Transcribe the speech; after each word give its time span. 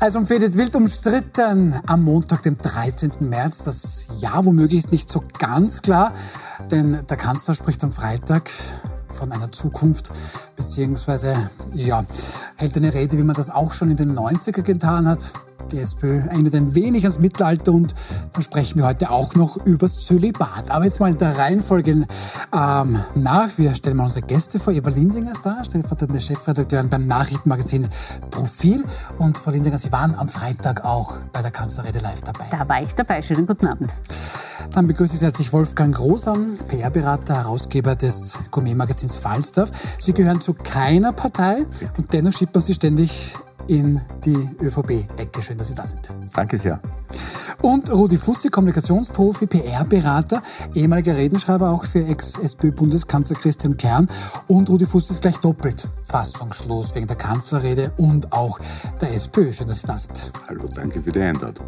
Also 0.00 0.18
umfädet 0.18 0.56
wild 0.56 0.74
umstritten 0.76 1.74
am 1.86 2.02
Montag, 2.02 2.42
dem 2.42 2.58
13. 2.58 3.12
März. 3.20 3.64
Das 3.64 4.08
Jahr 4.20 4.44
womöglich 4.44 4.80
ist 4.80 4.92
nicht 4.92 5.08
so 5.08 5.22
ganz 5.38 5.82
klar, 5.82 6.12
denn 6.70 6.98
der 7.08 7.16
Kanzler 7.16 7.54
spricht 7.54 7.82
am 7.84 7.92
Freitag 7.92 8.50
von 9.12 9.30
einer 9.32 9.52
Zukunft, 9.52 10.10
beziehungsweise 10.56 11.36
ja, 11.74 12.04
hält 12.56 12.76
eine 12.76 12.92
Rede, 12.92 13.16
wie 13.16 13.22
man 13.22 13.36
das 13.36 13.50
auch 13.50 13.72
schon 13.72 13.90
in 13.90 13.96
den 13.96 14.14
90er 14.14 14.62
getan 14.62 15.08
hat. 15.08 15.32
Die 15.72 15.78
SPÖ 15.78 16.20
erinnert 16.20 16.54
ein 16.54 16.74
wenig 16.74 17.04
ans 17.04 17.18
Mittelalter 17.18 17.72
und 17.72 17.94
dann 18.32 18.42
sprechen 18.42 18.78
wir 18.78 18.86
heute 18.86 19.10
auch 19.10 19.34
noch 19.34 19.56
über 19.64 19.88
Zölibat. 19.88 20.70
Aber 20.70 20.84
jetzt 20.84 21.00
mal 21.00 21.10
in 21.10 21.18
der 21.18 21.36
Reihenfolge 21.36 21.90
ähm, 21.90 23.00
nach. 23.14 23.48
Wir 23.56 23.74
stellen 23.74 23.96
mal 23.96 24.04
unsere 24.04 24.26
Gäste 24.26 24.58
vor. 24.58 24.72
Eva 24.72 24.90
Linsinger 24.90 25.32
ist 25.32 25.44
da, 25.44 25.64
stellvertretende 25.64 26.20
Chefredakteurin 26.20 26.88
beim 26.88 27.06
Nachrichtenmagazin 27.06 27.88
Profil. 28.30 28.84
Und 29.18 29.38
Frau 29.38 29.50
Linsinger, 29.50 29.78
Sie 29.78 29.92
waren 29.92 30.14
am 30.14 30.28
Freitag 30.28 30.84
auch 30.84 31.18
bei 31.32 31.42
der 31.42 31.50
Kanzlerrede 31.50 32.00
live 32.00 32.22
dabei. 32.22 32.44
Da 32.50 32.68
war 32.68 32.82
ich 32.82 32.94
dabei. 32.94 33.22
Schönen 33.22 33.46
guten 33.46 33.66
Abend. 33.66 33.94
Dann 34.72 34.86
begrüße 34.86 35.14
ich 35.14 35.22
herzlich 35.22 35.52
Wolfgang 35.52 35.94
Großam, 35.94 36.58
PR-Berater, 36.68 37.36
Herausgeber 37.36 37.94
des 37.94 38.38
Gourmet-Magazins 38.50 39.18
Falstaff. 39.18 39.70
Sie 39.98 40.12
gehören 40.12 40.40
zu 40.40 40.54
keiner 40.54 41.12
Partei 41.12 41.64
und 41.96 42.12
dennoch 42.12 42.32
schiebt 42.32 42.54
man 42.54 42.64
Sie 42.64 42.74
ständig 42.74 43.34
in 43.68 44.00
die 44.24 44.48
ÖVP-Ecke. 44.62 45.42
Schön, 45.42 45.58
dass 45.58 45.68
Sie 45.68 45.74
da 45.74 45.86
sind. 45.86 46.12
Danke 46.34 46.58
sehr. 46.58 46.80
Und 47.62 47.90
Rudi 47.90 48.18
Fussi, 48.18 48.50
Kommunikationsprofi, 48.50 49.46
PR-Berater, 49.46 50.42
ehemaliger 50.74 51.16
Redenschreiber 51.16 51.70
auch 51.70 51.84
für 51.84 52.06
Ex-SPÖ-Bundeskanzler 52.06 53.36
Christian 53.36 53.76
Kern. 53.76 54.06
Und 54.48 54.68
Rudi 54.68 54.84
Fussi 54.84 55.12
ist 55.12 55.22
gleich 55.22 55.38
doppelt 55.38 55.88
fassungslos 56.04 56.94
wegen 56.94 57.06
der 57.06 57.16
Kanzlerrede 57.16 57.92
und 57.96 58.32
auch 58.32 58.58
der 59.00 59.14
SPÖ. 59.14 59.50
Schön, 59.52 59.68
dass 59.68 59.80
Sie 59.80 59.86
da 59.86 59.96
sind. 59.96 60.30
Hallo, 60.46 60.68
danke 60.74 61.00
für 61.00 61.10
die 61.10 61.20
Einladung. 61.20 61.66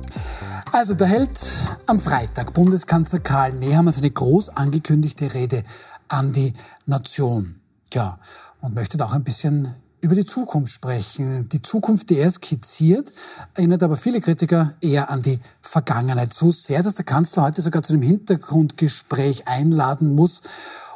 Also, 0.72 0.92
da 0.92 1.06
hält 1.06 1.40
am 1.86 1.98
Freitag 1.98 2.52
Bundeskanzler 2.52 3.20
Karl 3.20 3.54
Nehammer 3.54 3.92
seine 3.92 4.10
groß 4.10 4.50
angekündigte 4.50 5.32
Rede 5.32 5.62
an 6.08 6.32
die 6.32 6.52
Nation. 6.84 7.60
Tja, 7.88 8.18
und 8.60 8.74
möchte 8.74 9.02
auch 9.02 9.12
ein 9.12 9.24
bisschen 9.24 9.74
über 10.06 10.14
die 10.14 10.24
Zukunft 10.24 10.72
sprechen. 10.72 11.48
Die 11.48 11.60
Zukunft, 11.60 12.10
die 12.10 12.18
er 12.18 12.30
skizziert, 12.30 13.12
erinnert 13.54 13.82
aber 13.82 13.96
viele 13.96 14.20
Kritiker 14.20 14.74
eher 14.80 15.10
an 15.10 15.22
die 15.22 15.40
Vergangenheit. 15.60 16.32
So 16.32 16.52
sehr, 16.52 16.82
dass 16.84 16.94
der 16.94 17.04
Kanzler 17.04 17.42
heute 17.42 17.60
sogar 17.60 17.82
zu 17.82 17.92
einem 17.92 18.02
Hintergrundgespräch 18.02 19.48
einladen 19.48 20.14
muss, 20.14 20.42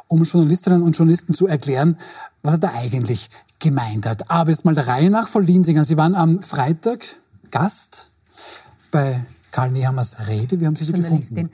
um 0.07 0.23
Journalistinnen 0.23 0.81
und 0.81 0.97
Journalisten 0.97 1.33
zu 1.33 1.45
erklären, 1.45 1.97
was 2.41 2.53
er 2.53 2.59
da 2.59 2.71
eigentlich 2.73 3.29
gemeint 3.59 4.05
hat. 4.07 4.31
Aber 4.31 4.49
jetzt 4.49 4.63
mal 4.63 4.75
der 4.75 4.87
Reihe 4.87 5.09
nach, 5.09 5.27
Frau 5.27 5.39
Liensinger. 5.39 5.83
Sie 5.83 5.97
waren 5.97 6.15
am 6.15 6.41
Freitag 6.41 7.05
Gast 7.51 8.07
bei 8.91 9.19
Karl 9.51 9.71
Nehammers 9.71 10.27
Rede. 10.29 10.59
Wie 10.61 10.65
haben 10.65 10.77
Sie 10.77 10.85
sie 10.85 10.93
gefunden? 10.93 11.49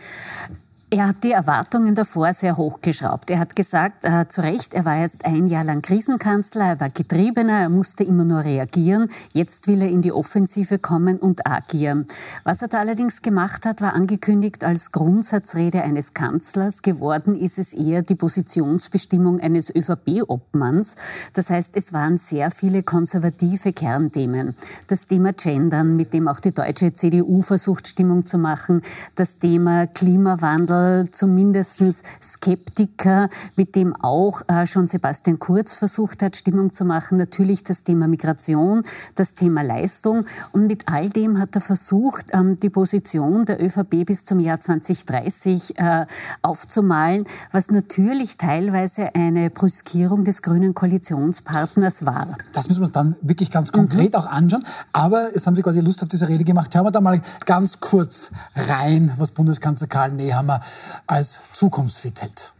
Er 0.90 1.10
hat 1.10 1.22
die 1.26 1.34
Erwartungen 1.34 1.96
davor 1.96 2.34
sehr 2.34 2.56
hochgeschraubt. 2.56 3.30
Er 3.30 3.40
hat 3.40 3.58
gesagt, 3.58 4.06
äh, 4.06 4.26
zu 4.30 4.40
Recht, 4.40 4.74
er 4.74 4.86
war 4.86 5.02
jetzt 5.02 5.26
ein 5.26 5.48
Jahr 5.48 5.66
lang 5.66 5.82
Krisenkanzler, 5.82 6.64
er 6.64 6.80
war 6.80 6.88
getriebener, 6.88 7.60
er 7.60 7.68
musste 7.68 8.06
immer 8.06 8.24
nur 8.24 8.46
reagieren. 8.46 9.10
Jetzt 9.34 9.68
will 9.68 9.82
er 9.82 9.90
in 9.90 10.02
die 10.02 10.14
Offensive 10.14 10.80
kommen 10.80 11.18
und 11.18 11.46
agieren. 11.46 12.06
Was 12.46 12.62
er 12.62 12.70
da 12.70 12.80
allerdings 12.80 13.22
gemacht 13.22 13.66
hat, 13.66 13.82
war 13.82 13.96
angekündigt 13.96 14.64
als 14.64 14.94
Grundsatzrede 14.94 15.84
eines 15.84 16.14
Kanzlers. 16.14 16.82
Geworden 16.82 17.36
ist 17.36 17.60
es 17.60 17.74
eher 17.74 18.02
die 18.02 18.16
Positionsbestimmung 18.16 19.42
eines 19.42 19.70
ÖVP-Obmanns. 19.76 20.96
Das 21.34 21.50
heißt, 21.50 21.76
es 21.76 21.92
waren 21.92 22.18
sehr 22.18 22.50
viele 22.50 22.82
konservative 22.82 23.74
Kernthemen. 23.74 24.56
Das 24.88 25.06
Thema 25.06 25.34
Gendern, 25.34 25.98
mit 25.98 26.14
dem 26.14 26.30
auch 26.30 26.40
die 26.40 26.54
deutsche 26.54 26.94
CDU 26.94 27.42
versucht, 27.42 27.90
Stimmung 27.90 28.26
zu 28.26 28.38
machen. 28.38 28.84
Das 29.16 29.38
Thema 29.38 29.86
Klimawandel 29.86 30.77
äh, 30.78 31.12
zumindest 31.12 31.82
Skeptiker, 32.22 33.30
mit 33.56 33.76
dem 33.76 33.96
auch 33.96 34.42
äh, 34.48 34.68
schon 34.68 34.88
Sebastian 34.88 35.40
Kurz 35.40 35.76
versucht 35.76 36.22
hat, 36.22 36.36
Stimmung 36.36 36.72
zu 36.72 36.86
machen. 36.86 37.18
Natürlich 37.18 37.64
das 37.64 37.84
Thema 37.84 38.08
Migration, 38.08 38.84
das 39.16 39.36
Thema 39.36 39.62
Leistung. 39.62 40.26
Und 40.52 40.68
mit 40.68 40.84
all 40.88 41.10
dem 41.10 41.40
hat 41.40 41.56
er 41.56 41.62
versucht, 41.62 42.28
ähm, 42.34 42.58
die 42.58 42.70
Position 42.70 43.46
der 43.46 43.64
ÖVP 43.64 44.06
bis 44.06 44.26
zum 44.26 44.40
Jahr 44.40 44.60
2030 44.60 45.78
äh, 45.78 46.06
aufzumalen, 46.42 47.24
was 47.52 47.70
natürlich 47.70 48.38
teilweise 48.38 49.14
eine 49.16 49.50
Brüskierung 49.50 50.24
des 50.24 50.42
grünen 50.42 50.74
Koalitionspartners 50.74 52.06
war. 52.06 52.38
Das 52.54 52.68
müssen 52.68 52.82
wir 52.82 52.86
uns 52.86 52.94
dann 52.94 53.16
wirklich 53.22 53.52
ganz 53.52 53.72
konkret 53.72 54.14
mhm. 54.14 54.20
auch 54.20 54.28
anschauen. 54.28 54.64
Aber 54.94 55.34
jetzt 55.34 55.48
haben 55.48 55.56
Sie 55.56 55.62
quasi 55.62 55.82
Lust 55.82 56.02
auf 56.04 56.10
diese 56.10 56.28
Rede 56.28 56.44
gemacht. 56.44 56.74
Hören 56.76 56.86
wir 56.86 56.92
da 56.92 57.02
mal 57.02 57.22
ganz 57.46 57.80
kurz 57.80 58.32
rein, 58.56 59.12
was 59.18 59.32
Bundeskanzler 59.32 59.88
Karl 59.88 60.12
Nehammer 60.12 60.60
als 61.08 61.54
zukunftsfit 61.54 62.22
hält. 62.22 62.54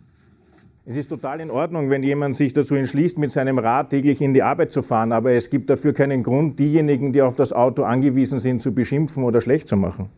Es 0.86 0.96
ist 0.96 1.10
total 1.10 1.42
in 1.42 1.52
Ordnung, 1.52 1.90
wenn 1.90 2.02
jemand 2.02 2.38
sich 2.38 2.54
dazu 2.54 2.76
entschließt, 2.76 3.18
mit 3.18 3.32
seinem 3.32 3.60
Rad 3.60 3.90
täglich 3.90 4.22
in 4.22 4.34
die 4.34 4.42
Arbeit 4.42 4.72
zu 4.72 4.82
fahren, 4.82 5.12
aber 5.12 5.34
es 5.34 5.50
gibt 5.50 5.70
dafür 5.70 5.94
keinen 5.94 6.24
Grund, 6.24 6.60
diejenigen, 6.60 7.12
die 7.12 7.22
auf 7.22 7.36
das 7.36 7.52
Auto 7.52 7.84
angewiesen 7.84 8.40
sind, 8.40 8.62
zu 8.62 8.74
beschimpfen 8.74 9.26
oder 9.26 9.42
schlecht 9.42 9.68
zu 9.68 9.76
machen. 9.76 10.10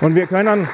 Und 0.00 0.16
wir 0.16 0.26
können, 0.26 0.66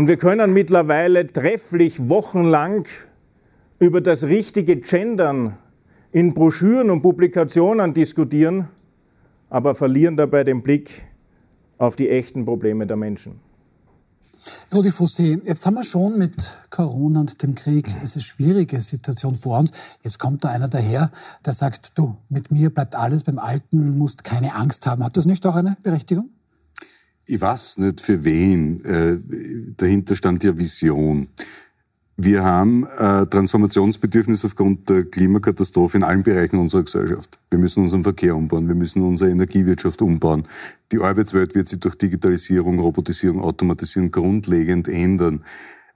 Und 0.00 0.06
wir 0.06 0.16
können 0.16 0.54
mittlerweile 0.54 1.26
trefflich 1.26 2.08
wochenlang 2.08 2.86
über 3.80 4.00
das 4.00 4.24
richtige 4.24 4.76
Gendern 4.76 5.58
in 6.10 6.32
Broschüren 6.32 6.88
und 6.88 7.02
Publikationen 7.02 7.92
diskutieren 7.92 8.68
aber 9.50 9.74
verlieren 9.74 10.16
dabei 10.16 10.44
den 10.44 10.62
Blick 10.62 11.04
auf 11.78 11.96
die 11.96 12.08
echten 12.08 12.44
Probleme 12.44 12.86
der 12.86 12.96
Menschen. 12.96 13.40
Rudi 14.72 14.90
Fussi, 14.90 15.38
jetzt 15.44 15.66
haben 15.66 15.74
wir 15.74 15.84
schon 15.84 16.16
mit 16.16 16.60
Corona 16.70 17.20
und 17.20 17.42
dem 17.42 17.54
Krieg 17.54 17.88
eine 17.88 18.06
schwierige 18.06 18.80
Situation 18.80 19.34
vor 19.34 19.58
uns. 19.58 19.72
Jetzt 20.02 20.18
kommt 20.18 20.44
da 20.44 20.48
einer 20.48 20.68
daher, 20.68 21.10
der 21.44 21.52
sagt, 21.52 21.92
du, 21.96 22.16
mit 22.28 22.50
mir 22.50 22.70
bleibt 22.70 22.94
alles 22.94 23.24
beim 23.24 23.38
Alten, 23.38 23.98
musst 23.98 24.24
keine 24.24 24.54
Angst 24.54 24.86
haben. 24.86 25.04
Hat 25.04 25.16
das 25.16 25.26
nicht 25.26 25.44
auch 25.44 25.56
eine 25.56 25.76
Berechtigung? 25.82 26.30
Ich 27.26 27.40
weiß 27.40 27.78
nicht 27.78 28.00
für 28.00 28.24
wen. 28.24 28.82
Äh, 28.84 29.74
dahinter 29.76 30.16
stand 30.16 30.42
ja 30.42 30.56
Vision. 30.56 31.28
Wir 32.22 32.44
haben 32.44 32.86
äh, 32.98 33.24
Transformationsbedürfnis 33.24 34.44
aufgrund 34.44 34.90
der 34.90 35.04
Klimakatastrophe 35.04 35.96
in 35.96 36.02
allen 36.02 36.22
Bereichen 36.22 36.58
unserer 36.58 36.82
Gesellschaft. 36.82 37.38
Wir 37.48 37.58
müssen 37.58 37.82
unseren 37.82 38.02
Verkehr 38.02 38.36
umbauen, 38.36 38.68
wir 38.68 38.74
müssen 38.74 39.00
unsere 39.00 39.30
Energiewirtschaft 39.30 40.02
umbauen. 40.02 40.42
Die 40.92 41.00
Arbeitswelt 41.00 41.54
wird 41.54 41.68
sich 41.68 41.80
durch 41.80 41.94
Digitalisierung, 41.94 42.78
Robotisierung, 42.78 43.40
Automatisierung 43.40 44.10
grundlegend 44.10 44.86
ändern. 44.86 45.42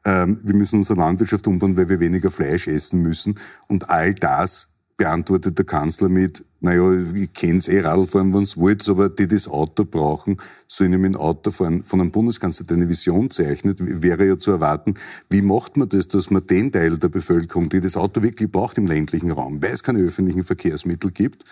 Ähm, 0.07 0.41
wir 0.43 0.55
müssen 0.55 0.79
unsere 0.79 0.99
Landwirtschaft 0.99 1.47
umbauen, 1.47 1.77
weil 1.77 1.91
wir 1.91 2.01
weniger 2.01 2.31
Fleisch 2.31 2.69
essen 2.69 3.03
müssen. 3.03 3.39
Und 3.69 3.91
all 3.91 4.15
das 4.15 4.74
beantwortet 4.97 5.59
der 5.59 5.65
Kanzler 5.65 6.09
mit, 6.09 6.45
naja, 6.61 6.93
ich 7.15 7.33
kenn's 7.33 7.69
eh 7.69 7.81
Radlfahren, 7.81 8.33
wenn's 8.33 8.57
wollt, 8.57 8.89
aber 8.89 9.09
die 9.09 9.27
das 9.27 9.49
Auto 9.49 9.85
brauchen, 9.85 10.37
sollen 10.67 11.01
mit 11.01 11.15
dem 11.15 11.17
Auto 11.21 11.51
fahren. 11.51 11.83
Von 11.83 12.01
einem 12.01 12.11
Bundeskanzler, 12.11 12.67
der 12.67 12.77
eine 12.77 12.89
Vision 12.89 13.31
zeichnet, 13.31 13.79
wäre 13.81 14.27
ja 14.27 14.39
zu 14.39 14.53
erwarten, 14.53 14.95
wie 15.31 15.43
macht 15.43 15.77
man 15.77 15.89
das, 15.89 16.09
dass 16.09 16.31
man 16.31 16.47
den 16.47 16.71
Teil 16.71 16.99
der 16.99 17.09
Bevölkerung, 17.09 17.69
die 17.69 17.81
das 17.81 17.97
Auto 17.97 18.23
wirklich 18.23 18.51
braucht 18.51 18.79
im 18.79 18.87
ländlichen 18.87 19.31
Raum, 19.31 19.63
weil 19.63 19.73
es 19.73 19.83
keine 19.83 19.99
öffentlichen 20.01 20.45
Verkehrsmittel 20.45 21.11
gibt, 21.11 21.45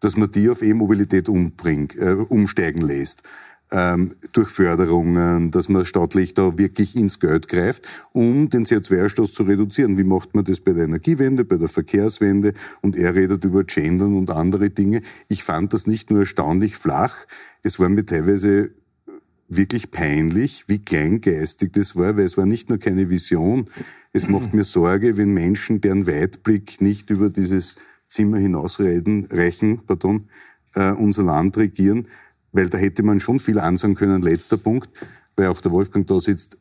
dass 0.00 0.16
man 0.16 0.30
die 0.30 0.50
auf 0.50 0.62
E-Mobilität 0.62 1.28
äh, 1.28 2.12
umsteigen 2.28 2.82
lässt 2.82 3.22
ähm, 3.74 4.12
durch 4.32 4.48
Förderungen, 4.50 5.50
dass 5.50 5.68
man 5.68 5.84
staatlich 5.84 6.32
da 6.32 6.56
wirklich 6.56 6.94
ins 6.94 7.18
Geld 7.18 7.48
greift, 7.48 7.82
um 8.12 8.48
den 8.48 8.64
CO2-Ausstoß 8.64 9.32
zu 9.32 9.42
reduzieren. 9.42 9.98
Wie 9.98 10.04
macht 10.04 10.34
man 10.34 10.44
das 10.44 10.60
bei 10.60 10.72
der 10.72 10.84
Energiewende, 10.84 11.44
bei 11.44 11.56
der 11.56 11.68
Verkehrswende? 11.68 12.54
Und 12.82 12.96
er 12.96 13.16
redet 13.16 13.44
über 13.44 13.64
Gendern 13.64 14.16
und 14.16 14.30
andere 14.30 14.70
Dinge. 14.70 15.02
Ich 15.28 15.42
fand 15.42 15.72
das 15.72 15.88
nicht 15.88 16.10
nur 16.10 16.20
erstaunlich 16.20 16.76
flach, 16.76 17.26
es 17.64 17.80
war 17.80 17.88
mir 17.88 18.06
teilweise 18.06 18.70
wirklich 19.48 19.90
peinlich, 19.90 20.64
wie 20.68 20.78
kleingeistig 20.78 21.72
das 21.72 21.96
war, 21.96 22.16
weil 22.16 22.24
es 22.24 22.36
war 22.36 22.46
nicht 22.46 22.68
nur 22.68 22.78
keine 22.78 23.10
Vision. 23.10 23.66
Es 24.12 24.28
macht 24.28 24.54
mir 24.54 24.64
Sorge, 24.64 25.16
wenn 25.16 25.34
Menschen, 25.34 25.80
deren 25.80 26.06
Weitblick 26.06 26.80
nicht 26.80 27.10
über 27.10 27.28
dieses 27.28 27.76
Zimmer 28.06 28.38
hinausreichen, 28.38 29.26
reichen, 29.30 29.82
pardon, 29.86 30.28
äh, 30.74 30.92
unser 30.92 31.24
Land 31.24 31.56
regieren, 31.56 32.06
weil 32.54 32.68
da 32.68 32.78
hätte 32.78 33.02
man 33.02 33.20
schon 33.20 33.38
viel 33.38 33.58
ansagen 33.58 33.94
können. 33.94 34.22
Letzter 34.22 34.56
Punkt, 34.56 34.88
weil 35.36 35.48
auch 35.48 35.60
der 35.60 35.72
Wolfgang 35.72 36.06
da 36.06 36.18
sitzt. 36.20 36.56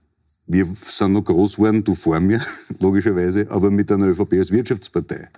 Wir 0.46 0.66
sind 0.66 1.14
noch 1.14 1.24
groß 1.24 1.56
geworden, 1.56 1.84
du 1.86 1.96
vor 1.96 2.20
mir, 2.20 2.42
logischerweise, 2.80 3.50
aber 3.50 3.72
mit 3.72 3.90
einer 3.90 4.08
ÖVP 4.08 4.34
als 4.34 4.52
Wirtschaftspartei. 4.52 5.30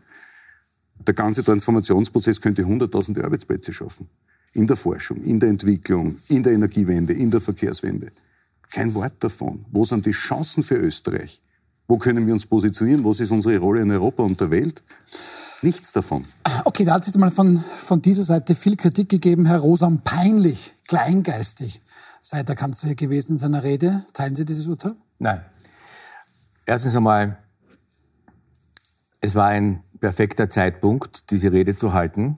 Der 1.06 1.14
ganze 1.14 1.44
Transformationsprozess 1.44 2.42
könnte 2.42 2.64
100.000 2.64 3.22
Arbeitsplätze 3.22 3.72
schaffen. 3.72 4.10
In 4.54 4.66
der 4.66 4.78
Forschung, 4.78 5.22
in 5.22 5.40
der 5.40 5.50
Entwicklung, 5.50 6.16
in 6.30 6.42
der 6.42 6.54
Energiewende, 6.54 7.14
in 7.14 7.30
der 7.30 7.42
Verkehrswende. 7.42 8.08
Kein 8.72 8.94
Wort 8.96 9.16
davon. 9.20 9.66
Wo 9.72 9.84
sind 9.86 10.06
die 10.06 10.12
Chancen 10.12 10.64
für 10.64 10.76
Österreich? 10.76 11.42
Wo 11.88 11.98
können 11.98 12.26
wir 12.26 12.34
uns 12.34 12.46
positionieren? 12.46 13.04
Was 13.04 13.20
ist 13.20 13.32
unsere 13.32 13.60
Rolle 13.60 13.82
in 13.82 13.92
Europa 13.92 14.24
und 14.24 14.40
der 14.40 14.50
Welt? 14.50 14.82
Nichts 15.66 15.94
davon. 15.94 16.24
Okay, 16.66 16.86
da 16.86 16.94
hat 16.94 17.08
es 17.08 17.18
mal 17.18 17.32
von, 17.32 17.58
von 17.58 18.00
dieser 18.00 18.22
Seite 18.22 18.54
viel 18.54 18.78
Kritik 18.78 19.10
gegeben, 19.10 19.48
Herr 19.48 19.58
Rosam, 19.58 20.02
peinlich, 20.04 20.76
kleingeistig 20.88 21.82
sei 22.22 22.44
der 22.44 22.56
Kanzler 22.56 22.94
gewesen 22.94 23.32
in 23.32 23.38
seiner 23.40 23.64
Rede. 23.64 24.04
Teilen 24.14 24.36
Sie 24.36 24.46
dieses 24.46 24.68
Urteil? 24.68 24.94
Nein. 25.18 25.44
Erstens 26.68 26.96
einmal, 26.96 27.40
es 29.22 29.34
war 29.34 29.48
ein 29.48 29.84
perfekter 30.00 30.50
Zeitpunkt, 30.50 31.32
diese 31.32 31.52
Rede 31.52 31.76
zu 31.76 31.94
halten. 31.94 32.38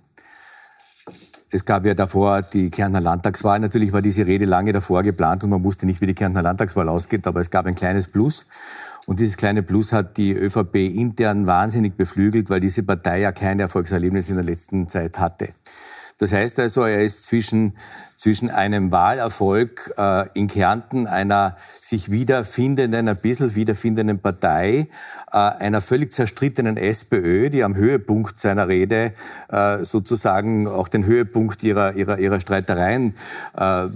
Es 1.51 1.65
gab 1.65 1.85
ja 1.85 1.95
davor 1.95 2.43
die 2.43 2.69
Kärntner 2.69 3.01
Landtagswahl. 3.01 3.59
Natürlich 3.59 3.91
war 3.91 4.01
diese 4.01 4.25
Rede 4.25 4.45
lange 4.45 4.71
davor 4.71 5.03
geplant 5.03 5.43
und 5.43 5.49
man 5.49 5.65
wusste 5.65 5.85
nicht, 5.85 5.99
wie 5.99 6.07
die 6.07 6.15
Kärntner 6.15 6.43
Landtagswahl 6.43 6.87
ausgeht, 6.87 7.27
aber 7.27 7.41
es 7.41 7.49
gab 7.49 7.65
ein 7.65 7.75
kleines 7.75 8.07
Plus. 8.07 8.45
Und 9.07 9.21
dieses 9.21 9.37
kleine 9.37 9.63
Plus 9.63 9.93
hat 9.93 10.17
die 10.17 10.33
ÖVP 10.33 10.75
intern 10.75 11.47
wahnsinnig 11.47 11.95
beflügelt, 11.95 12.49
weil 12.49 12.59
diese 12.59 12.83
Partei 12.83 13.21
ja 13.21 13.31
kein 13.31 13.57
Erfolgserlebnis 13.57 14.27
in 14.29 14.35
der 14.35 14.43
letzten 14.43 14.89
Zeit 14.89 15.17
hatte. 15.17 15.47
Das 16.17 16.33
heißt 16.33 16.59
also, 16.59 16.83
er 16.83 17.05
ist 17.05 17.25
zwischen, 17.25 17.77
zwischen 18.17 18.49
einem 18.49 18.91
Wahlerfolg 18.91 19.93
äh, 19.97 20.27
in 20.33 20.47
Kärnten, 20.47 21.07
einer 21.07 21.55
sich 21.79 22.11
wiederfindenden, 22.11 23.07
ein 23.07 23.15
bisschen 23.15 23.55
wiederfindenden 23.55 24.19
Partei, 24.19 24.89
äh, 25.31 25.37
einer 25.37 25.79
völlig 25.79 26.11
zerstrittenen 26.11 26.75
SPÖ, 26.75 27.49
die 27.49 27.63
am 27.63 27.75
Höhepunkt 27.75 28.37
seiner 28.37 28.67
Rede 28.67 29.13
äh, 29.47 29.85
sozusagen 29.85 30.67
auch 30.67 30.89
den 30.89 31.05
Höhepunkt 31.05 31.63
ihrer, 31.63 31.93
ihrer, 31.93 32.19
ihrer 32.19 32.41
Streitereien 32.41 33.15
äh, 33.57 33.85
äh, 33.85 33.89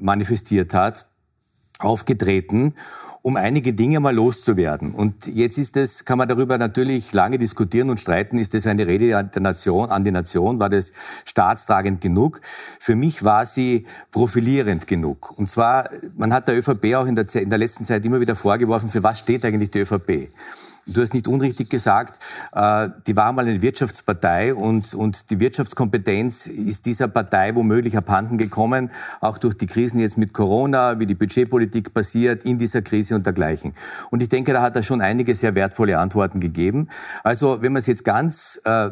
manifestiert 0.00 0.74
hat, 0.74 1.06
aufgetreten 1.78 2.74
um 3.26 3.36
einige 3.36 3.72
Dinge 3.72 4.00
mal 4.00 4.14
loszuwerden. 4.14 4.94
Und 4.94 5.26
jetzt 5.26 5.56
ist 5.56 5.78
es, 5.78 6.04
kann 6.04 6.18
man 6.18 6.28
darüber 6.28 6.58
natürlich 6.58 7.10
lange 7.14 7.38
diskutieren 7.38 7.88
und 7.88 7.98
streiten, 7.98 8.36
ist 8.36 8.52
das 8.52 8.66
eine 8.66 8.86
Rede 8.86 9.08
der 9.24 9.40
Nation, 9.40 9.88
an 9.88 10.04
die 10.04 10.10
Nation, 10.10 10.58
war 10.60 10.68
das 10.68 10.92
staatstragend 11.24 12.02
genug? 12.02 12.42
Für 12.78 12.94
mich 12.94 13.24
war 13.24 13.46
sie 13.46 13.86
profilierend 14.10 14.86
genug. 14.86 15.38
Und 15.38 15.48
zwar, 15.48 15.88
man 16.14 16.34
hat 16.34 16.48
der 16.48 16.58
ÖVP 16.58 16.94
auch 16.96 17.06
in 17.06 17.16
der, 17.16 17.24
in 17.36 17.48
der 17.48 17.58
letzten 17.58 17.86
Zeit 17.86 18.04
immer 18.04 18.20
wieder 18.20 18.36
vorgeworfen, 18.36 18.90
für 18.90 19.02
was 19.02 19.20
steht 19.20 19.42
eigentlich 19.46 19.70
die 19.70 19.78
ÖVP? 19.78 20.28
Du 20.86 21.00
hast 21.00 21.14
nicht 21.14 21.28
unrichtig 21.28 21.70
gesagt, 21.70 22.18
äh, 22.52 22.90
die 23.06 23.16
war 23.16 23.32
mal 23.32 23.46
eine 23.46 23.62
Wirtschaftspartei 23.62 24.54
und, 24.54 24.92
und 24.92 25.30
die 25.30 25.40
Wirtschaftskompetenz 25.40 26.46
ist 26.46 26.84
dieser 26.84 27.08
Partei 27.08 27.54
womöglich 27.54 27.96
abhanden 27.96 28.36
gekommen, 28.36 28.90
auch 29.22 29.38
durch 29.38 29.56
die 29.56 29.66
Krisen 29.66 29.98
jetzt 29.98 30.18
mit 30.18 30.34
Corona, 30.34 30.98
wie 31.00 31.06
die 31.06 31.14
Budgetpolitik 31.14 31.94
passiert 31.94 32.44
in 32.44 32.58
dieser 32.58 32.82
Krise 32.82 33.14
und 33.14 33.24
dergleichen. 33.24 33.72
Und 34.10 34.22
ich 34.22 34.28
denke, 34.28 34.52
da 34.52 34.60
hat 34.60 34.76
er 34.76 34.82
schon 34.82 35.00
einige 35.00 35.34
sehr 35.34 35.54
wertvolle 35.54 35.98
Antworten 35.98 36.38
gegeben. 36.38 36.88
Also 37.22 37.62
wenn 37.62 37.72
man 37.72 37.80
es 37.80 37.86
jetzt 37.86 38.04
ganz 38.04 38.60
äh, 38.66 38.90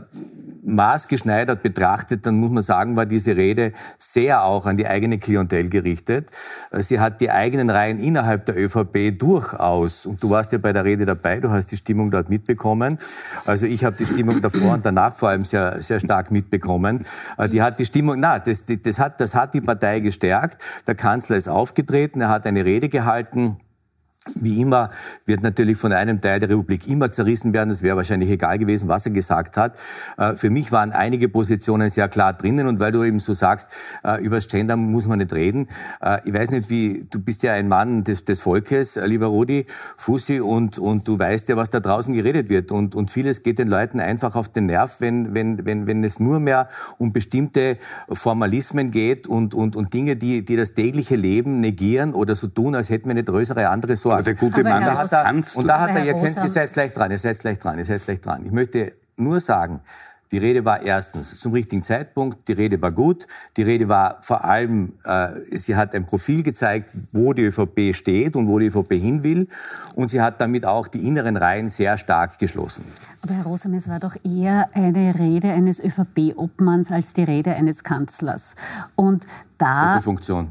maßgeschneidert 0.64 1.62
betrachtet, 1.62 2.24
dann 2.24 2.36
muss 2.36 2.50
man 2.50 2.62
sagen, 2.62 2.96
war 2.96 3.04
diese 3.04 3.36
Rede 3.36 3.72
sehr 3.98 4.44
auch 4.44 4.64
an 4.64 4.78
die 4.78 4.86
eigene 4.86 5.18
Klientel 5.18 5.68
gerichtet. 5.68 6.30
Äh, 6.70 6.82
sie 6.82 7.00
hat 7.00 7.20
die 7.20 7.30
eigenen 7.30 7.68
Reihen 7.68 7.98
innerhalb 7.98 8.46
der 8.46 8.56
ÖVP 8.56 9.18
durchaus, 9.18 10.06
und 10.06 10.22
du 10.22 10.30
warst 10.30 10.52
ja 10.52 10.58
bei 10.58 10.72
der 10.72 10.86
Rede 10.86 11.04
dabei, 11.04 11.38
du 11.38 11.50
hast 11.50 11.70
die 11.70 11.81
Stimmung 11.82 12.10
dort 12.10 12.30
mitbekommen. 12.30 12.98
Also 13.44 13.66
ich 13.66 13.84
habe 13.84 13.96
die 13.96 14.06
Stimmung 14.06 14.40
davor 14.40 14.74
und 14.74 14.86
danach 14.86 15.14
vor 15.14 15.28
allem 15.28 15.44
sehr, 15.44 15.82
sehr 15.82 16.00
stark 16.00 16.30
mitbekommen. 16.30 17.04
Äh, 17.36 17.48
die 17.48 17.60
hat 17.60 17.78
die 17.78 17.84
Stimmung, 17.84 18.18
na, 18.18 18.38
das, 18.38 18.64
das, 18.64 18.98
hat, 18.98 19.20
das 19.20 19.34
hat 19.34 19.52
die 19.54 19.60
Partei 19.60 20.00
gestärkt. 20.00 20.58
Der 20.86 20.94
Kanzler 20.94 21.36
ist 21.36 21.48
aufgetreten, 21.48 22.20
er 22.20 22.28
hat 22.28 22.46
eine 22.46 22.64
Rede 22.64 22.88
gehalten. 22.88 23.58
Wie 24.36 24.60
immer 24.60 24.90
wird 25.26 25.42
natürlich 25.42 25.76
von 25.76 25.92
einem 25.92 26.20
Teil 26.20 26.38
der 26.38 26.48
Republik 26.48 26.88
immer 26.88 27.10
zerrissen 27.10 27.52
werden. 27.52 27.70
Es 27.70 27.82
wäre 27.82 27.96
wahrscheinlich 27.96 28.30
egal 28.30 28.56
gewesen, 28.56 28.88
was 28.88 29.04
er 29.04 29.10
gesagt 29.10 29.56
hat. 29.56 29.76
Äh, 30.16 30.36
für 30.36 30.48
mich 30.48 30.70
waren 30.70 30.92
einige 30.92 31.28
Positionen 31.28 31.90
sehr 31.90 32.08
klar 32.08 32.32
drinnen. 32.32 32.68
Und 32.68 32.78
weil 32.78 32.92
du 32.92 33.02
eben 33.02 33.18
so 33.18 33.34
sagst, 33.34 33.68
äh, 34.04 34.22
über 34.22 34.36
das 34.36 34.46
Gender 34.46 34.76
muss 34.76 35.08
man 35.08 35.18
nicht 35.18 35.32
reden. 35.32 35.66
Äh, 36.00 36.18
ich 36.24 36.32
weiß 36.32 36.52
nicht, 36.52 36.70
wie, 36.70 37.04
du 37.10 37.18
bist 37.18 37.42
ja 37.42 37.54
ein 37.54 37.66
Mann 37.66 38.04
des, 38.04 38.24
des 38.24 38.38
Volkes, 38.38 38.94
lieber 39.04 39.26
Rudi 39.26 39.66
Fussi, 39.96 40.40
und, 40.40 40.78
und 40.78 41.08
du 41.08 41.18
weißt 41.18 41.48
ja, 41.48 41.56
was 41.56 41.70
da 41.70 41.80
draußen 41.80 42.14
geredet 42.14 42.48
wird. 42.48 42.70
Und, 42.70 42.94
und 42.94 43.10
vieles 43.10 43.42
geht 43.42 43.58
den 43.58 43.66
Leuten 43.66 43.98
einfach 43.98 44.36
auf 44.36 44.48
den 44.48 44.66
Nerv, 44.66 45.00
wenn, 45.00 45.34
wenn, 45.34 45.66
wenn, 45.66 45.88
wenn 45.88 46.04
es 46.04 46.20
nur 46.20 46.38
mehr 46.38 46.68
um 46.96 47.12
bestimmte 47.12 47.76
Formalismen 48.08 48.92
geht 48.92 49.26
und, 49.26 49.52
und, 49.52 49.74
und 49.74 49.92
Dinge, 49.92 50.14
die, 50.14 50.44
die 50.44 50.54
das 50.54 50.74
tägliche 50.74 51.16
Leben 51.16 51.60
negieren 51.60 52.14
oder 52.14 52.36
so 52.36 52.46
tun, 52.46 52.76
als 52.76 52.88
hätten 52.88 53.06
wir 53.06 53.12
eine 53.12 53.24
größere 53.24 53.68
andere 53.68 53.96
Sorge. 53.96 54.11
Aber 54.12 54.22
der 54.22 54.34
gute 54.34 54.62
Mann, 54.64 54.82
da 54.82 54.98
hat 54.98 55.12
er, 55.12 55.34
Und 55.56 55.66
da 55.66 55.80
hat 55.80 55.90
er, 55.90 56.04
ihr 56.04 56.14
kennt, 56.14 56.36
ihr 56.36 56.48
seid 56.48 56.72
gleich 56.72 56.92
dran, 56.92 57.10
ihr 57.10 57.18
seid 57.18 57.38
gleich 57.38 57.58
dran, 57.58 57.78
ihr 57.78 57.84
seid 57.84 58.04
gleich 58.04 58.20
dran. 58.20 58.44
Ich 58.46 58.52
möchte 58.52 58.92
nur 59.16 59.40
sagen, 59.40 59.80
die 60.32 60.38
Rede 60.38 60.64
war 60.64 60.80
erstens 60.80 61.38
zum 61.38 61.52
richtigen 61.52 61.82
Zeitpunkt, 61.82 62.48
die 62.48 62.52
Rede 62.52 62.80
war 62.80 62.90
gut, 62.90 63.26
die 63.58 63.62
Rede 63.62 63.88
war 63.90 64.16
vor 64.22 64.44
allem, 64.44 64.94
äh, 65.04 65.58
sie 65.58 65.76
hat 65.76 65.94
ein 65.94 66.06
Profil 66.06 66.42
gezeigt, 66.42 66.90
wo 67.12 67.34
die 67.34 67.42
ÖVP 67.42 67.94
steht 67.94 68.34
und 68.34 68.48
wo 68.48 68.58
die 68.58 68.68
ÖVP 68.68 68.92
hin 68.94 69.22
will 69.22 69.46
und 69.94 70.10
sie 70.10 70.22
hat 70.22 70.40
damit 70.40 70.64
auch 70.64 70.88
die 70.88 71.06
inneren 71.06 71.36
Reihen 71.36 71.68
sehr 71.68 71.98
stark 71.98 72.38
geschlossen. 72.38 72.84
Aber 73.22 73.34
Herr 73.34 73.44
Rosam, 73.44 73.74
es 73.74 73.90
war 73.90 74.00
doch 74.00 74.16
eher 74.24 74.70
eine 74.72 75.14
Rede 75.18 75.52
eines 75.52 75.84
ÖVP-Obmanns 75.84 76.90
als 76.90 77.12
die 77.12 77.24
Rede 77.24 77.54
eines 77.54 77.84
Kanzlers. 77.84 78.56
Und 78.96 79.26
da... 79.58 80.00
Funktion. 80.00 80.50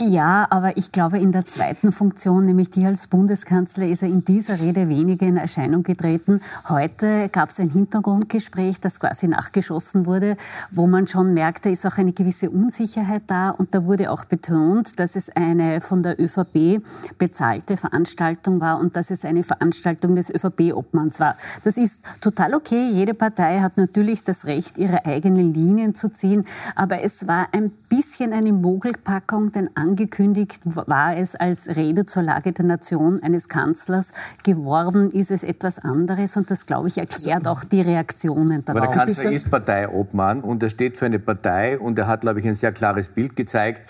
Ja, 0.00 0.46
aber 0.50 0.76
ich 0.76 0.92
glaube, 0.92 1.18
in 1.18 1.32
der 1.32 1.44
zweiten 1.44 1.90
Funktion, 1.90 2.44
nämlich 2.44 2.70
die 2.70 2.86
als 2.86 3.08
Bundeskanzler, 3.08 3.88
ist 3.88 4.04
er 4.04 4.08
in 4.08 4.22
dieser 4.22 4.60
Rede 4.60 4.88
weniger 4.88 5.26
in 5.26 5.36
Erscheinung 5.36 5.82
getreten. 5.82 6.40
Heute 6.68 7.28
gab 7.30 7.48
es 7.48 7.58
ein 7.58 7.68
Hintergrundgespräch, 7.68 8.80
das 8.80 9.00
quasi 9.00 9.26
nachgeschossen 9.26 10.06
wurde, 10.06 10.36
wo 10.70 10.86
man 10.86 11.08
schon 11.08 11.34
merkte, 11.34 11.68
ist 11.68 11.84
auch 11.84 11.98
eine 11.98 12.12
gewisse 12.12 12.48
Unsicherheit 12.48 13.22
da. 13.26 13.50
Und 13.50 13.74
da 13.74 13.86
wurde 13.86 14.12
auch 14.12 14.24
betont, 14.24 15.00
dass 15.00 15.16
es 15.16 15.34
eine 15.34 15.80
von 15.80 16.04
der 16.04 16.20
ÖVP 16.20 16.80
bezahlte 17.18 17.76
Veranstaltung 17.76 18.60
war 18.60 18.78
und 18.78 18.94
dass 18.94 19.10
es 19.10 19.24
eine 19.24 19.42
Veranstaltung 19.42 20.14
des 20.14 20.30
ÖVP-Obmanns 20.30 21.18
war. 21.18 21.34
Das 21.64 21.76
ist 21.76 22.04
total 22.20 22.54
okay. 22.54 22.88
Jede 22.88 23.14
Partei 23.14 23.58
hat 23.58 23.76
natürlich 23.76 24.22
das 24.22 24.46
Recht, 24.46 24.78
ihre 24.78 25.06
eigenen 25.06 25.52
Linien 25.52 25.96
zu 25.96 26.08
ziehen. 26.08 26.44
Aber 26.76 27.02
es 27.02 27.26
war 27.26 27.48
ein 27.50 27.72
bisschen 27.88 28.32
eine 28.32 28.52
Mogelpackung, 28.52 29.50
denn 29.50 29.70
angekündigt 29.88 30.60
war 30.64 31.16
es 31.16 31.34
als 31.34 31.68
Rede 31.76 32.04
zur 32.04 32.22
Lage 32.22 32.52
der 32.52 32.64
Nation 32.64 33.22
eines 33.22 33.48
Kanzlers. 33.48 34.12
Geworden 34.44 35.08
ist 35.10 35.30
es 35.30 35.42
etwas 35.42 35.78
anderes 35.78 36.36
und 36.36 36.50
das, 36.50 36.66
glaube 36.66 36.88
ich, 36.88 36.98
erklärt 36.98 37.46
also, 37.46 37.50
auch 37.50 37.64
die 37.64 37.80
Reaktionen 37.80 38.64
darauf. 38.64 38.82
Aber 38.82 38.92
der 38.92 39.04
Kanzler 39.04 39.32
ist 39.32 39.50
Parteiobmann 39.50 40.42
und 40.42 40.62
er 40.62 40.70
steht 40.70 40.96
für 40.96 41.06
eine 41.06 41.18
Partei 41.18 41.78
und 41.78 41.98
er 41.98 42.06
hat, 42.06 42.20
glaube 42.20 42.40
ich, 42.40 42.46
ein 42.46 42.54
sehr 42.54 42.72
klares 42.72 43.08
Bild 43.08 43.34
gezeigt, 43.36 43.82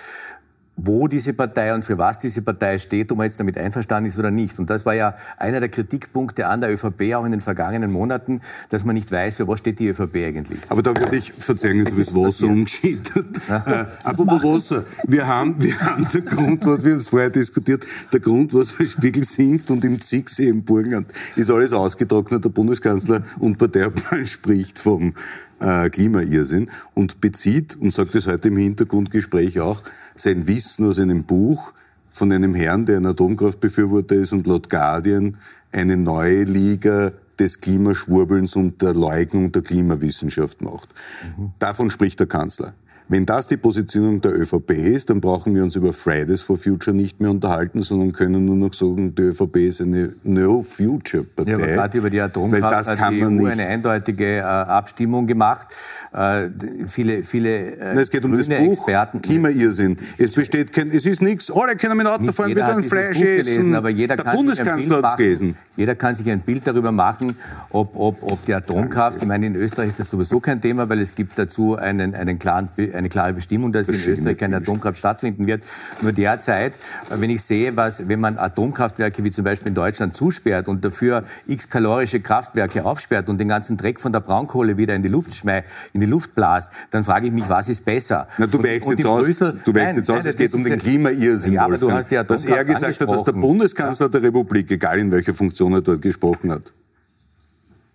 wo 0.81 1.09
diese 1.09 1.35
Partei 1.35 1.75
und 1.75 1.85
für 1.85 1.99
was 1.99 2.19
diese 2.19 2.41
Partei 2.41 2.79
steht, 2.79 3.11
ob 3.11 3.19
man 3.19 3.27
jetzt 3.27 3.39
damit 3.41 3.59
einverstanden 3.59 4.09
ist 4.09 4.19
oder 4.19 4.31
nicht. 4.31 4.59
Und 4.61 4.71
das 4.71 4.87
war 4.87 4.95
ja 4.95 5.15
einer 5.37 5.59
der 5.59 5.69
Kritikpunkte 5.69 6.47
an 6.47 6.61
der 6.61 6.73
ÖVP 6.73 7.15
auch 7.15 7.25
in 7.25 7.33
den 7.33 7.41
vergangenen 7.41 7.91
Monaten, 7.91 8.41
dass 8.71 8.85
man 8.85 8.95
nicht 8.95 9.11
weiß, 9.11 9.35
für 9.35 9.49
was 9.49 9.59
steht 9.59 9.81
die 9.81 9.89
ÖVP 9.89 10.15
eigentlich. 10.17 10.61
Aber 10.69 10.83
da 10.83 10.97
würde 10.97 11.17
ich 11.17 11.33
verzeihen, 11.33 11.85
du 11.85 11.95
bist 11.95 12.15
Wasser 12.15 12.47
umgeschieden. 12.47 13.03
Äh, 13.49 13.87
apropos 14.05 14.43
Wasser, 14.45 14.85
wir 15.07 15.27
haben, 15.27 15.61
wir 15.63 15.79
haben 15.81 16.07
den 16.13 16.25
Grund, 16.25 16.67
was 16.67 16.85
wir 16.85 16.95
uns 16.95 17.09
vorher 17.09 17.31
diskutiert, 17.31 17.85
der 18.13 18.21
Grund, 18.21 18.55
was 18.55 18.77
der 18.77 18.85
Spiegel 18.85 19.25
sinkt 19.25 19.71
und 19.71 19.85
im 19.85 20.01
Zicksee 20.01 20.49
im 20.49 20.65
Burgenland 20.65 21.09
ist 21.37 21.51
alles 21.51 21.73
ausgetrocknet. 21.73 22.45
Der 22.45 22.51
Bundeskanzler 22.51 23.23
und 23.39 23.59
Parteiobmann 23.59 24.27
spricht 24.27 24.79
vom 24.79 25.15
äh, 25.61 25.91
Klimairrsinn 25.91 26.71
und 26.95 27.21
bezieht, 27.21 27.77
und 27.77 27.93
sagt 27.93 28.15
es 28.15 28.27
heute 28.27 28.49
im 28.49 28.57
Hintergrundgespräch 28.57 29.61
auch, 29.61 29.83
sein 30.21 30.47
Wissen 30.47 30.87
aus 30.87 30.99
einem 30.99 31.25
Buch 31.25 31.73
von 32.13 32.33
einem 32.33 32.55
Herrn, 32.55 32.87
der 32.87 32.99
ein 32.99 33.07
Atomkraftbefürworter 33.07 34.17
ist 34.17 34.33
und 34.33 34.47
laut 34.47 34.69
Guardian 34.69 35.37
eine 35.73 35.97
neue 35.97 36.45
Liga 36.45 37.13
des 37.39 37.61
Klimaschwurbelns 37.61 38.57
und 38.57 38.83
der 38.83 38.95
Leugnung 38.95 39.53
der 39.53 39.63
Klimawissenschaft 39.63 40.61
macht. 40.63 40.89
Mhm. 41.37 41.53
Davon 41.59 41.91
spricht 41.91 42.19
der 42.21 42.27
Kanzler. 42.27 42.75
Wenn 43.11 43.25
das 43.25 43.47
die 43.47 43.57
Positionierung 43.57 44.21
der 44.21 44.39
ÖVP 44.39 44.71
ist, 44.73 45.09
dann 45.09 45.23
brauchen 45.23 45.55
wir 45.55 45.63
uns 45.63 45.75
über 45.77 45.95
Fridays 45.95 46.43
for 46.43 46.59
Future 46.59 46.95
nicht 46.95 47.23
mehr 47.23 47.31
unterhalten, 47.31 47.81
sondern 47.81 48.13
können 48.13 48.45
nur 48.45 48.55
noch 48.55 48.75
sagen, 48.75 49.15
die 49.15 49.23
ÖVP 49.23 49.57
ist 49.57 49.81
eine 49.81 50.13
No-Future-Partei. 50.25 51.51
Ja, 51.51 51.57
aber 51.57 51.67
gerade 51.67 51.99
über 51.99 52.11
die 52.11 52.21
Atomkraft 52.21 53.01
hat 53.01 53.13
die 53.13 53.25
EU 53.25 53.31
nicht. 53.31 53.47
eine 53.49 53.67
eindeutige 53.67 54.37
äh, 54.37 54.41
Abstimmung 54.41 55.27
gemacht. 55.27 55.69
Äh, 56.13 56.51
viele, 56.87 57.23
viele 57.23 57.77
äh, 57.77 57.95
Nein, 57.95 57.99
es 57.99 58.11
geht 58.11 58.25
um 58.25 58.37
das 58.37 58.47
Buch 58.47 58.73
Experten. 58.73 59.23
Klimairrsinn. 59.23 59.97
Es 60.19 60.33
besteht 60.33 60.73
kein, 60.73 60.91
es 60.91 61.07
ist 61.07 61.23
nichts, 61.23 61.51
alle 61.51 61.77
können 61.77 61.97
mit 61.97 62.07
Auto 62.07 62.31
fahren, 62.33 62.55
wir 62.55 62.63
können 62.63 62.85
Fleisch 62.85 63.21
essen. 63.21 63.75
aber 63.75 63.89
jeder 63.89 64.17
der 64.17 64.25
kann 64.27 64.37
Bundeskanzler 64.37 64.99
hat 64.99 65.13
es 65.13 65.17
gelesen. 65.17 65.57
Jeder 65.77 65.95
kann 65.95 66.15
sich 66.15 66.31
ein 66.31 66.41
Bild 66.41 66.67
darüber 66.67 66.93
machen, 66.93 67.35
ob, 67.71 67.97
ob, 67.97 68.23
ob 68.23 68.45
die 68.45 68.53
Atomkraft, 68.53 69.23
ich 69.23 69.29
meine, 69.29 69.47
in 69.47 69.55
Österreich 69.55 69.89
ist 69.89 70.01
das 70.01 70.11
sowieso 70.11 70.41
kein 70.41 70.61
Thema, 70.61 70.89
weil 70.91 71.01
es 71.01 71.15
gibt 71.15 71.39
dazu 71.39 71.77
einen, 71.77 72.15
einen 72.15 72.39
klaren 72.39 72.69
eine 72.99 73.09
klare 73.09 73.33
Bestimmung, 73.33 73.73
dass 73.73 73.89
in 73.89 73.95
Österreich 73.95 74.37
keine 74.37 74.57
Atomkraft 74.57 74.99
stattfinden 74.99 75.47
wird. 75.47 75.65
Nur 76.03 76.13
derzeit, 76.13 76.75
wenn 77.11 77.31
ich 77.31 77.43
sehe, 77.43 77.77
was, 77.77 78.09
wenn 78.09 78.21
man 78.21 78.39
Atomkraftwerke 78.39 79.25
wie 79.25 79.31
zum 79.31 79.45
Beispiel 79.45 79.69
in 79.69 79.75
Deutschland 79.75 80.17
zusperrt 80.17 80.69
und 80.69 80.85
dafür 80.85 81.25
x 81.47 81.71
kalorische 81.71 82.21
Kraftwerke 82.21 82.85
aufsperrt 82.85 83.29
und 83.29 83.39
den 83.39 83.49
ganzen 83.49 83.77
Dreck 83.77 84.01
von 84.01 84.13
der 84.13 84.21
Braunkohle 84.21 84.77
wieder 84.77 84.95
in 84.95 85.03
die 85.03 85.09
Luft 85.09 85.35
schmeißt, 85.35 85.67
in 85.93 86.01
die 86.01 86.07
Luft 86.07 86.35
blast, 86.35 86.73
dann 86.91 87.05
frage 87.05 87.27
ich 87.27 87.33
mich, 87.33 87.49
was 87.49 87.69
ist 87.69 87.85
besser? 87.85 88.29
Na, 88.39 88.47
du 88.47 88.63
wächst 88.63 88.91
jetzt 88.91 89.07
aus, 89.07 89.25
Brüssel, 89.25 89.59
du 89.65 89.75
wächst 89.75 89.97
jetzt 89.97 90.11
aus, 90.11 90.25
es 90.25 90.37
geht 90.37 90.53
um 90.55 90.65
den 90.65 90.79
Klimairrsinn, 90.79 91.53
ja, 91.53 91.65
aber 91.65 91.79
du 91.79 91.91
hast 91.91 92.11
ja 92.11 92.25
dass 92.25 92.45
er 92.45 92.65
gesagt 92.65 93.01
hat, 93.01 93.09
dass 93.09 93.25
der 93.25 93.33
Bundeskanzler 93.33 94.09
der 94.09 94.23
Republik, 94.23 94.71
egal 94.71 94.99
in 94.99 95.11
welcher 95.11 95.35
Funktion 95.35 95.73
er 95.73 95.81
dort 95.81 96.03
gesprochen 96.03 96.53
hat, 96.53 96.73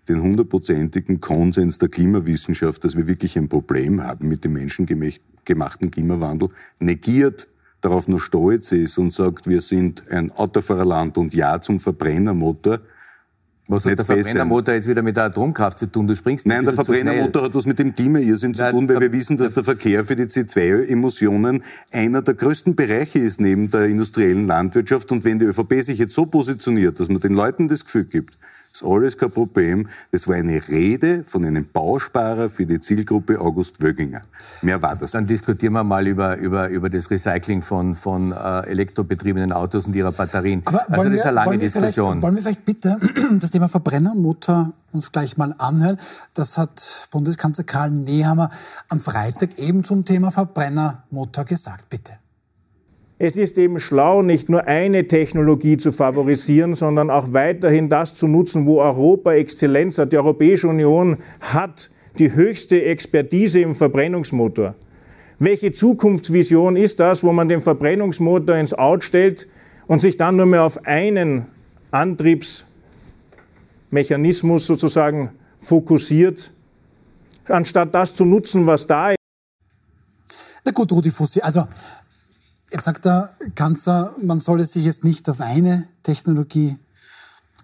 den 0.08 0.22
hundertprozentigen 0.22 1.20
Konsens 1.20 1.78
der 1.78 1.90
Klimawissenschaft, 1.90 2.84
dass 2.84 2.98
wir 2.98 3.08
wirklich 3.08 3.38
ein 3.38 3.50
Problem 3.50 4.04
haben 4.04 4.28
mit 4.28 4.44
dem 4.44 4.54
menschengemachten 4.54 5.92
Klimawandel, 5.92 6.50
negiert, 6.80 7.48
darauf 7.82 8.08
nur 8.08 8.20
stolz 8.20 8.72
ist 8.72 8.98
und 8.98 9.12
sagt, 9.12 9.48
wir 9.48 9.62
sind 9.62 10.04
ein 10.10 10.32
Autofahrerland 10.32 11.18
und 11.18 11.34
ja 11.34 11.60
zum 11.60 11.80
Verbrennermotor, 11.80 12.80
was 13.70 13.86
hat 13.86 13.98
der 13.98 14.06
Verbrennermotor 14.06 14.74
jetzt 14.74 14.90
wieder 14.90 15.02
mit 15.02 15.16
der 15.16 15.24
Atomkraft 15.26 15.80
zu 15.80 15.86
tun? 15.86 16.06
Du 16.06 16.16
springst 16.16 16.46
Nein, 16.46 16.66
der 16.66 16.74
Verbrennermotor 16.74 17.44
hat 17.44 17.56
was 17.56 17.66
mit 17.66 17.80
dem 17.80 17.96
Klimairrsinn 17.96 18.54
zu 18.54 18.70
tun, 18.70 18.90
weil 18.90 19.00
wir 19.00 19.14
wissen, 19.14 19.38
dass 19.38 19.54
der 19.54 19.64
Verkehr 19.64 20.04
für 20.04 20.18
die 20.18 20.24
CO2-Emissionen 20.24 21.64
einer 21.94 22.22
der 22.22 22.34
größten 22.34 22.76
Bereiche 22.76 23.20
ist 23.20 23.40
neben 23.40 23.72
der 23.72 23.86
industriellen 23.86 24.48
Landwirtschaft. 24.48 25.14
Und 25.14 25.24
wenn 25.24 25.40
die 25.40 25.46
ÖVP 25.46 25.82
sich 25.82 25.98
jetzt 25.98 26.14
so 26.14 26.26
positioniert, 26.26 27.00
dass 27.00 27.08
man 27.08 27.22
den 27.22 27.34
Leuten 27.34 27.70
das 27.70 27.86
Gefühl 27.86 28.04
gibt, 28.04 28.38
ist 28.74 28.84
alles 28.84 29.18
kein 29.18 29.32
Problem. 29.32 29.88
Das 30.12 30.28
war 30.28 30.36
eine 30.36 30.60
Rede 30.68 31.24
von 31.24 31.46
einem 31.46 31.68
Bausparer 31.72 32.50
für 32.50 32.66
die 32.66 32.80
Zielgruppe 32.80 33.40
August 33.40 33.82
Wöginger. 33.84 34.22
Mehr 34.64 34.82
war 34.82 34.96
das. 34.96 35.12
Dann 35.12 35.28
diskutieren 35.28 35.74
wir 35.74 35.84
mal 35.84 36.08
über, 36.08 36.38
über, 36.38 36.70
über 36.70 36.90
das 36.90 37.12
Recycling 37.12 37.62
von, 37.62 37.94
von 37.94 38.32
äh, 38.32 38.62
elektrobetriebenen 38.62 39.52
Autos 39.52 39.86
und 39.86 39.96
ihrer 39.96 40.12
Batterien. 40.12 40.64
Aber 40.66 40.90
also 40.90 41.04
das 41.04 41.14
ist 41.20 41.22
eine 41.22 41.36
lange 41.36 41.58
Diskussion. 41.60 42.22
Wollen 42.22 42.36
wir 42.36 42.42
vielleicht 42.42 42.66
bitte 42.66 43.00
das 43.40 43.52
Thema 43.52 43.70
Verbrennermotor 43.70 44.74
uns 44.92 45.12
gleich 45.12 45.38
mal 45.38 45.54
anhören? 45.60 46.00
Das 46.34 46.58
hat 46.58 47.08
Bundeskanzler 47.12 47.66
Karl 47.66 47.92
Nehammer 47.92 48.50
am 48.90 49.00
Freitag 49.00 49.60
eben 49.60 49.84
zum 49.84 50.04
Thema 50.04 50.32
Verbrennermotor 50.32 51.46
gesagt. 51.46 51.90
Bitte. 51.90 52.23
Es 53.26 53.38
ist 53.38 53.58
eben 53.58 53.80
schlau, 53.80 54.22
nicht 54.22 54.50
nur 54.50 54.66
eine 54.66 55.08
Technologie 55.08 55.78
zu 55.78 55.94
favorisieren, 55.94 56.76
sondern 56.76 57.10
auch 57.10 57.32
weiterhin 57.32 57.88
das 57.88 58.16
zu 58.16 58.28
nutzen, 58.28 58.66
wo 58.66 58.82
Europa 58.82 59.32
Exzellenz 59.32 59.98
hat. 59.98 60.12
Die 60.12 60.18
Europäische 60.18 60.68
Union 60.68 61.16
hat 61.40 61.90
die 62.20 62.34
höchste 62.34 62.84
Expertise 62.84 63.62
im 63.62 63.76
Verbrennungsmotor. 63.76 64.76
Welche 65.40 65.72
Zukunftsvision 65.72 66.76
ist 66.76 67.00
das, 67.00 67.24
wo 67.24 67.32
man 67.32 67.48
den 67.48 67.62
Verbrennungsmotor 67.62 68.58
ins 68.58 68.74
Out 68.74 69.06
stellt 69.06 69.48
und 69.88 70.02
sich 70.02 70.18
dann 70.18 70.36
nur 70.36 70.46
mehr 70.46 70.64
auf 70.64 70.86
einen 70.86 71.46
Antriebsmechanismus 71.92 74.68
sozusagen 74.68 75.30
fokussiert, 75.62 76.52
anstatt 77.48 77.96
das 77.96 78.16
zu 78.16 78.26
nutzen, 78.26 78.68
was 78.68 78.86
da 78.86 79.12
ist? 79.12 79.18
Na 80.66 80.74
gut, 80.74 80.92
Rudi 80.92 81.10
Fussi, 81.10 81.40
also 81.40 81.64
Jetzt 82.74 82.86
sagt 82.86 83.06
der 83.06 83.32
Kanzler, 83.54 84.16
man 84.20 84.40
solle 84.40 84.66
sich 84.66 84.84
jetzt 84.84 85.04
nicht 85.04 85.30
auf 85.30 85.42
eine 85.42 85.88
Technologie 86.02 86.76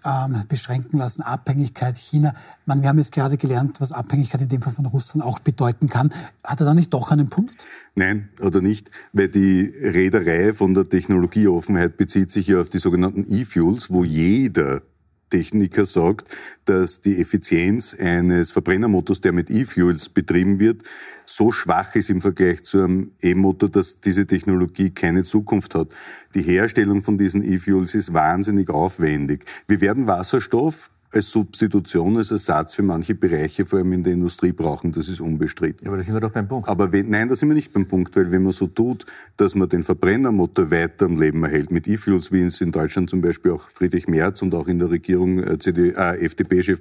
ähm, 0.04 0.44
beschränken 0.48 0.98
lassen, 0.98 1.22
Abhängigkeit 1.22 1.96
China. 1.96 2.32
Man, 2.64 2.80
wir 2.82 2.90
haben 2.90 2.98
jetzt 2.98 3.10
gerade 3.10 3.36
gelernt, 3.36 3.80
was 3.80 3.90
Abhängigkeit 3.90 4.42
in 4.42 4.48
dem 4.48 4.62
Fall 4.62 4.72
von 4.72 4.86
Russland 4.86 5.26
auch 5.26 5.40
bedeuten 5.40 5.88
kann. 5.88 6.10
Hat 6.44 6.60
er 6.60 6.66
da 6.66 6.74
nicht 6.74 6.94
doch 6.94 7.10
einen 7.10 7.28
Punkt? 7.28 7.66
Nein, 7.96 8.28
oder 8.40 8.60
nicht, 8.60 8.92
weil 9.12 9.26
die 9.26 9.62
Reederei 9.82 10.54
von 10.54 10.74
der 10.74 10.88
Technologieoffenheit 10.88 11.96
bezieht 11.96 12.30
sich 12.30 12.46
ja 12.46 12.60
auf 12.60 12.70
die 12.70 12.78
sogenannten 12.78 13.24
E-Fuels, 13.26 13.90
wo 13.90 14.04
jeder 14.04 14.80
Techniker 15.30 15.86
sagt, 15.86 16.36
dass 16.64 17.00
die 17.00 17.20
Effizienz 17.20 17.94
eines 17.98 18.50
Verbrennermotors, 18.50 19.20
der 19.20 19.32
mit 19.32 19.50
E-Fuels 19.50 20.08
betrieben 20.08 20.58
wird, 20.58 20.82
so 21.24 21.52
schwach 21.52 21.94
ist 21.94 22.10
im 22.10 22.20
Vergleich 22.20 22.62
zu 22.64 22.82
einem 22.82 23.12
E-Motor, 23.22 23.68
dass 23.68 24.00
diese 24.00 24.26
Technologie 24.26 24.90
keine 24.90 25.22
Zukunft 25.24 25.74
hat. 25.74 25.88
Die 26.34 26.42
Herstellung 26.42 27.02
von 27.02 27.16
diesen 27.16 27.42
E-Fuels 27.42 27.94
ist 27.94 28.12
wahnsinnig 28.12 28.68
aufwendig. 28.68 29.44
Wir 29.68 29.80
werden 29.80 30.06
Wasserstoff 30.06 30.90
als 31.12 31.30
Substitution, 31.30 32.16
als 32.16 32.30
Ersatz 32.30 32.76
für 32.76 32.82
manche 32.82 33.14
Bereiche, 33.14 33.66
vor 33.66 33.80
allem 33.80 33.92
in 33.92 34.04
der 34.04 34.12
Industrie, 34.12 34.52
brauchen. 34.52 34.92
Das 34.92 35.08
ist 35.08 35.20
unbestritten. 35.20 35.84
Ja, 35.84 35.90
aber 35.90 35.96
da 35.96 36.02
sind 36.04 36.14
wir 36.14 36.20
doch 36.20 36.30
beim 36.30 36.46
Punkt. 36.46 36.68
Aber 36.68 36.92
wenn, 36.92 37.10
nein, 37.10 37.28
da 37.28 37.34
sind 37.34 37.48
wir 37.48 37.54
nicht 37.54 37.72
beim 37.72 37.86
Punkt, 37.86 38.14
weil 38.16 38.30
wenn 38.30 38.42
man 38.42 38.52
so 38.52 38.68
tut, 38.68 39.06
dass 39.36 39.54
man 39.54 39.68
den 39.68 39.82
Verbrennermotor 39.82 40.70
weiter 40.70 41.06
am 41.06 41.20
Leben 41.20 41.42
erhält, 41.42 41.72
mit 41.72 41.88
E-Fuels, 41.88 42.30
wie 42.30 42.42
es 42.42 42.60
in 42.60 42.70
Deutschland 42.70 43.10
zum 43.10 43.20
Beispiel 43.20 43.50
auch 43.52 43.68
Friedrich 43.68 44.06
Merz 44.06 44.40
und 44.42 44.54
auch 44.54 44.68
in 44.68 44.78
der 44.78 44.90
Regierung 44.90 45.40
äh, 45.40 45.54
äh, 45.54 46.24
FDP-Chef, 46.24 46.80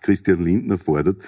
Christian 0.00 0.44
Lindner 0.44 0.78
fordert, 0.78 1.22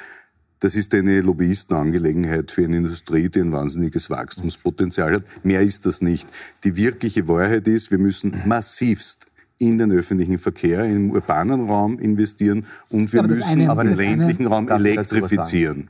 das 0.61 0.75
ist 0.75 0.93
eine 0.95 1.21
Lobbyistenangelegenheit 1.21 2.51
für 2.51 2.65
eine 2.65 2.79
Industrie, 2.79 3.29
die 3.29 3.41
ein 3.41 3.53
wahnsinniges 3.53 4.11
Wachstumspotenzial 4.11 5.15
hat. 5.15 5.25
Mehr 5.45 5.63
ist 5.63 5.87
das 5.87 6.03
nicht. 6.03 6.27
Die 6.65 6.77
wirkliche 6.77 7.29
Wahrheit 7.29 7.69
ist, 7.69 7.93
wir 7.93 7.99
müssen 7.99 8.37
massivst 8.45 9.28
in 9.59 9.79
den 9.79 9.91
öffentlichen 9.93 10.39
Verkehr, 10.39 10.85
im 10.85 11.11
urbanen 11.11 11.69
Raum 11.69 11.99
investieren 11.99 12.67
und 12.91 13.13
wir 13.13 13.23
müssen 13.23 13.59
den 13.59 13.95
ländlichen 13.95 14.47
Raum 14.47 14.69
elektrifizieren. 14.69 15.89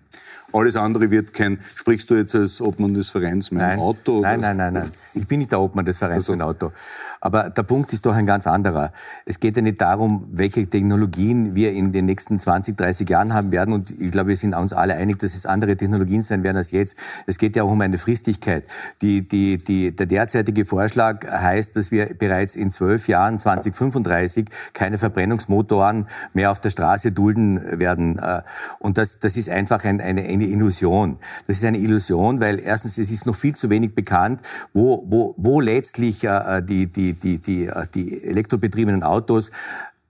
Alles 0.52 0.76
andere 0.76 1.11
wird 1.11 1.35
kein. 1.35 1.59
Sprichst 1.75 2.09
du 2.09 2.14
jetzt 2.14 2.35
als 2.35 2.62
Obmann 2.62 2.95
des 2.95 3.11
Vereins 3.11 3.50
Mein 3.50 3.61
nein, 3.61 3.78
Auto? 3.78 4.21
Nein, 4.21 4.40
nein, 4.40 4.57
nein, 4.57 4.73
nein. 4.73 4.90
Ich 5.12 5.28
bin 5.28 5.40
nicht 5.40 5.52
der 5.52 5.61
Obmann 5.61 5.85
des 5.85 5.99
Vereins 5.99 6.28
also. 6.28 6.33
Mein 6.33 6.43
Auto. 6.43 6.73
Aber 7.21 7.50
der 7.50 7.64
Punkt 7.64 7.93
ist 7.93 8.07
doch 8.07 8.14
ein 8.14 8.26
ganz 8.26 8.47
anderer. 8.47 8.93
Es 9.26 9.40
geht 9.40 9.57
ja 9.57 9.62
nicht 9.62 9.81
darum, 9.81 10.26
welche 10.33 10.67
Technologien 10.67 11.55
wir 11.55 11.73
in 11.73 11.93
den 11.93 12.07
nächsten 12.07 12.38
20, 12.38 12.76
30 12.78 13.09
Jahren 13.09 13.35
haben 13.35 13.52
werden. 13.52 13.75
Und 13.75 13.90
ich 13.90 14.11
glaube, 14.11 14.28
wir 14.28 14.37
sind 14.37 14.55
uns 14.55 14.73
alle 14.73 14.95
einig, 14.95 15.19
dass 15.19 15.35
es 15.35 15.45
andere 15.45 15.76
Technologien 15.76 16.23
sein 16.23 16.43
werden 16.43 16.57
als 16.57 16.71
jetzt. 16.71 16.97
Es 17.26 17.37
geht 17.37 17.55
ja 17.55 17.64
auch 17.64 17.71
um 17.71 17.81
eine 17.83 17.99
Fristigkeit. 17.99 18.64
Die, 19.02 19.28
die, 19.28 19.59
die, 19.59 19.95
der 19.95 20.07
derzeitige 20.07 20.64
Vorschlag 20.64 21.26
heißt, 21.31 21.76
dass 21.76 21.90
wir 21.90 22.14
bereits 22.14 22.57
in 22.57 22.71
zwölf 22.71 23.09
Jahren, 23.09 23.38
2035, 23.38 24.47
keine 24.73 24.97
Verbrennungsmotoren 24.97 26.07
mehr 26.33 26.50
auf 26.50 26.61
der 26.61 26.71
Straße 26.71 27.12
dulden 27.12 27.61
werden. 27.78 28.19
Äh, 28.19 28.43
und 28.78 28.97
das, 28.97 29.19
das 29.19 29.37
ist 29.37 29.50
einfach 29.50 29.85
ein, 29.85 30.00
eine, 30.00 30.23
eine 30.38 30.52
Illusion. 30.52 31.18
Das 31.47 31.59
ist 31.59 31.64
eine 31.64 31.78
Illusion, 31.78 32.40
weil 32.40 32.61
erstens, 32.61 32.99
es 32.99 33.11
ist 33.11 33.26
noch 33.26 33.35
viel 33.35 33.57
zu 33.57 33.71
wenig 33.71 33.95
bekannt, 33.95 34.40
wo, 34.73 35.04
wo, 35.09 35.35
wo 35.37 35.61
letztlich 35.61 36.25
äh, 36.25 36.62
die, 36.62 36.87
die 36.87 37.09
die, 37.12 37.38
die, 37.38 37.38
die, 37.38 37.71
die 37.95 38.25
elektrobetriebenen 38.25 39.02
Autos 39.02 39.50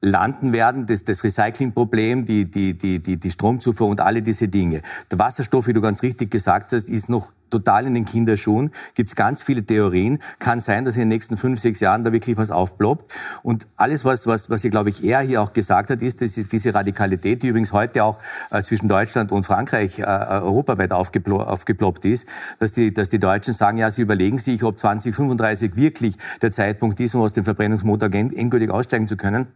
landen 0.01 0.53
werden, 0.53 0.87
das, 0.87 1.05
das 1.05 1.25
Recyclingproblem, 1.25 2.25
die, 2.25 2.51
die, 2.51 2.77
die, 2.77 3.01
die, 3.01 3.17
die 3.17 3.31
Stromzufuhr 3.31 3.89
und 3.89 4.01
alle 4.01 4.23
diese 4.23 4.49
Dinge. 4.49 4.83
Der 5.11 5.19
Wasserstoff, 5.19 5.67
wie 5.67 5.73
du 5.73 5.81
ganz 5.81 6.03
richtig 6.03 6.31
gesagt 6.31 6.73
hast, 6.73 6.89
ist 6.89 7.09
noch 7.09 7.33
total 7.51 7.87
in 7.87 7.95
den 7.95 8.05
Kinderschuhen. 8.05 8.71
Gibt 8.95 9.09
es 9.09 9.17
ganz 9.17 9.43
viele 9.43 9.65
Theorien. 9.65 10.19
Kann 10.39 10.61
sein, 10.61 10.85
dass 10.85 10.97
in 10.97 11.01
den 11.01 11.09
nächsten 11.09 11.37
fünf, 11.37 11.61
sechs 11.61 11.81
Jahren 11.81 12.05
da 12.05 12.13
wirklich 12.13 12.37
was 12.37 12.51
aufploppt. 12.51 13.13
Und 13.43 13.69
alles, 13.77 14.05
was, 14.05 14.27
was, 14.27 14.51
was, 14.51 14.63
glaube 14.63 14.91
ich, 14.91 15.03
er 15.03 15.21
hier 15.21 15.43
auch 15.43 15.53
gesagt 15.53 15.91
hat, 15.91 16.03
ist, 16.03 16.21
dass 16.21 16.35
diese 16.35 16.75
Radikalität, 16.75 17.43
die 17.43 17.49
übrigens 17.49 17.73
heute 17.73 18.05
auch 18.05 18.19
äh, 18.51 18.63
zwischen 18.63 18.89
Deutschland 18.89 19.33
und 19.33 19.45
Frankreich 19.45 19.99
äh, 19.99 20.03
europaweit 20.03 20.93
aufgeplo 20.93 21.39
aufgeploppt 21.41 22.05
ist, 22.05 22.29
dass 22.59 22.73
die, 22.73 22.93
dass 22.93 23.09
die 23.11 23.19
Deutschen 23.19 23.55
sagen, 23.55 23.79
ja, 23.79 23.91
sie 23.91 24.03
überlegen 24.03 24.39
sich, 24.39 24.63
ob 24.63 24.79
2035 24.79 25.77
wirklich 25.77 26.17
der 26.43 26.53
Zeitpunkt 26.53 27.01
ist, 27.01 27.15
um 27.15 27.23
aus 27.23 27.33
dem 27.33 27.45
Verbrennungsmotor 27.45 28.13
endgültig 28.13 28.71
aussteigen 28.71 29.07
zu 29.07 29.17
können. 29.17 29.49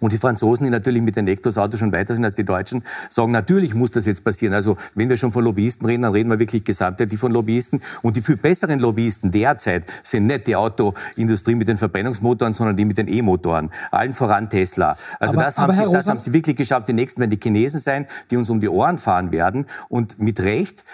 Und 0.00 0.12
die 0.12 0.18
Franzosen, 0.18 0.64
die 0.64 0.70
natürlich 0.70 1.02
mit 1.02 1.16
den 1.16 1.26
Elektroautos 1.26 1.80
schon 1.80 1.92
weiter 1.92 2.14
sind 2.14 2.24
als 2.24 2.34
die 2.34 2.44
Deutschen, 2.44 2.84
sagen, 3.10 3.32
natürlich 3.32 3.74
muss 3.74 3.90
das 3.90 4.06
jetzt 4.06 4.24
passieren. 4.24 4.54
Also 4.54 4.76
wenn 4.94 5.08
wir 5.08 5.16
schon 5.16 5.32
von 5.32 5.44
Lobbyisten 5.44 5.86
reden, 5.86 6.02
dann 6.02 6.12
reden 6.12 6.30
wir 6.30 6.38
wirklich 6.38 6.64
gesamtheitlich 6.64 7.18
von 7.18 7.32
Lobbyisten. 7.32 7.82
Und 8.02 8.16
die 8.16 8.22
viel 8.22 8.36
besseren 8.36 8.78
Lobbyisten 8.80 9.30
derzeit 9.30 9.84
sind 10.02 10.26
nicht 10.26 10.46
die 10.46 10.56
Autoindustrie 10.56 11.54
mit 11.54 11.68
den 11.68 11.76
Verbrennungsmotoren, 11.76 12.54
sondern 12.54 12.76
die 12.76 12.84
mit 12.84 12.98
den 12.98 13.08
E-Motoren. 13.08 13.70
Allen 13.90 14.14
voran 14.14 14.50
Tesla. 14.50 14.96
Also 15.18 15.34
aber, 15.34 15.44
das, 15.44 15.58
haben 15.58 15.74
sie, 15.74 15.90
das 15.90 16.08
haben 16.08 16.20
sie 16.20 16.32
wirklich 16.32 16.56
geschafft. 16.56 16.88
Die 16.88 16.92
nächsten 16.92 17.20
werden 17.20 17.30
die 17.30 17.40
Chinesen 17.42 17.80
sein, 17.80 18.06
die 18.30 18.36
uns 18.36 18.50
um 18.50 18.60
die 18.60 18.68
Ohren 18.68 18.98
fahren 18.98 19.32
werden. 19.32 19.66
Und 19.88 20.18
mit 20.18 20.40
Recht 20.40 20.84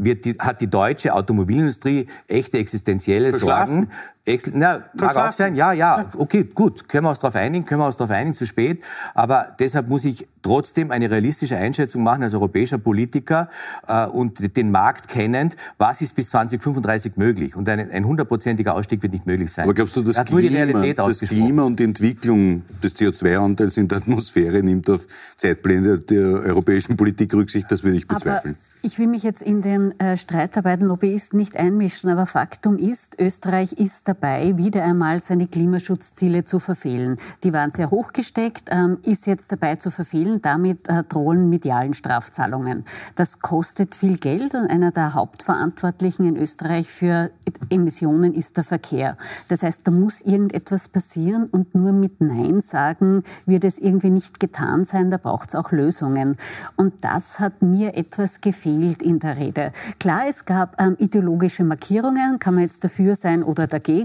die, 0.00 0.36
hat 0.38 0.60
die 0.60 0.68
deutsche 0.70 1.14
Automobilindustrie 1.14 2.06
echte 2.26 2.58
existenzielle 2.58 3.32
Sorgen 3.32 3.90
Excel, 4.32 4.52
na, 4.56 4.84
mag 4.98 5.16
auch 5.16 5.32
sein, 5.32 5.54
ja, 5.54 5.72
ja, 5.72 6.08
okay, 6.16 6.44
gut, 6.44 6.88
können 6.88 7.04
wir 7.04 7.10
uns 7.10 7.20
darauf 7.20 7.36
einigen, 7.36 7.64
können 7.64 7.80
wir 7.80 7.86
uns 7.86 7.96
darauf 7.96 8.10
einigen, 8.10 8.34
zu 8.34 8.46
spät. 8.46 8.82
Aber 9.14 9.54
deshalb 9.58 9.88
muss 9.88 10.04
ich 10.04 10.26
trotzdem 10.42 10.90
eine 10.90 11.10
realistische 11.10 11.56
Einschätzung 11.56 12.02
machen 12.02 12.22
als 12.22 12.34
europäischer 12.34 12.78
Politiker 12.78 13.48
äh, 13.86 14.06
und 14.06 14.56
den 14.56 14.70
Markt 14.70 15.08
kennend, 15.08 15.56
was 15.78 16.00
ist 16.00 16.14
bis 16.16 16.30
2035 16.30 17.16
möglich. 17.16 17.56
Und 17.56 17.68
ein 17.68 18.04
hundertprozentiger 18.04 18.74
Ausstieg 18.74 19.02
wird 19.02 19.12
nicht 19.12 19.26
möglich 19.26 19.52
sein. 19.52 19.64
Aber 19.64 19.74
glaubst 19.74 19.96
du, 19.96 20.02
das, 20.02 20.16
da 20.16 20.24
Klima, 20.24 20.92
das 20.94 21.20
Klima 21.20 21.62
und 21.64 21.78
die 21.78 21.84
Entwicklung 21.84 22.62
des 22.82 22.96
CO2-Anteils 22.96 23.76
in 23.76 23.88
der 23.88 23.98
Atmosphäre 23.98 24.62
nimmt 24.62 24.88
auf 24.88 25.06
Zeitpläne 25.36 25.98
der 25.98 26.24
europäischen 26.46 26.96
Politik 26.96 27.34
Rücksicht? 27.34 27.70
Das 27.70 27.84
würde 27.84 27.96
ich 27.96 28.08
bezweifeln. 28.08 28.54
Aber 28.54 28.70
ich 28.82 28.98
will 28.98 29.08
mich 29.08 29.22
jetzt 29.22 29.42
in 29.42 29.60
den 29.60 29.98
äh, 30.00 30.16
Streit 30.16 30.50
bei 30.62 30.76
den 30.76 30.88
Lobbyisten 30.88 31.38
nicht 31.38 31.56
einmischen, 31.56 32.08
aber 32.10 32.26
Faktum 32.26 32.78
ist, 32.78 33.20
Österreich 33.20 33.74
ist 33.74 34.08
dabei, 34.20 34.56
wieder 34.56 34.84
einmal 34.84 35.20
seine 35.20 35.46
Klimaschutzziele 35.46 36.44
zu 36.44 36.58
verfehlen. 36.58 37.16
Die 37.42 37.52
waren 37.52 37.70
sehr 37.70 37.90
hoch 37.90 38.12
gesteckt, 38.12 38.68
ähm, 38.70 38.98
ist 39.02 39.26
jetzt 39.26 39.50
dabei 39.52 39.76
zu 39.76 39.90
verfehlen. 39.90 40.40
Damit 40.42 40.88
äh, 40.88 41.04
drohen 41.04 41.48
medialen 41.48 41.94
Strafzahlungen. 41.94 42.84
Das 43.14 43.40
kostet 43.40 43.94
viel 43.94 44.18
Geld 44.18 44.54
und 44.54 44.70
einer 44.70 44.90
der 44.90 45.14
Hauptverantwortlichen 45.14 46.26
in 46.26 46.36
Österreich 46.36 46.88
für 46.88 47.30
Emissionen 47.70 48.34
ist 48.34 48.56
der 48.56 48.64
Verkehr. 48.64 49.16
Das 49.48 49.62
heißt, 49.62 49.86
da 49.86 49.90
muss 49.90 50.20
irgendetwas 50.20 50.88
passieren 50.88 51.46
und 51.46 51.74
nur 51.74 51.92
mit 51.92 52.20
Nein 52.20 52.60
sagen 52.60 53.22
wird 53.46 53.64
es 53.64 53.78
irgendwie 53.78 54.10
nicht 54.10 54.40
getan 54.40 54.84
sein. 54.84 55.10
Da 55.10 55.16
braucht 55.16 55.50
es 55.50 55.54
auch 55.54 55.72
Lösungen. 55.72 56.36
Und 56.76 56.92
das 57.00 57.40
hat 57.40 57.62
mir 57.62 57.96
etwas 57.96 58.40
gefehlt 58.40 59.02
in 59.02 59.18
der 59.18 59.36
Rede. 59.36 59.72
Klar, 59.98 60.22
es 60.28 60.44
gab 60.44 60.80
ähm, 60.80 60.96
ideologische 60.98 61.64
Markierungen, 61.64 62.38
kann 62.38 62.54
man 62.54 62.62
jetzt 62.64 62.84
dafür 62.84 63.14
sein 63.14 63.42
oder 63.42 63.66
dagegen, 63.66 63.99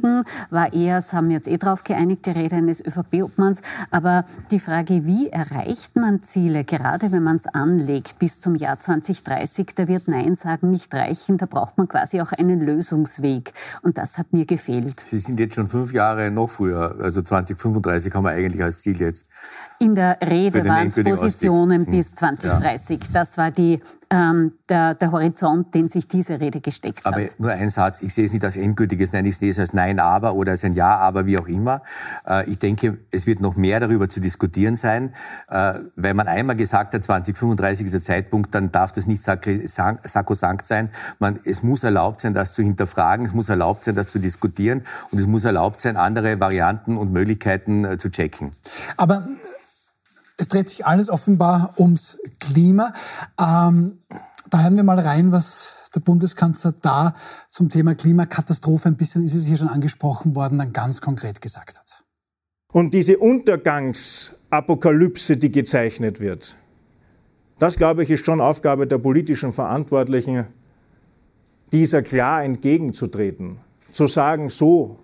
war 0.49 0.73
eher, 0.73 0.97
das 0.97 1.13
haben 1.13 1.29
wir 1.29 1.35
jetzt 1.35 1.47
eh 1.47 1.57
drauf 1.57 1.83
geeinigt, 1.83 2.25
die 2.25 2.31
Rede 2.31 2.55
eines 2.55 2.85
ÖVP-Obmanns, 2.85 3.61
aber 3.91 4.25
die 4.51 4.59
Frage, 4.59 5.05
wie 5.05 5.29
erreicht 5.29 5.95
man 5.95 6.21
Ziele, 6.21 6.63
gerade 6.63 7.11
wenn 7.11 7.23
man 7.23 7.37
es 7.37 7.47
anlegt 7.47 8.19
bis 8.19 8.39
zum 8.39 8.55
Jahr 8.55 8.79
2030, 8.79 9.67
da 9.75 9.87
wird 9.87 10.07
Nein 10.07 10.35
sagen 10.35 10.69
nicht 10.69 10.93
reichen, 10.93 11.37
da 11.37 11.45
braucht 11.45 11.77
man 11.77 11.87
quasi 11.87 12.21
auch 12.21 12.31
einen 12.31 12.61
Lösungsweg 12.61 13.53
und 13.81 13.97
das 13.97 14.17
hat 14.17 14.33
mir 14.33 14.45
gefehlt. 14.45 14.99
Sie 15.07 15.19
sind 15.19 15.39
jetzt 15.39 15.55
schon 15.55 15.67
fünf 15.67 15.93
Jahre 15.93 16.31
noch 16.31 16.49
früher, 16.49 16.95
also 17.01 17.21
2035 17.21 18.13
haben 18.13 18.23
wir 18.23 18.31
eigentlich 18.31 18.63
als 18.63 18.81
Ziel 18.81 18.99
jetzt. 18.99 19.27
In 19.79 19.95
der 19.95 20.17
Rede 20.21 20.63
waren 20.65 20.87
es 20.87 20.95
Positionen 20.95 21.81
Ausstieg. 21.81 21.97
bis 21.97 22.15
2030. 22.15 23.01
Ja. 23.01 23.07
Das 23.13 23.37
war 23.37 23.51
die, 23.51 23.81
ähm, 24.15 24.53
der, 24.69 24.95
der, 24.95 25.11
Horizont, 25.11 25.73
den 25.73 25.89
sich 25.89 26.07
diese 26.07 26.39
Rede 26.39 26.61
gesteckt 26.61 27.05
aber 27.05 27.17
hat. 27.17 27.31
Aber 27.37 27.43
nur 27.43 27.51
ein 27.51 27.69
Satz. 27.69 28.01
Ich 28.01 28.13
sehe 28.13 28.25
es 28.25 28.31
nicht 28.31 28.45
als 28.45 28.55
endgültiges 28.55 29.11
Nein, 29.11 29.25
ich 29.25 29.37
sehe 29.37 29.51
es 29.51 29.59
als 29.59 29.73
Nein, 29.73 29.99
aber 29.99 30.35
oder 30.35 30.51
als 30.51 30.63
ein 30.63 30.73
Ja, 30.73 30.97
aber 30.97 31.25
wie 31.25 31.37
auch 31.37 31.47
immer. 31.47 31.81
Äh, 32.25 32.49
ich 32.49 32.59
denke, 32.59 32.97
es 33.11 33.27
wird 33.27 33.41
noch 33.41 33.57
mehr 33.57 33.79
darüber 33.81 34.07
zu 34.07 34.21
diskutieren 34.21 34.77
sein. 34.77 35.13
Äh, 35.49 35.73
wenn 35.95 36.15
man 36.15 36.27
einmal 36.27 36.55
gesagt 36.55 36.93
hat, 36.93 37.03
2035 37.03 37.85
ist 37.85 37.93
der 37.93 38.01
Zeitpunkt, 38.01 38.55
dann 38.55 38.71
darf 38.71 38.93
das 38.93 39.05
nicht 39.05 39.21
sakrosankt 39.21 40.65
sein. 40.65 40.89
Man, 41.19 41.37
es 41.43 41.61
muss 41.61 41.83
erlaubt 41.83 42.21
sein, 42.21 42.33
das 42.33 42.53
zu 42.53 42.61
hinterfragen. 42.61 43.25
Es 43.25 43.33
muss 43.33 43.49
erlaubt 43.49 43.83
sein, 43.83 43.95
das 43.95 44.07
zu 44.07 44.19
diskutieren. 44.19 44.83
Und 45.11 45.19
es 45.19 45.27
muss 45.27 45.43
erlaubt 45.43 45.81
sein, 45.81 45.97
andere 45.97 46.39
Varianten 46.39 46.95
und 46.95 47.11
Möglichkeiten 47.11 47.83
äh, 47.83 47.97
zu 47.97 48.09
checken. 48.09 48.51
Aber 48.95 49.27
es 50.37 50.47
dreht 50.47 50.69
sich 50.69 50.85
alles 50.85 51.09
offenbar 51.09 51.73
ums 51.77 52.19
Klima. 52.39 52.93
Ähm, 53.39 53.99
da 54.49 54.63
hören 54.63 54.75
wir 54.75 54.83
mal 54.83 54.99
rein, 54.99 55.31
was 55.31 55.75
der 55.95 56.01
Bundeskanzler 56.01 56.75
da 56.81 57.13
zum 57.47 57.69
Thema 57.69 57.95
Klimakatastrophe, 57.95 58.89
ein 58.89 58.97
bisschen 58.97 59.23
ist 59.23 59.33
es 59.33 59.45
hier 59.45 59.55
schon 59.57 59.69
angesprochen 59.69 60.35
worden, 60.35 60.57
dann 60.57 60.73
ganz 60.73 60.99
konkret 61.01 61.39
gesagt 61.41 61.77
hat. 61.77 62.03
Und 62.71 62.93
diese 62.93 63.17
Untergangsapokalypse, 63.17 65.37
die 65.37 65.51
gezeichnet 65.51 66.19
wird, 66.19 66.57
das, 67.57 67.77
glaube 67.77 68.03
ich, 68.03 68.11
ist 68.11 68.25
schon 68.25 68.41
Aufgabe 68.41 68.85
der 68.85 68.97
politischen 68.97 69.53
Verantwortlichen, 69.53 70.47
dieser 71.71 72.01
klar 72.01 72.43
entgegenzutreten. 72.43 73.59
Zu 73.93 74.07
sagen, 74.07 74.49
so 74.49 74.99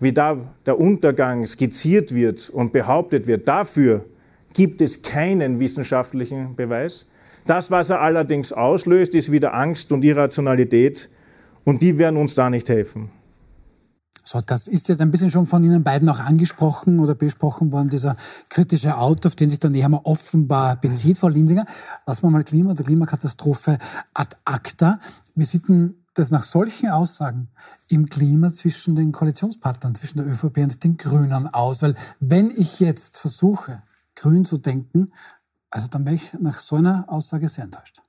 wie 0.00 0.14
da 0.14 0.38
der 0.64 0.80
Untergang 0.80 1.46
skizziert 1.46 2.14
wird 2.14 2.48
und 2.48 2.72
behauptet 2.72 3.26
wird, 3.26 3.46
dafür 3.46 4.06
gibt 4.54 4.80
es 4.80 5.02
keinen 5.02 5.60
wissenschaftlichen 5.60 6.54
Beweis. 6.56 7.06
Das, 7.46 7.70
was 7.70 7.90
er 7.90 8.00
allerdings 8.00 8.52
auslöst, 8.52 9.14
ist 9.14 9.32
wieder 9.32 9.54
Angst 9.54 9.90
und 9.92 10.04
Irrationalität 10.04 11.08
und 11.64 11.82
die 11.82 11.98
werden 11.98 12.16
uns 12.16 12.34
da 12.34 12.50
nicht 12.50 12.68
helfen. 12.68 13.10
So, 14.24 14.40
das 14.40 14.68
ist 14.68 14.88
jetzt 14.88 15.00
ein 15.00 15.10
bisschen 15.10 15.30
schon 15.30 15.46
von 15.46 15.64
Ihnen 15.64 15.82
beiden 15.82 16.08
auch 16.08 16.20
angesprochen 16.20 17.00
oder 17.00 17.14
besprochen 17.14 17.72
worden, 17.72 17.88
dieser 17.88 18.16
kritische 18.48 18.96
Out, 18.96 19.26
auf 19.26 19.34
den 19.34 19.50
sich 19.50 19.58
der 19.58 19.70
Nehammer 19.70 20.02
offenbar 20.04 20.76
bezieht, 20.76 21.18
Frau 21.18 21.28
Linsinger. 21.28 21.66
Lassen 22.06 22.22
wir 22.22 22.30
mal 22.30 22.44
Klima 22.44 22.70
oder 22.70 22.84
Klimakatastrophe 22.84 23.78
ad 24.14 24.36
acta. 24.44 25.00
Wie 25.34 25.44
sieht 25.44 25.68
denn 25.68 25.96
das 26.14 26.30
nach 26.30 26.44
solchen 26.44 26.90
Aussagen 26.90 27.48
im 27.88 28.06
Klima 28.06 28.52
zwischen 28.52 28.94
den 28.94 29.10
Koalitionspartnern, 29.10 29.96
zwischen 29.96 30.18
der 30.18 30.26
ÖVP 30.28 30.58
und 30.58 30.84
den 30.84 30.96
Grünen 30.96 31.48
aus? 31.48 31.82
Weil 31.82 31.96
wenn 32.20 32.50
ich 32.50 32.78
jetzt 32.78 33.18
versuche, 33.18 33.82
grün 34.22 34.44
zu 34.44 34.58
denken, 34.58 35.12
also 35.70 35.88
dann 35.88 36.04
wäre 36.04 36.14
ich 36.14 36.32
nach 36.34 36.58
so 36.58 36.76
einer 36.76 37.04
Aussage 37.08 37.48
sehr 37.48 37.64
enttäuscht. 37.64 38.01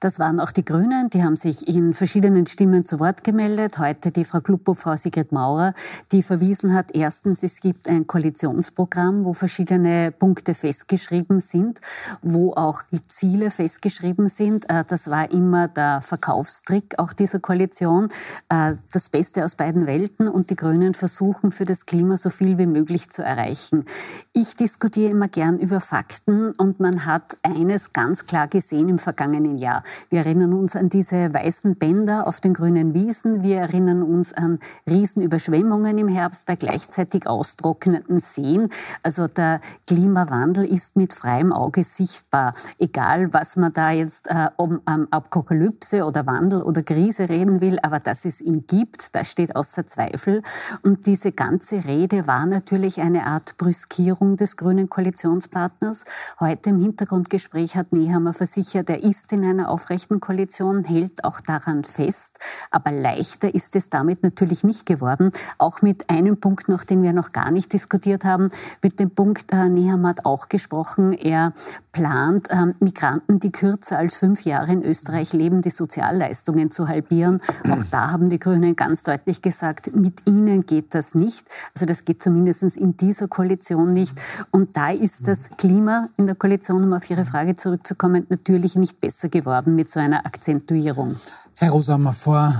Das 0.00 0.18
waren 0.18 0.40
auch 0.40 0.50
die 0.50 0.64
Grünen, 0.64 1.08
die 1.08 1.24
haben 1.24 1.36
sich 1.36 1.66
in 1.66 1.94
verschiedenen 1.94 2.46
Stimmen 2.46 2.84
zu 2.84 3.00
Wort 3.00 3.24
gemeldet. 3.24 3.78
Heute 3.78 4.10
die 4.10 4.24
Frau 4.24 4.40
Kluppo, 4.40 4.74
Frau 4.74 4.94
Sigrid 4.96 5.32
Maurer, 5.32 5.72
die 6.12 6.22
verwiesen 6.22 6.74
hat, 6.74 6.94
erstens, 6.94 7.42
es 7.42 7.60
gibt 7.60 7.88
ein 7.88 8.06
Koalitionsprogramm, 8.06 9.24
wo 9.24 9.32
verschiedene 9.32 10.12
Punkte 10.12 10.52
festgeschrieben 10.52 11.40
sind, 11.40 11.80
wo 12.20 12.52
auch 12.52 12.82
Ziele 13.08 13.50
festgeschrieben 13.50 14.28
sind. 14.28 14.68
Äh, 14.68 14.84
das 14.86 15.08
war 15.10 15.30
immer 15.30 15.68
der 15.68 16.02
Verkaufstrick 16.02 16.98
auch 16.98 17.14
dieser 17.14 17.40
Koalition. 17.40 18.08
Äh, 18.50 18.74
das 18.92 19.08
Beste 19.08 19.44
aus 19.44 19.54
beiden 19.54 19.86
Welten 19.86 20.28
und 20.28 20.50
die 20.50 20.56
Grünen 20.56 20.92
versuchen 20.92 21.52
für 21.52 21.64
das 21.64 21.86
Klima 21.86 22.18
so 22.18 22.28
viel 22.28 22.58
wie 22.58 22.66
möglich 22.66 23.10
zu 23.10 23.22
erreichen. 23.22 23.86
Ich 24.34 24.56
diskutiere 24.56 25.10
immer 25.10 25.28
gern 25.28 25.58
über 25.58 25.80
Fakten 25.80 26.52
und 26.52 26.80
man 26.80 27.06
hat 27.06 27.38
eines 27.42 27.94
ganz 27.94 28.26
klar 28.26 28.48
gesehen 28.48 28.88
im 28.88 28.98
vergangenen 28.98 29.45
Jahr. 29.54 29.84
Wir 30.10 30.18
erinnern 30.18 30.52
uns 30.52 30.74
an 30.74 30.88
diese 30.88 31.32
weißen 31.32 31.76
Bänder 31.76 32.26
auf 32.26 32.40
den 32.40 32.54
grünen 32.54 32.92
Wiesen. 32.94 33.44
Wir 33.44 33.58
erinnern 33.58 34.02
uns 34.02 34.32
an 34.32 34.58
Riesenüberschwemmungen 34.90 35.96
im 35.98 36.08
Herbst 36.08 36.46
bei 36.46 36.56
gleichzeitig 36.56 37.28
austrocknenden 37.28 38.18
Seen. 38.18 38.68
Also 39.04 39.28
der 39.28 39.60
Klimawandel 39.86 40.64
ist 40.64 40.96
mit 40.96 41.12
freiem 41.12 41.52
Auge 41.52 41.84
sichtbar. 41.84 42.54
Egal, 42.80 43.32
was 43.32 43.56
man 43.56 43.70
da 43.70 43.92
jetzt 43.92 44.26
äh, 44.28 44.48
um 44.56 44.80
ähm, 44.88 45.06
Apokalypse 45.10 46.04
oder 46.04 46.26
Wandel 46.26 46.62
oder 46.62 46.82
Krise 46.82 47.28
reden 47.28 47.60
will, 47.60 47.78
aber 47.82 48.00
dass 48.00 48.24
es 48.24 48.40
ihn 48.40 48.66
gibt, 48.66 49.14
das 49.14 49.30
steht 49.30 49.54
außer 49.54 49.86
Zweifel. 49.86 50.42
Und 50.82 51.06
diese 51.06 51.32
ganze 51.32 51.84
Rede 51.84 52.26
war 52.26 52.46
natürlich 52.46 53.00
eine 53.00 53.26
Art 53.26 53.56
Brüskierung 53.58 54.36
des 54.36 54.56
grünen 54.56 54.88
Koalitionspartners. 54.88 56.04
Heute 56.40 56.70
im 56.70 56.80
Hintergrundgespräch 56.80 57.76
hat 57.76 57.92
Nehammer 57.92 58.32
versichert, 58.32 58.88
er 58.88 59.02
ist 59.02 59.32
in 59.36 59.44
einer 59.44 59.70
aufrechten 59.70 60.20
Koalition 60.20 60.82
hält 60.82 61.24
auch 61.24 61.40
daran 61.40 61.84
fest. 61.84 62.38
Aber 62.70 62.90
leichter 62.90 63.54
ist 63.54 63.76
es 63.76 63.90
damit 63.90 64.22
natürlich 64.22 64.64
nicht 64.64 64.86
geworden. 64.86 65.30
Auch 65.58 65.82
mit 65.82 66.10
einem 66.10 66.38
Punkt 66.38 66.68
noch, 66.68 66.84
den 66.84 67.02
wir 67.02 67.12
noch 67.12 67.32
gar 67.32 67.50
nicht 67.50 67.72
diskutiert 67.72 68.24
haben. 68.24 68.48
Mit 68.82 68.98
dem 68.98 69.10
Punkt, 69.10 69.52
äh, 69.52 69.68
Neham 69.68 70.06
hat 70.06 70.24
auch 70.24 70.48
gesprochen, 70.48 71.12
er 71.12 71.52
plant, 71.92 72.50
äh, 72.50 72.74
Migranten, 72.80 73.40
die 73.40 73.52
kürzer 73.52 73.98
als 73.98 74.16
fünf 74.16 74.42
Jahre 74.42 74.72
in 74.72 74.82
Österreich 74.82 75.32
leben, 75.32 75.62
die 75.62 75.70
Sozialleistungen 75.70 76.70
zu 76.70 76.88
halbieren. 76.88 77.40
Auch 77.70 77.84
da 77.90 78.10
haben 78.10 78.28
die 78.28 78.38
Grünen 78.38 78.76
ganz 78.76 79.02
deutlich 79.02 79.40
gesagt, 79.40 79.94
mit 79.94 80.26
ihnen 80.26 80.66
geht 80.66 80.94
das 80.94 81.14
nicht. 81.14 81.48
Also 81.74 81.86
das 81.86 82.04
geht 82.04 82.22
zumindest 82.22 82.76
in 82.76 82.96
dieser 82.96 83.28
Koalition 83.28 83.90
nicht. 83.90 84.20
Und 84.50 84.76
da 84.76 84.90
ist 84.90 85.28
das 85.28 85.50
Klima 85.56 86.08
in 86.16 86.26
der 86.26 86.34
Koalition, 86.34 86.84
um 86.84 86.92
auf 86.92 87.08
Ihre 87.10 87.24
Frage 87.24 87.54
zurückzukommen, 87.54 88.26
natürlich 88.28 88.76
nicht 88.76 89.00
besser 89.00 89.25
geworden 89.28 89.66
haben 89.66 89.74
mit 89.74 89.90
so 89.90 89.98
einer 90.00 90.24
Akzentuierung. 90.24 91.16
Herr 91.56 91.70
Rosamer, 91.70 92.12
vor 92.12 92.52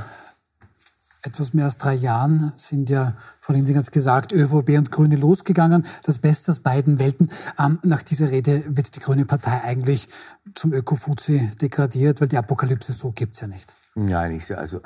etwas 1.22 1.54
mehr 1.54 1.64
als 1.64 1.78
drei 1.78 1.94
Jahren 1.94 2.52
sind 2.56 2.88
ja, 2.88 3.14
Frau 3.40 3.52
Linsing 3.52 3.76
hat 3.76 3.84
es 3.84 3.90
gesagt, 3.90 4.32
ÖVP 4.32 4.70
und 4.78 4.90
Grüne 4.90 5.16
losgegangen. 5.16 5.84
Das 6.04 6.18
Beste 6.18 6.52
aus 6.52 6.60
beiden 6.60 6.98
Welten. 6.98 7.30
Ähm, 7.58 7.78
nach 7.82 8.02
dieser 8.02 8.30
Rede 8.30 8.62
wird 8.68 8.94
die 8.94 9.00
Grüne 9.00 9.24
Partei 9.24 9.62
eigentlich 9.62 10.08
zum 10.54 10.72
Ökofuzi 10.72 11.50
degradiert, 11.60 12.20
weil 12.20 12.28
die 12.28 12.36
Apokalypse 12.36 12.92
so 12.92 13.12
gibt 13.12 13.34
es 13.34 13.40
ja 13.40 13.48
nicht. 13.48 13.72
Nein, 13.94 14.32
ich, 14.32 14.56
also 14.56 14.80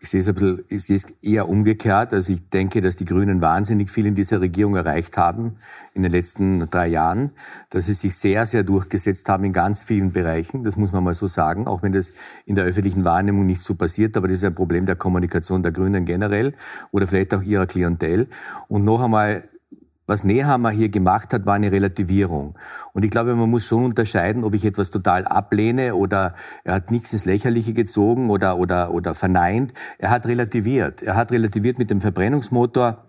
Ich 0.00 0.10
sehe 0.10 0.20
es 0.20 0.28
ein 0.28 0.34
bisschen, 0.34 0.64
ich 0.68 0.84
sehe 0.84 0.96
es 0.96 1.06
eher 1.22 1.48
umgekehrt. 1.48 2.12
Also 2.12 2.32
ich 2.32 2.48
denke, 2.50 2.80
dass 2.80 2.96
die 2.96 3.04
Grünen 3.04 3.42
wahnsinnig 3.42 3.90
viel 3.90 4.06
in 4.06 4.14
dieser 4.14 4.40
Regierung 4.40 4.76
erreicht 4.76 5.16
haben 5.16 5.56
in 5.92 6.02
den 6.02 6.12
letzten 6.12 6.60
drei 6.66 6.86
Jahren, 6.86 7.32
dass 7.70 7.86
sie 7.86 7.94
sich 7.94 8.14
sehr, 8.16 8.46
sehr 8.46 8.62
durchgesetzt 8.62 9.28
haben 9.28 9.44
in 9.44 9.52
ganz 9.52 9.82
vielen 9.82 10.12
Bereichen. 10.12 10.62
Das 10.62 10.76
muss 10.76 10.92
man 10.92 11.02
mal 11.02 11.14
so 11.14 11.26
sagen, 11.26 11.66
auch 11.66 11.82
wenn 11.82 11.92
das 11.92 12.12
in 12.46 12.54
der 12.54 12.64
öffentlichen 12.64 13.04
Wahrnehmung 13.04 13.44
nicht 13.44 13.62
so 13.62 13.74
passiert. 13.74 14.16
Aber 14.16 14.28
das 14.28 14.38
ist 14.38 14.44
ein 14.44 14.54
Problem 14.54 14.86
der 14.86 14.96
Kommunikation 14.96 15.62
der 15.62 15.72
Grünen 15.72 16.04
generell 16.04 16.52
oder 16.92 17.08
vielleicht 17.08 17.34
auch 17.34 17.42
ihrer 17.42 17.66
Klientel. 17.66 18.28
Und 18.68 18.84
noch 18.84 19.02
einmal, 19.02 19.42
was 20.08 20.24
Nehammer 20.24 20.70
hier 20.70 20.88
gemacht 20.88 21.32
hat, 21.32 21.46
war 21.46 21.54
eine 21.54 21.70
Relativierung. 21.70 22.54
Und 22.94 23.04
ich 23.04 23.10
glaube, 23.10 23.36
man 23.36 23.48
muss 23.48 23.64
schon 23.64 23.84
unterscheiden, 23.84 24.42
ob 24.42 24.54
ich 24.54 24.64
etwas 24.64 24.90
total 24.90 25.26
ablehne 25.26 25.94
oder 25.94 26.34
er 26.64 26.74
hat 26.74 26.90
nichts 26.90 27.12
ins 27.12 27.26
Lächerliche 27.26 27.74
gezogen 27.74 28.30
oder, 28.30 28.58
oder, 28.58 28.90
oder 28.92 29.14
verneint. 29.14 29.74
Er 29.98 30.10
hat 30.10 30.26
relativiert. 30.26 31.02
Er 31.02 31.14
hat 31.14 31.30
relativiert 31.30 31.78
mit 31.78 31.90
dem 31.90 32.00
Verbrennungsmotor 32.00 33.04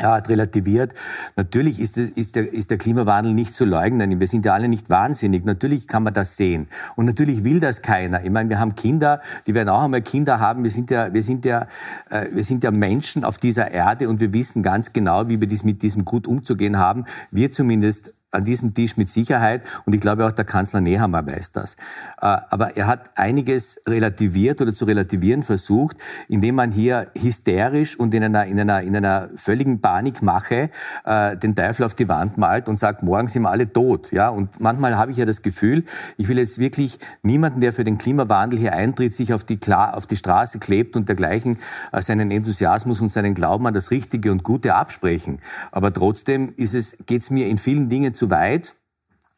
er 0.00 0.12
hat 0.12 0.28
relativiert. 0.28 0.94
Natürlich 1.34 1.80
ist, 1.80 1.98
es, 1.98 2.10
ist, 2.10 2.36
der, 2.36 2.52
ist 2.52 2.70
der 2.70 2.78
Klimawandel 2.78 3.34
nicht 3.34 3.52
zu 3.52 3.64
leugnen. 3.64 4.20
Wir 4.20 4.28
sind 4.28 4.44
ja 4.44 4.54
alle 4.54 4.68
nicht 4.68 4.90
wahnsinnig. 4.90 5.44
Natürlich 5.44 5.88
kann 5.88 6.04
man 6.04 6.14
das 6.14 6.36
sehen. 6.36 6.68
Und 6.94 7.06
natürlich 7.06 7.42
will 7.42 7.58
das 7.58 7.82
keiner. 7.82 8.22
Ich 8.22 8.30
meine, 8.30 8.48
wir 8.48 8.60
haben 8.60 8.76
Kinder, 8.76 9.20
die 9.48 9.54
werden 9.54 9.68
auch 9.68 9.82
einmal 9.82 10.02
Kinder 10.02 10.38
haben. 10.38 10.62
Wir 10.62 10.70
sind 10.70 10.90
ja, 10.90 11.12
wir 11.12 11.22
sind 11.24 11.44
ja, 11.44 11.66
äh, 12.10 12.26
wir 12.32 12.44
sind 12.44 12.62
ja 12.62 12.70
Menschen 12.70 13.24
auf 13.24 13.38
dieser 13.38 13.72
Erde 13.72 14.08
und 14.08 14.20
wir 14.20 14.32
wissen 14.32 14.62
ganz 14.62 14.92
genau, 14.92 15.28
wie 15.28 15.40
wir 15.40 15.48
dies 15.48 15.64
mit 15.64 15.82
diesem 15.82 16.04
gut 16.04 16.28
umzugehen 16.28 16.78
haben. 16.78 17.04
Wir 17.32 17.50
zumindest 17.50 18.14
an 18.30 18.44
diesem 18.44 18.74
Tisch 18.74 18.96
mit 18.96 19.08
Sicherheit 19.08 19.62
und 19.86 19.94
ich 19.94 20.00
glaube 20.00 20.26
auch 20.26 20.32
der 20.32 20.44
Kanzler 20.44 20.80
Nehammer 20.80 21.26
weiß 21.26 21.52
das. 21.52 21.74
Äh, 22.20 22.36
aber 22.50 22.76
er 22.76 22.86
hat 22.86 23.10
einiges 23.16 23.80
relativiert 23.86 24.60
oder 24.60 24.74
zu 24.74 24.84
relativieren 24.84 25.42
versucht, 25.42 25.96
indem 26.28 26.56
man 26.56 26.70
hier 26.70 27.10
hysterisch 27.16 27.98
und 27.98 28.12
in 28.12 28.24
einer, 28.24 28.44
in 28.44 28.60
einer, 28.60 28.82
in 28.82 28.94
einer 28.94 29.30
völligen 29.34 29.80
Panikmache 29.80 30.70
äh, 31.04 31.36
den 31.38 31.54
Teufel 31.54 31.84
auf 31.84 31.94
die 31.94 32.08
Wand 32.08 32.36
malt 32.36 32.68
und 32.68 32.78
sagt, 32.78 33.02
morgen 33.02 33.28
sind 33.28 33.42
wir 33.42 33.50
alle 33.50 33.72
tot. 33.72 34.12
Ja? 34.12 34.28
Und 34.28 34.60
manchmal 34.60 34.98
habe 34.98 35.10
ich 35.10 35.16
ja 35.16 35.24
das 35.24 35.40
Gefühl, 35.40 35.84
ich 36.18 36.28
will 36.28 36.38
jetzt 36.38 36.58
wirklich 36.58 36.98
niemanden, 37.22 37.62
der 37.62 37.72
für 37.72 37.84
den 37.84 37.96
Klimawandel 37.96 38.58
hier 38.58 38.74
eintritt, 38.74 39.14
sich 39.14 39.32
auf 39.32 39.44
die, 39.44 39.58
auf 39.72 40.06
die 40.06 40.16
Straße 40.16 40.58
klebt 40.58 40.96
und 40.96 41.08
dergleichen 41.08 41.58
äh, 41.92 42.02
seinen 42.02 42.30
Enthusiasmus 42.30 43.00
und 43.00 43.10
seinen 43.10 43.32
Glauben 43.32 43.66
an 43.66 43.72
das 43.72 43.90
Richtige 43.90 44.32
und 44.32 44.42
Gute 44.42 44.74
absprechen. 44.74 45.38
Aber 45.72 45.94
trotzdem 45.94 46.54
geht 46.56 47.22
es 47.22 47.30
mir 47.30 47.46
in 47.46 47.56
vielen 47.56 47.88
Dingen 47.88 48.14
zu 48.18 48.30
weit. 48.30 48.76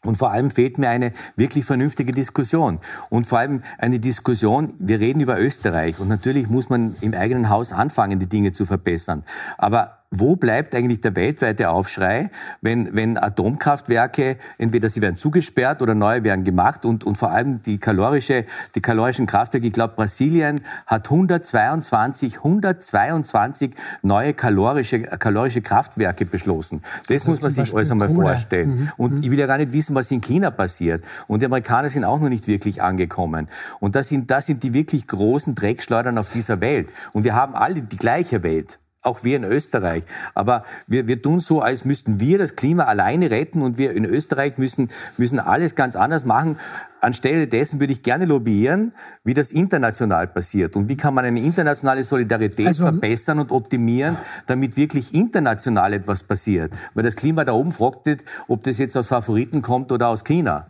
Und 0.03 0.17
vor 0.17 0.31
allem 0.31 0.51
fehlt 0.51 0.79
mir 0.79 0.89
eine 0.89 1.13
wirklich 1.37 1.65
vernünftige 1.67 2.13
Diskussion. 2.13 2.81
Und 3.11 3.27
vor 3.27 3.39
allem 3.39 3.63
eine 3.77 4.01
Diskussion, 4.01 4.75
wir 4.79 4.99
reden 4.99 5.21
über 5.21 5.39
Österreich. 5.39 6.01
Und 6.01 6.09
natürlich 6.09 6.49
muss 6.49 6.71
man 6.71 6.97
im 7.03 7.13
eigenen 7.13 7.51
Haus 7.51 7.73
anfangen, 7.73 8.19
die 8.19 8.29
Dinge 8.29 8.53
zu 8.53 8.65
verbessern. 8.65 9.25
Aber 9.59 10.00
wo 10.11 10.35
bleibt 10.35 10.75
eigentlich 10.75 11.01
der 11.01 11.15
weltweite 11.15 11.71
Aufschrei, 11.71 12.31
wenn, 12.61 12.97
wenn 12.97 13.17
Atomkraftwerke, 13.17 14.39
entweder 14.59 14.89
sie 14.89 15.01
werden 15.01 15.17
zugesperrt 15.17 15.83
oder 15.83 15.95
neue 15.95 16.25
werden 16.25 16.43
gemacht 16.43 16.85
und, 16.85 17.05
und 17.05 17.17
vor 17.17 17.31
allem 17.31 17.63
die, 17.63 17.79
kalorische, 17.79 18.45
die 18.75 18.81
kalorischen 18.81 19.27
Kraftwerke, 19.27 19.69
ich 19.69 19.73
glaube 19.73 19.95
Brasilien 19.95 20.61
hat 20.87 21.07
122, 21.07 22.39
122 22.39 23.71
neue 24.03 24.35
kalorische, 24.35 25.01
kalorische 25.03 25.63
Kraftwerke 25.63 26.27
beschlossen. 26.27 26.83
Das, 27.07 27.07
das 27.07 27.27
muss 27.29 27.43
man 27.43 27.51
sich 27.53 27.73
alles 27.73 27.91
einmal 27.93 28.09
Kohle. 28.09 28.27
vorstellen. 28.27 28.69
Mhm. 28.69 28.93
Und 28.97 29.13
mhm. 29.13 29.23
ich 29.23 29.31
will 29.31 29.39
ja 29.39 29.47
gar 29.47 29.59
nicht 29.59 29.73
wissen, 29.73 29.95
was 29.95 30.11
in 30.11 30.21
China 30.21 30.51
passiert. 30.51 31.07
Und 31.29 31.41
die 31.41 31.47
Amerikaner 31.47 31.89
sind 31.89 32.03
auch 32.03 32.19
noch 32.19 32.29
nicht 32.29 32.49
wirklich 32.49 32.83
angekommen. 32.83 33.49
Und 33.79 33.95
das 33.95 34.09
sind, 34.09 34.29
das 34.33 34.47
sind 34.47 34.65
die 34.65 34.75
wirklich 34.75 35.07
großen 35.07 35.55
Dreckschleudern 35.55 36.19
auf 36.19 36.31
dieser 36.31 36.61
Welt. 36.61 36.93
Und 37.13 37.23
wir 37.23 37.37
haben 37.37 37.55
alle 37.55 37.83
die 37.83 37.97
gleiche 37.97 38.43
Welt 38.43 38.81
auch 39.03 39.25
wir 39.25 39.37
in 39.37 39.45
Österreich. 39.45 40.05
Aber 40.35 40.65
wir, 40.87 41.07
wir 41.07 41.23
tun 41.23 41.41
so, 41.41 41.61
als 41.61 41.85
müssten 41.85 42.21
wir 42.21 42.39
das 42.39 42.57
Klima 42.57 42.85
alleine 42.85 43.31
retten 43.31 43.63
und 43.63 43.79
wir 43.79 43.93
in 43.93 44.05
Österreich 44.05 44.59
müssen, 44.59 44.91
müssen 45.17 45.39
alles 45.39 45.75
ganz 45.75 45.97
anders 45.97 46.25
machen. 46.25 46.59
Anstelle 47.01 47.49
dessen 47.49 47.81
würde 47.81 47.95
ich 47.95 48.03
gerne 48.03 48.27
lobbyieren, 48.27 48.93
wie 49.25 49.33
das 49.33 49.53
international 49.53 50.27
passiert 50.27 50.77
und 50.77 50.91
wie 50.91 50.99
kann 50.99 51.15
man 51.15 51.25
eine 51.25 51.41
internationale 51.41 52.05
Solidarität 52.05 52.67
also, 52.67 52.85
verbessern 52.85 53.39
und 53.39 53.53
optimieren, 53.53 54.19
damit 54.47 54.77
wirklich 54.77 55.15
international 55.15 55.95
etwas 55.95 56.23
passiert. 56.23 56.75
Weil 56.93 57.05
das 57.05 57.17
Klima 57.17 57.45
da 57.47 57.53
oben 57.53 57.73
fragt 57.73 58.05
nicht, 58.05 58.25
ob 58.49 58.63
das 58.65 58.77
jetzt 58.77 58.97
aus 58.99 59.09
Favoriten 59.09 59.63
kommt 59.63 59.93
oder 59.93 60.09
aus 60.09 60.25
China. 60.25 60.67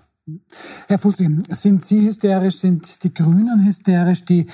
Herr 0.87 0.99
Fussi, 0.99 1.39
sind 1.49 1.85
Sie 1.85 2.07
hysterisch, 2.07 2.59
sind 2.59 3.03
die 3.03 3.13
Grünen 3.13 3.65
hysterisch, 3.65 4.25
die 4.25 4.47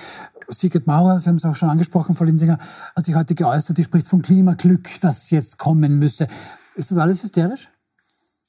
Sigrid 0.48 0.87
Mauer, 0.87 1.18
Sie 1.18 1.28
haben 1.28 1.37
es 1.37 1.44
auch 1.44 1.56
schon 1.56 1.70
angesprochen, 1.70 2.16
Frau 2.16 2.24
Linsinger, 2.24 2.59
hat 2.94 3.04
sich 3.04 3.14
heute 3.14 3.35
geäußert, 3.35 3.78
die 3.78 3.85
spricht 3.85 4.09
von 4.09 4.22
Klimaglück, 4.22 4.88
das 5.00 5.30
jetzt 5.30 5.59
kommen 5.59 5.98
müsse. 5.98 6.28
Ist 6.74 6.90
das 6.90 6.98
alles 6.98 7.22
hysterisch? 7.22 7.68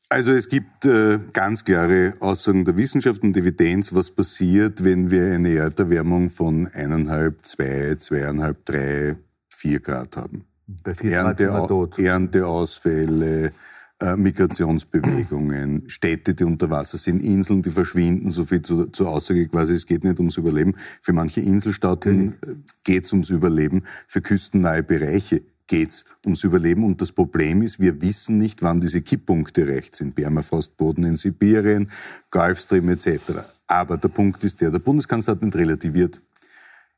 Also 0.09 0.31
es 0.31 0.47
gibt 0.47 0.85
äh, 0.85 1.19
ganz 1.33 1.65
klare 1.65 2.13
Aussagen 2.21 2.63
der 2.63 2.77
Wissenschaft 2.77 3.23
und 3.23 3.35
Evidenz, 3.35 3.93
was 3.93 4.11
passiert, 4.11 4.83
wenn 4.83 5.11
wir 5.11 5.33
eine 5.33 5.49
Erderwärmung 5.49 6.29
von 6.29 6.67
eineinhalb, 6.73 7.45
zwei, 7.45 7.95
zweieinhalb, 7.95 8.65
drei, 8.65 9.17
vier 9.49 9.81
Grad 9.81 10.15
haben. 10.15 10.45
Bei 10.83 10.93
vier 10.93 11.11
Grad 11.11 11.41
Ernte, 11.41 11.43
sind 11.43 11.53
wir 11.53 11.67
tot. 11.67 11.99
Ernteausfälle, 11.99 13.51
Migrationsbewegungen, 13.99 15.89
Städte, 15.89 16.35
die 16.35 16.43
unter 16.43 16.69
Wasser 16.69 16.97
sind, 16.97 17.19
Inseln, 17.23 17.63
die 17.63 17.71
verschwinden, 17.71 18.31
so 18.31 18.45
viel 18.45 18.61
zu, 18.61 18.85
zur 18.87 19.09
Aussage 19.09 19.47
quasi, 19.47 19.73
es 19.73 19.87
geht 19.87 20.03
nicht 20.03 20.19
ums 20.19 20.37
Überleben. 20.37 20.75
Für 21.01 21.13
manche 21.13 21.41
Inselstaaten 21.41 22.35
okay. 22.41 22.51
Äh, 22.51 22.55
geht 22.83 23.05
es 23.05 23.11
ums 23.11 23.31
Überleben, 23.31 23.83
für 24.07 24.21
küstennahe 24.21 24.83
Bereiche 24.83 25.41
geht 25.65 25.89
es 25.89 26.05
ums 26.25 26.43
Überleben. 26.43 26.83
Und 26.83 27.01
das 27.01 27.11
Problem 27.11 27.61
ist, 27.61 27.79
wir 27.79 28.01
wissen 28.01 28.37
nicht, 28.37 28.61
wann 28.61 28.79
diese 28.79 29.01
Kipppunkte 29.01 29.67
recht 29.67 29.95
sind. 29.95 30.15
Permafrostboden 30.15 31.03
in 31.03 31.17
Sibirien, 31.17 31.91
Gulfstream 32.31 32.89
etc. 32.89 33.19
Aber 33.67 33.97
der 33.97 34.09
Punkt 34.09 34.43
ist 34.43 34.61
der, 34.61 34.71
der 34.71 34.79
Bundeskanzler 34.79 35.33
hat 35.33 35.41
nicht 35.41 35.55
relativiert. 35.55 36.21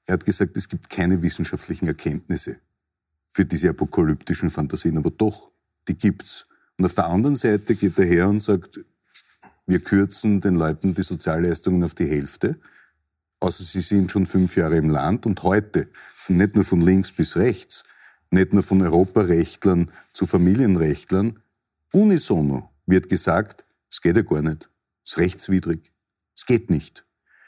Er 0.06 0.14
hat 0.14 0.26
gesagt, 0.26 0.56
es 0.58 0.68
gibt 0.68 0.90
keine 0.90 1.22
wissenschaftlichen 1.22 1.88
Erkenntnisse 1.88 2.58
für 3.28 3.46
diese 3.46 3.70
apokalyptischen 3.70 4.50
Fantasien, 4.50 4.98
aber 4.98 5.12
doch, 5.12 5.52
die 5.88 5.96
gibt's. 5.96 6.48
Und 6.80 6.86
auf 6.86 6.94
der 6.94 7.08
anderen 7.08 7.36
Seite 7.36 7.76
geht 7.76 8.00
er 8.00 8.06
her 8.06 8.30
und 8.30 8.40
sagt, 8.40 8.80
wir 9.68 9.82
kürzen 9.82 10.40
den 10.40 10.56
Leuten 10.56 10.94
die 10.94 11.04
Sozialleistungen 11.04 11.84
auf 11.84 11.94
die 11.94 12.08
Hälfte, 12.08 12.58
außer 13.42 13.64
sie 13.66 13.82
sind 13.82 14.12
schon 14.12 14.26
fünf 14.26 14.56
Jahre 14.56 14.78
im 14.78 14.90
Land 14.90 15.26
und 15.26 15.44
heute, 15.44 15.90
nicht 16.30 16.56
nur 16.56 16.64
von 16.64 16.80
links 16.80 17.12
bis 17.12 17.36
rechts, 17.36 17.84
nicht 18.32 18.54
nur 18.54 18.64
von 18.64 18.82
Europarechtlern 18.82 19.92
zu 20.14 20.26
Familienrechtlern, 20.26 21.40
unisono 21.92 22.72
wird 22.86 23.10
gesagt, 23.10 23.66
es 23.92 24.00
geht 24.00 24.16
ja 24.16 24.22
gar 24.22 24.42
nicht, 24.42 24.70
es 25.04 25.12
ist 25.12 25.18
rechtswidrig, 25.18 25.92
es 26.34 26.46
geht 26.46 26.70
nicht. 26.70 27.06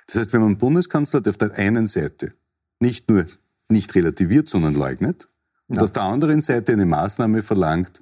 Das 0.07 0.17
heißt, 0.17 0.33
wenn 0.33 0.41
man 0.41 0.57
Bundeskanzler 0.57 1.21
auf 1.25 1.37
der 1.37 1.53
einen 1.53 1.87
Seite 1.87 2.33
nicht 2.81 3.09
nur 3.09 3.25
nicht 3.69 3.95
relativiert, 3.95 4.49
sondern 4.49 4.73
leugnet, 4.73 5.29
und 5.67 5.77
ja. 5.77 5.83
auf 5.83 5.91
der 5.91 6.03
anderen 6.03 6.41
Seite 6.41 6.73
eine 6.73 6.85
Maßnahme 6.85 7.41
verlangt, 7.41 8.01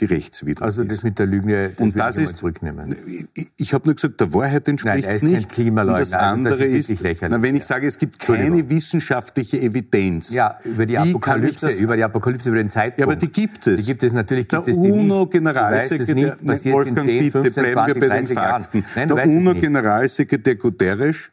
die 0.00 0.04
rechtswidrig 0.04 0.62
Also 0.62 0.84
das 0.84 1.02
mit 1.04 1.18
der 1.18 1.26
Lüge, 1.26 1.70
das 1.70 1.78
und 1.78 1.98
das 1.98 2.16
ist, 2.18 2.38
zurücknehmen. 2.38 2.94
Ich, 3.34 3.48
ich 3.56 3.74
habe 3.74 3.86
nur 3.86 3.94
gesagt, 3.94 4.20
der 4.20 4.32
Wahrheit 4.34 4.68
entspricht 4.68 5.06
es 5.06 5.22
nicht. 5.22 5.58
Und 5.58 5.76
das 5.86 6.12
andere 6.12 6.54
also 6.54 6.64
das 6.64 6.90
ist, 6.90 6.90
ist 6.90 7.22
na, 7.22 7.40
wenn 7.40 7.56
ich 7.56 7.64
sage, 7.64 7.86
es 7.86 7.98
gibt 7.98 8.18
keine 8.18 8.68
wissenschaftliche 8.68 9.60
Evidenz. 9.60 10.34
Ja, 10.34 10.58
über 10.64 10.84
die 10.84 10.98
Apokalypse, 10.98 11.66
das, 11.66 11.80
über 11.80 11.96
die 11.96 12.04
Apokalypse, 12.04 12.50
über 12.50 12.58
den 12.58 12.68
Zeitpunkt. 12.68 13.00
Ja, 13.00 13.06
aber 13.06 13.16
die 13.16 13.32
gibt 13.32 13.66
es. 13.66 13.80
Die 13.80 13.86
gibt 13.86 14.02
es 14.02 14.12
natürlich. 14.12 14.48
Gibt 14.48 14.66
der 14.66 14.74
UNO-Generalsekretär, 14.76 16.36
Wolfgang, 16.42 17.06
10, 17.06 17.32
15, 17.32 17.42
bitte, 17.42 17.60
bleiben 17.62 17.74
20, 17.74 17.94
wir 17.94 18.08
bei 18.08 18.16
den 18.18 18.26
Fakten. 18.26 18.84
Nein, 18.94 19.08
der 19.08 19.26
UNO-Generalsekretär 19.26 20.56
Guterres 20.56 21.30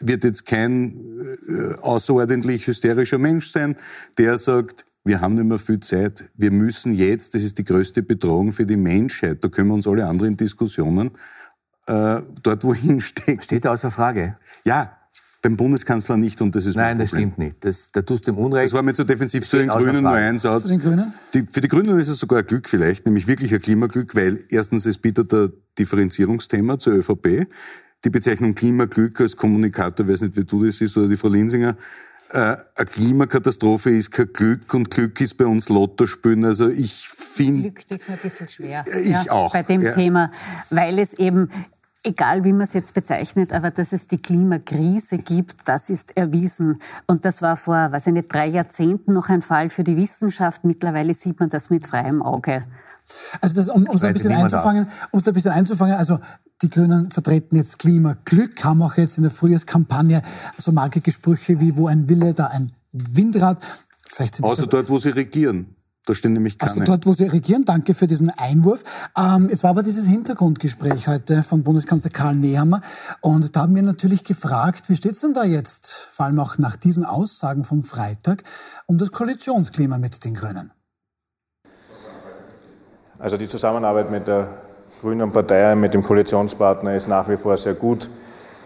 wird 0.00 0.24
jetzt 0.24 0.46
kein 0.46 1.18
äh, 1.18 1.74
außerordentlich 1.82 2.66
hysterischer 2.66 3.18
Mensch 3.18 3.50
sein, 3.50 3.76
der 4.18 4.38
sagt, 4.38 4.84
wir 5.10 5.20
haben 5.20 5.34
nicht 5.34 5.44
mehr 5.44 5.58
viel 5.58 5.80
Zeit. 5.80 6.30
Wir 6.36 6.52
müssen 6.52 6.92
jetzt, 6.92 7.34
das 7.34 7.42
ist 7.42 7.58
die 7.58 7.64
größte 7.64 8.04
Bedrohung 8.04 8.52
für 8.52 8.64
die 8.64 8.76
Menschheit, 8.76 9.42
da 9.42 9.48
können 9.48 9.66
wir 9.66 9.74
uns 9.74 9.88
alle 9.88 10.06
anderen 10.06 10.36
Diskussionen 10.36 11.10
äh, 11.88 12.20
dort 12.44 12.62
wohin 12.62 13.00
stecken. 13.00 13.42
Steht 13.42 13.66
außer 13.66 13.90
Frage. 13.90 14.36
Ja, 14.64 14.96
beim 15.42 15.56
Bundeskanzler 15.56 16.16
nicht 16.16 16.40
und 16.42 16.54
das 16.54 16.64
ist 16.64 16.76
Nein, 16.76 17.00
das 17.00 17.08
stimmt 17.08 17.38
nicht. 17.38 17.64
Das, 17.64 17.90
da 17.90 18.02
tust 18.02 18.28
du 18.28 18.30
im 18.30 18.38
Unrecht. 18.38 18.66
Das 18.66 18.72
war 18.72 18.82
mir 18.82 18.94
zu 18.94 19.04
defensiv 19.04 19.48
zu 19.48 19.56
den 19.56 19.68
Grünen 19.68 20.02
nur 20.02 20.12
ein 20.12 20.38
Satz. 20.38 20.68
Den 20.68 20.78
Grünen? 20.78 21.12
Die, 21.34 21.44
für 21.50 21.60
die 21.60 21.68
Grünen 21.68 21.98
ist 21.98 22.08
es 22.08 22.20
sogar 22.20 22.38
ein 22.38 22.46
Glück 22.46 22.68
vielleicht, 22.68 23.06
nämlich 23.06 23.26
wirklich 23.26 23.52
ein 23.52 23.60
Klimaglück, 23.60 24.14
weil 24.14 24.38
erstens 24.48 24.86
es 24.86 24.98
bietet 24.98 25.32
ein 25.34 25.50
Differenzierungsthema 25.76 26.78
zur 26.78 26.92
ÖVP. 26.92 27.48
Die 28.04 28.10
Bezeichnung 28.10 28.54
Klimaglück 28.54 29.20
als 29.20 29.36
Kommunikator, 29.36 30.06
weiß 30.06 30.20
nicht, 30.20 30.36
wie 30.36 30.44
du 30.44 30.64
das 30.64 30.80
ist, 30.80 30.96
oder 30.96 31.08
die 31.08 31.16
Frau 31.16 31.28
Linsinger, 31.28 31.70
äh, 31.70 31.74
eine 32.32 32.86
Klimakatastrophe 32.86 33.90
ist 33.90 34.10
kein 34.10 34.32
Glück 34.32 34.72
und 34.74 34.90
Glück 34.90 35.20
ist 35.20 35.36
bei 35.36 35.46
uns 35.46 35.68
Lotto 35.68 36.06
spielen. 36.06 36.44
Also 36.44 36.68
ich 36.68 37.08
finde... 37.08 37.70
Glück 37.72 37.88
tut 37.88 38.08
mir 38.08 38.14
ein 38.14 38.20
bisschen 38.22 38.48
schwer. 38.48 38.84
Ich 38.86 39.10
ja, 39.10 39.32
auch. 39.32 39.52
Bei 39.52 39.62
dem 39.62 39.82
ja. 39.82 39.92
Thema, 39.92 40.30
weil 40.70 40.98
es 40.98 41.14
eben 41.14 41.50
egal 42.02 42.44
wie 42.44 42.52
man 42.52 42.62
es 42.62 42.72
jetzt 42.72 42.94
bezeichnet, 42.94 43.52
aber 43.52 43.70
dass 43.70 43.92
es 43.92 44.08
die 44.08 44.18
Klimakrise 44.18 45.18
gibt, 45.18 45.68
das 45.68 45.90
ist 45.90 46.16
erwiesen. 46.16 46.80
Und 47.06 47.24
das 47.24 47.42
war 47.42 47.56
vor, 47.56 47.92
weiß 47.92 48.08
ich 48.08 48.12
nicht, 48.12 48.32
drei 48.32 48.46
Jahrzehnten 48.46 49.12
noch 49.12 49.28
ein 49.28 49.42
Fall 49.42 49.70
für 49.70 49.84
die 49.84 49.96
Wissenschaft. 49.96 50.64
Mittlerweile 50.64 51.14
sieht 51.14 51.40
man 51.40 51.48
das 51.50 51.70
mit 51.70 51.86
freiem 51.86 52.22
Auge. 52.22 52.64
Also 53.40 53.54
das, 53.56 53.68
um, 53.68 53.86
um 53.86 53.96
es 53.96 54.02
ein 54.02 54.14
bisschen 54.14 54.32
einzufangen, 54.32 54.88
um 55.10 55.20
es 55.20 55.28
ein 55.28 55.34
bisschen 55.34 55.52
einzufangen, 55.52 55.96
also 55.96 56.18
die 56.62 56.70
Grünen 56.70 57.10
vertreten 57.10 57.56
jetzt 57.56 57.78
Klimaglück, 57.78 58.62
haben 58.64 58.82
auch 58.82 58.96
jetzt 58.96 59.16
in 59.16 59.22
der 59.22 59.32
Frühjahrskampagne 59.32 60.22
so 60.56 60.72
markige 60.72 61.10
Sprüche 61.10 61.60
wie 61.60 61.76
wo 61.76 61.86
ein 61.86 62.08
Wille, 62.08 62.34
da 62.34 62.46
ein 62.46 62.72
Windrad. 62.92 63.58
Vielleicht 64.06 64.36
sind 64.36 64.44
Außer 64.44 64.66
dort, 64.66 64.88
wo 64.88 64.98
sie 64.98 65.10
regieren. 65.10 65.76
Da 66.06 66.14
stehen 66.14 66.32
nämlich 66.32 66.58
keine. 66.58 66.72
Also 66.72 66.84
dort, 66.84 67.06
wo 67.06 67.12
Sie 67.12 67.24
regieren, 67.24 67.64
danke 67.64 67.94
für 67.94 68.06
diesen 68.06 68.30
Einwurf. 68.30 69.10
Ähm, 69.16 69.48
es 69.52 69.62
war 69.62 69.70
aber 69.70 69.82
dieses 69.82 70.06
Hintergrundgespräch 70.06 71.08
heute 71.08 71.42
von 71.42 71.62
Bundeskanzler 71.62 72.10
Karl 72.10 72.34
Nehammer. 72.34 72.80
Und 73.20 73.54
da 73.54 73.60
haben 73.60 73.74
wir 73.74 73.82
natürlich 73.82 74.24
gefragt, 74.24 74.88
wie 74.88 74.96
steht 74.96 75.12
es 75.12 75.20
denn 75.20 75.34
da 75.34 75.44
jetzt, 75.44 76.08
vor 76.10 76.26
allem 76.26 76.40
auch 76.40 76.56
nach 76.56 76.76
diesen 76.76 77.04
Aussagen 77.04 77.64
vom 77.64 77.82
Freitag, 77.82 78.42
um 78.86 78.96
das 78.96 79.12
Koalitionsklima 79.12 79.98
mit 79.98 80.24
den 80.24 80.34
Grünen? 80.34 80.72
Also 83.18 83.36
die 83.36 83.46
Zusammenarbeit 83.46 84.10
mit 84.10 84.26
der 84.26 84.48
Grünen 85.00 85.32
Partei, 85.32 85.74
mit 85.76 85.94
dem 85.94 86.02
Koalitionspartner 86.02 86.94
ist 86.94 87.08
nach 87.08 87.26
wie 87.30 87.38
vor 87.38 87.56
sehr 87.56 87.72
gut. 87.72 88.10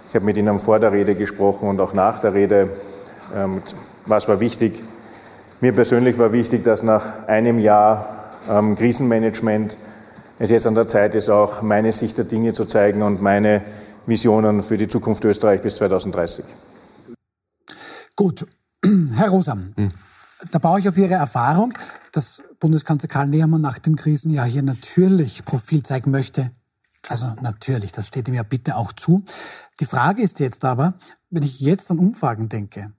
Ich 0.09 0.17
habe 0.17 0.25
mit 0.25 0.37
Ihnen 0.37 0.59
vor 0.59 0.81
der 0.81 0.91
Rede 0.91 1.15
gesprochen 1.15 1.69
und 1.69 1.79
auch 1.79 1.93
nach 1.93 2.19
der 2.19 2.35
Rede. 2.35 2.71
Ähm, 3.33 3.63
was 4.05 4.27
war 4.27 4.41
wichtig? 4.41 4.83
Mir 5.61 5.73
persönlich 5.73 6.19
war 6.19 6.33
wichtig, 6.33 6.65
dass 6.65 6.83
nach 6.83 7.29
einem 7.29 7.61
Jahr 7.61 8.33
ähm, 8.51 8.75
Krisenmanagement 8.75 9.79
es 10.41 10.51
jetzt 10.51 10.67
an 10.67 10.75
der 10.75 10.89
Zeit 10.89 11.15
ist, 11.15 11.29
auch 11.29 11.63
meine 11.63 11.93
Sicht 11.93 12.19
der 12.19 12.25
Dinge 12.25 12.53
zu 12.53 12.65
zeigen 12.65 13.03
und 13.03 13.23
meine 13.23 13.63
Visionen 14.07 14.63
für 14.63 14.77
die 14.77 14.89
Zukunft 14.89 15.25
Österreich 15.25 15.63
bis 15.63 15.77
2030. 15.77 16.45
Gut, 18.17 18.45
Herr 19.17 19.29
Rosam, 19.29 19.73
hm. 19.77 19.89
Da 20.51 20.59
baue 20.59 20.81
ich 20.81 20.89
auf 20.89 20.97
Ihre 20.97 21.15
Erfahrung, 21.15 21.75
dass 22.13 22.43
Bundeskanzler 22.61 23.09
Karl 23.09 23.29
Nehammer 23.29 23.59
nach 23.59 23.79
dem 23.79 23.97
Krisenjahr 23.97 24.47
hier 24.47 24.63
natürlich 24.63 25.45
Profil 25.45 25.83
zeigen 25.83 26.11
möchte. 26.11 26.51
Also 27.09 27.35
natürlich, 27.43 27.93
das 27.93 28.07
steht 28.07 28.29
ihm 28.29 28.35
ja 28.35 28.43
bitte 28.43 28.77
auch 28.77 28.93
zu. 28.93 29.23
Die 29.81 29.85
Frage 29.85 30.23
ist 30.23 30.41
jetzt 30.41 30.65
aber, 30.65 30.95
wenn 31.31 31.43
ich 31.43 31.61
jetzt 31.61 31.91
an 31.91 31.99
Umfragen 31.99 32.49
denke, 32.49 32.93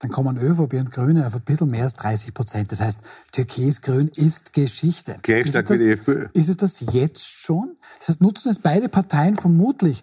dann 0.00 0.10
kommen 0.10 0.36
ÖVP 0.36 0.74
und 0.74 0.90
Grüne 0.90 1.26
auf 1.26 1.36
ein 1.36 1.42
bisschen 1.42 1.68
mehr 1.68 1.84
als 1.84 1.94
30 1.94 2.34
Prozent. 2.34 2.72
Das 2.72 2.80
heißt, 2.80 2.98
Türkis-Grün 3.30 4.08
ist 4.08 4.52
Geschichte. 4.52 5.16
Gleich 5.22 5.46
wie 5.46 5.78
die 5.78 5.90
FPÖ. 5.90 6.26
Ist 6.32 6.48
es 6.48 6.56
das 6.56 6.84
jetzt 6.92 7.24
schon? 7.24 7.76
Das 8.00 8.08
heißt, 8.08 8.20
nutzen 8.20 8.50
es 8.50 8.58
beide 8.58 8.88
Parteien 8.88 9.36
vermutlich 9.36 10.02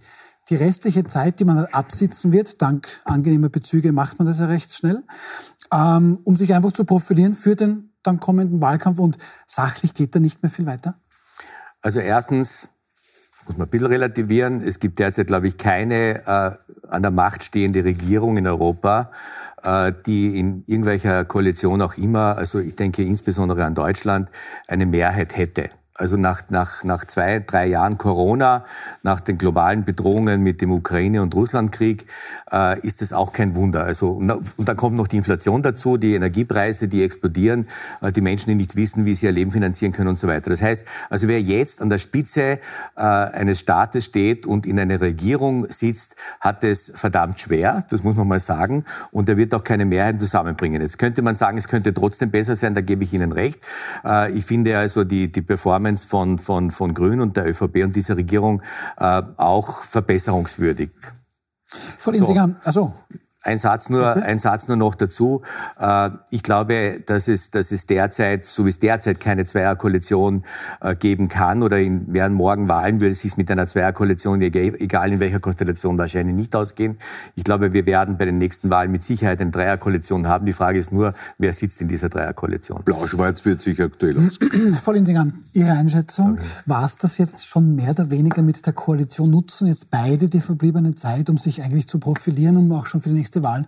die 0.49 0.55
restliche 0.55 1.05
Zeit, 1.05 1.39
die 1.39 1.45
man 1.45 1.65
absitzen 1.65 2.31
wird, 2.31 2.61
dank 2.61 2.87
angenehmer 3.05 3.49
Bezüge 3.49 3.91
macht 3.91 4.19
man 4.19 4.27
das 4.27 4.39
ja 4.39 4.45
recht 4.45 4.73
schnell, 4.73 5.03
ähm, 5.73 6.19
um 6.23 6.35
sich 6.35 6.53
einfach 6.53 6.71
zu 6.71 6.85
profilieren 6.85 7.33
für 7.33 7.55
den 7.55 7.89
dann 8.03 8.19
kommenden 8.19 8.61
Wahlkampf 8.61 8.99
und 8.99 9.17
sachlich 9.45 9.93
geht 9.93 10.15
da 10.15 10.19
nicht 10.19 10.41
mehr 10.41 10.51
viel 10.51 10.65
weiter? 10.65 10.95
Also 11.81 11.99
erstens 11.99 12.69
muss 13.47 13.57
man 13.57 13.67
ein 13.67 13.71
bisschen 13.71 13.87
relativieren. 13.87 14.61
Es 14.61 14.79
gibt 14.79 14.99
derzeit, 14.99 15.27
glaube 15.27 15.47
ich, 15.47 15.57
keine 15.57 16.25
äh, 16.25 16.51
an 16.87 17.01
der 17.01 17.11
Macht 17.11 17.43
stehende 17.43 17.83
Regierung 17.83 18.37
in 18.37 18.47
Europa, 18.47 19.11
äh, 19.63 19.91
die 20.05 20.39
in 20.39 20.63
irgendwelcher 20.65 21.25
Koalition 21.25 21.81
auch 21.81 21.97
immer, 21.97 22.37
also 22.37 22.59
ich 22.59 22.75
denke 22.75 23.03
insbesondere 23.03 23.65
an 23.65 23.75
Deutschland, 23.75 24.29
eine 24.67 24.85
Mehrheit 24.85 25.35
hätte. 25.35 25.69
Also 25.99 26.15
nach, 26.15 26.43
nach, 26.49 26.85
nach 26.85 27.03
zwei, 27.03 27.39
drei 27.39 27.67
Jahren 27.67 27.97
Corona, 27.97 28.63
nach 29.03 29.19
den 29.19 29.37
globalen 29.37 29.83
Bedrohungen 29.83 30.41
mit 30.41 30.61
dem 30.61 30.71
Ukraine- 30.71 31.21
und 31.21 31.35
Russlandkrieg, 31.35 32.05
äh, 32.51 32.79
ist 32.79 33.01
es 33.01 33.11
auch 33.11 33.33
kein 33.33 33.53
Wunder. 33.53 33.83
Also, 33.83 34.11
und, 34.11 34.29
dann 34.57 34.77
kommt 34.77 34.95
noch 34.95 35.07
die 35.07 35.17
Inflation 35.17 35.61
dazu, 35.61 35.97
die 35.97 36.15
Energiepreise, 36.15 36.87
die 36.87 37.03
explodieren, 37.03 37.67
äh, 38.01 38.13
die 38.13 38.21
Menschen, 38.21 38.49
die 38.49 38.55
nicht 38.55 38.77
wissen, 38.77 39.03
wie 39.03 39.13
sie 39.13 39.25
ihr 39.25 39.33
Leben 39.33 39.51
finanzieren 39.51 39.91
können 39.91 40.07
und 40.07 40.19
so 40.19 40.27
weiter. 40.27 40.49
Das 40.49 40.61
heißt, 40.61 40.83
also 41.09 41.27
wer 41.27 41.41
jetzt 41.41 41.81
an 41.81 41.89
der 41.89 41.99
Spitze 41.99 42.59
äh, 42.95 43.01
eines 43.01 43.59
Staates 43.59 44.05
steht 44.05 44.47
und 44.47 44.65
in 44.65 44.79
einer 44.79 45.01
Regierung 45.01 45.65
sitzt, 45.65 46.15
hat 46.39 46.63
es 46.63 46.93
verdammt 46.95 47.39
schwer, 47.39 47.85
das 47.89 48.03
muss 48.03 48.15
man 48.15 48.27
mal 48.27 48.39
sagen, 48.39 48.85
und 49.11 49.27
er 49.27 49.35
wird 49.35 49.53
auch 49.53 49.65
keine 49.65 49.83
Mehrheit 49.83 50.17
zusammenbringen. 50.19 50.81
Jetzt 50.81 50.97
könnte 50.97 51.21
man 51.21 51.35
sagen, 51.35 51.57
es 51.57 51.67
könnte 51.67 51.93
trotzdem 51.93 52.31
besser 52.31 52.55
sein, 52.55 52.73
da 52.73 52.79
gebe 52.79 53.03
ich 53.03 53.13
Ihnen 53.13 53.33
recht. 53.33 53.65
Äh, 54.05 54.31
ich 54.31 54.45
finde 54.45 54.77
also 54.77 55.03
die, 55.03 55.29
die 55.29 55.41
Performance 55.41 55.88
Performance 55.89 56.07
von, 56.07 56.39
von, 56.39 56.71
von 56.71 56.93
Grün 56.93 57.21
und 57.21 57.37
der 57.37 57.47
ÖVP 57.47 57.83
und 57.83 57.95
dieser 57.95 58.17
Regierung 58.17 58.61
äh, 58.97 59.21
auch 59.37 59.83
verbesserungswürdig. 59.83 60.91
Frau 61.67 62.11
Linsinger, 62.11 62.47
so. 62.47 62.55
also 62.63 62.93
ein 63.43 63.57
Satz 63.57 63.89
nur, 63.89 64.17
ein 64.17 64.37
Satz 64.37 64.67
nur 64.67 64.75
noch 64.75 64.95
dazu. 64.95 65.43
Äh, 65.79 66.09
ich 66.29 66.43
glaube, 66.43 67.01
dass 67.05 67.29
es, 67.29 67.51
dass 67.51 67.71
es 67.71 67.85
derzeit, 67.85 68.43
so 68.43 68.65
wie 68.65 68.69
es 68.69 68.79
derzeit 68.79 69.21
keine 69.21 69.45
Zweierkoalition 69.45 70.43
äh, 70.81 70.93
geben 70.95 71.29
kann 71.29 71.63
oder 71.63 71.79
in, 71.79 72.05
während 72.09 72.35
morgen 72.35 72.67
Wahlen 72.67 72.99
würde 72.99 73.13
es 73.13 73.21
sich 73.21 73.37
mit 73.37 73.49
einer 73.49 73.65
Zweierkoalition, 73.65 74.41
egal 74.41 75.13
in 75.13 75.21
welcher 75.21 75.39
Konstellation, 75.39 75.97
wahrscheinlich 75.97 76.35
nicht 76.35 76.53
ausgehen. 76.53 76.97
Ich 77.35 77.45
glaube, 77.45 77.71
wir 77.71 77.85
werden 77.85 78.17
bei 78.17 78.25
den 78.25 78.39
nächsten 78.39 78.69
Wahlen 78.69 78.91
mit 78.91 79.03
Sicherheit 79.03 79.39
eine 79.39 79.51
Dreierkoalition 79.51 80.27
haben. 80.27 80.45
Die 80.45 80.53
Frage 80.53 80.77
ist 80.77 80.91
nur, 80.91 81.13
wer 81.37 81.53
sitzt 81.53 81.79
in 81.79 81.87
dieser 81.87 82.09
Dreierkoalition? 82.09 82.83
Blau-Schwarz 82.83 83.45
wird 83.45 83.61
sich 83.61 83.81
aktuell 83.81 84.17
ausgehen. 84.17 84.77
Frau 84.83 84.91
Lindinger, 84.91 85.31
Ihre 85.53 85.71
Einschätzung, 85.71 86.33
okay. 86.33 86.43
war 86.65 86.83
es 86.83 86.97
das 86.97 87.17
jetzt 87.17 87.47
schon 87.47 87.75
mehr 87.75 87.91
oder 87.91 88.09
weniger 88.09 88.41
mit 88.41 88.65
der 88.65 88.73
Koalition? 88.73 89.29
Nutzen 89.29 89.67
jetzt 89.67 89.91
beide 89.91 90.27
die 90.27 90.41
verbliebene 90.41 90.95
Zeit, 90.95 91.29
um 91.29 91.37
sich 91.37 91.63
eigentlich 91.63 91.87
zu 91.87 91.99
profilieren, 91.99 92.57
um 92.57 92.69
auch 92.73 92.85
schon 92.85 92.99
für 92.99 93.07
die 93.07 93.15
nächste 93.15 93.28
nächste 93.29 93.43
Wahl 93.43 93.65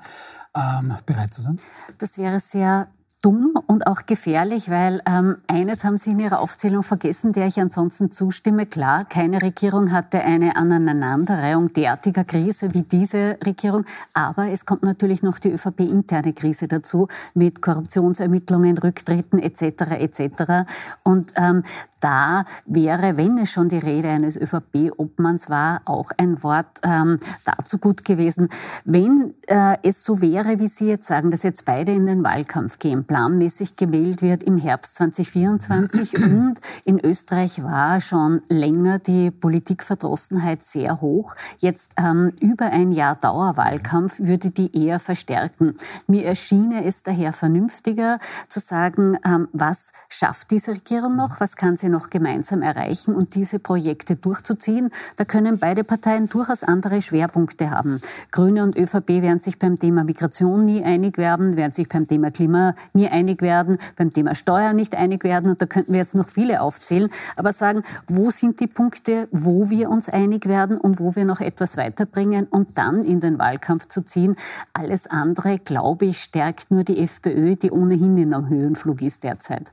ähm, 0.56 0.95
bereit 1.06 1.34
zu 1.34 1.41
sein? 1.41 1.60
Das 2.00 2.17
wäre 2.17 2.39
sehr 2.39 2.88
dumm 3.21 3.54
und 3.67 3.86
auch 3.86 4.08
gefährlich, 4.08 4.71
weil 4.71 5.00
ähm, 5.06 5.38
eines 5.45 5.84
haben 5.84 5.97
Sie 5.97 6.10
in 6.10 6.19
Ihrer 6.19 6.39
Aufzählung 6.39 6.82
vergessen, 6.82 7.34
der 7.34 7.45
ich 7.45 7.60
ansonsten 7.60 8.10
zustimme. 8.10 8.65
Klar, 8.65 9.06
keine 9.06 9.43
Regierung 9.43 9.91
hatte 9.91 10.21
eine 10.21 10.56
Aneinanderreihung 10.56 11.71
derartiger 11.71 12.24
Krise 12.24 12.74
wie 12.74 12.82
diese 12.82 13.38
Regierung, 13.45 13.86
aber 14.15 14.50
es 14.50 14.65
kommt 14.65 14.82
natürlich 14.82 15.21
noch 15.21 15.38
die 15.38 15.52
ÖVP-interne 15.52 16.34
Krise 16.34 16.67
dazu 16.67 17.08
mit 17.36 17.62
Korruptionsermittlungen, 17.62 18.80
Rücktritten 18.80 19.38
etc. 19.38 19.62
etc. 20.00 20.71
Und 21.04 21.34
ähm, 21.36 21.62
da 22.02 22.46
wäre, 22.66 23.16
wenn 23.16 23.38
es 23.38 23.52
schon 23.52 23.70
die 23.70 23.78
Rede 23.78 24.10
eines 24.10 24.36
ÖVP-Obmanns 24.36 25.50
war, 25.50 25.82
auch 25.86 26.12
ein 26.18 26.44
Wort 26.44 26.68
ähm, 26.84 27.20
dazu 27.46 27.78
gut 27.78 28.04
gewesen. 28.04 28.50
Wenn 28.84 29.34
äh, 29.48 29.78
es 29.84 30.04
so 30.04 30.22
wäre, 30.22 30.60
wie 30.60 30.68
Sie 30.68 30.88
jetzt 30.88 31.08
sagen, 31.08 31.32
dass 31.32 31.44
jetzt 31.44 31.66
beide 31.66 31.92
in 31.94 32.06
den 32.06 32.24
Wahlkampf 32.24 32.80
gehen, 32.80 33.06
planmäßig 33.06 33.76
gewählt 33.76 34.22
wird 34.22 34.44
im 34.44 34.58
Herbst 34.58 34.96
2024 34.96 36.16
und 36.24 36.56
in 36.84 37.00
Österreich 37.00 37.64
war 37.64 38.02
schon 38.02 38.42
länger 38.50 39.00
die 39.00 39.32
Politikverdrossenheit 39.32 40.64
sehr 40.64 41.02
hoch. 41.02 41.36
Jetzt 41.60 41.94
ähm, 41.98 42.34
über 42.42 42.66
ein 42.66 42.92
Jahr 42.92 43.16
Dauerwahlkampf 43.16 44.20
würde 44.20 44.50
die 44.50 44.76
eher 44.76 45.00
verstärken. 45.00 45.76
Mir 46.08 46.26
erschiene 46.26 46.84
es 46.84 47.04
daher 47.04 47.34
vernünftiger 47.34 48.20
zu 48.48 48.60
sagen, 48.60 49.18
ähm, 49.26 49.48
was 49.54 49.92
schafft 50.10 50.52
diese 50.52 50.72
Regierung 50.72 51.16
noch, 51.16 51.40
was 51.40 51.56
kann 51.56 51.78
sie 51.78 51.90
noch 51.91 52.10
gemeinsam 52.10 52.62
erreichen 52.62 53.13
und 53.13 53.36
diese 53.36 53.60
Projekte 53.60 54.15
durchzuziehen. 54.15 54.89
Da 55.17 55.25
können 55.25 55.60
beide 55.60 55.84
Parteien 55.84 56.27
durchaus 56.27 56.63
andere 56.63 57.01
Schwerpunkte 57.01 57.69
haben. 57.69 58.01
Grüne 58.32 58.63
und 58.63 58.77
ÖVP 58.77 59.21
werden 59.21 59.39
sich 59.39 59.60
beim 59.60 59.77
Thema 59.77 60.04
Migration 60.04 60.63
nie 60.63 60.84
einig 60.84 61.17
werden, 61.17 61.56
werden 61.56 61.71
sich 61.71 61.88
beim 61.89 62.08
Thema 62.08 62.32
Klima 62.32 62.75
nie 62.93 63.08
einig 63.08 63.41
werden, 63.41 63.77
beim 63.97 64.12
Thema 64.12 64.34
Steuer 64.36 64.73
nicht 64.73 64.95
einig 64.95 65.23
werden. 65.23 65.51
Und 65.51 65.62
da 65.62 65.65
könnten 65.65 65.93
wir 65.93 65.99
jetzt 65.99 66.15
noch 66.15 66.30
viele 66.30 66.62
aufzählen. 66.62 67.10
Aber 67.36 67.54
sagen, 67.54 67.84
wo 68.08 68.32
sind 68.32 68.60
die 68.60 68.67
Punkte, 68.67 69.27
wo 69.32 69.69
wir 69.69 69.89
uns 69.89 70.10
einig 70.10 70.47
werden 70.47 70.77
und 70.77 70.99
wo 70.99 71.15
wir 71.15 71.25
noch 71.25 71.41
etwas 71.41 71.77
weiterbringen 71.77 72.47
und 72.47 72.77
dann 72.77 73.04
in 73.04 73.19
den 73.19 73.38
Wahlkampf 73.38 73.88
zu 73.88 74.04
ziehen. 74.04 74.36
Alles 74.73 75.08
andere, 75.08 75.60
glaube 75.60 76.06
ich, 76.06 76.21
stärkt 76.21 76.71
nur 76.71 76.84
die 76.84 76.99
FPÖ, 76.99 77.56
die 77.56 77.71
ohnehin 77.71 78.17
in 78.17 78.34
einem 78.34 78.49
Höhenflug 78.49 79.01
ist 79.01 79.23
derzeit 79.23 79.71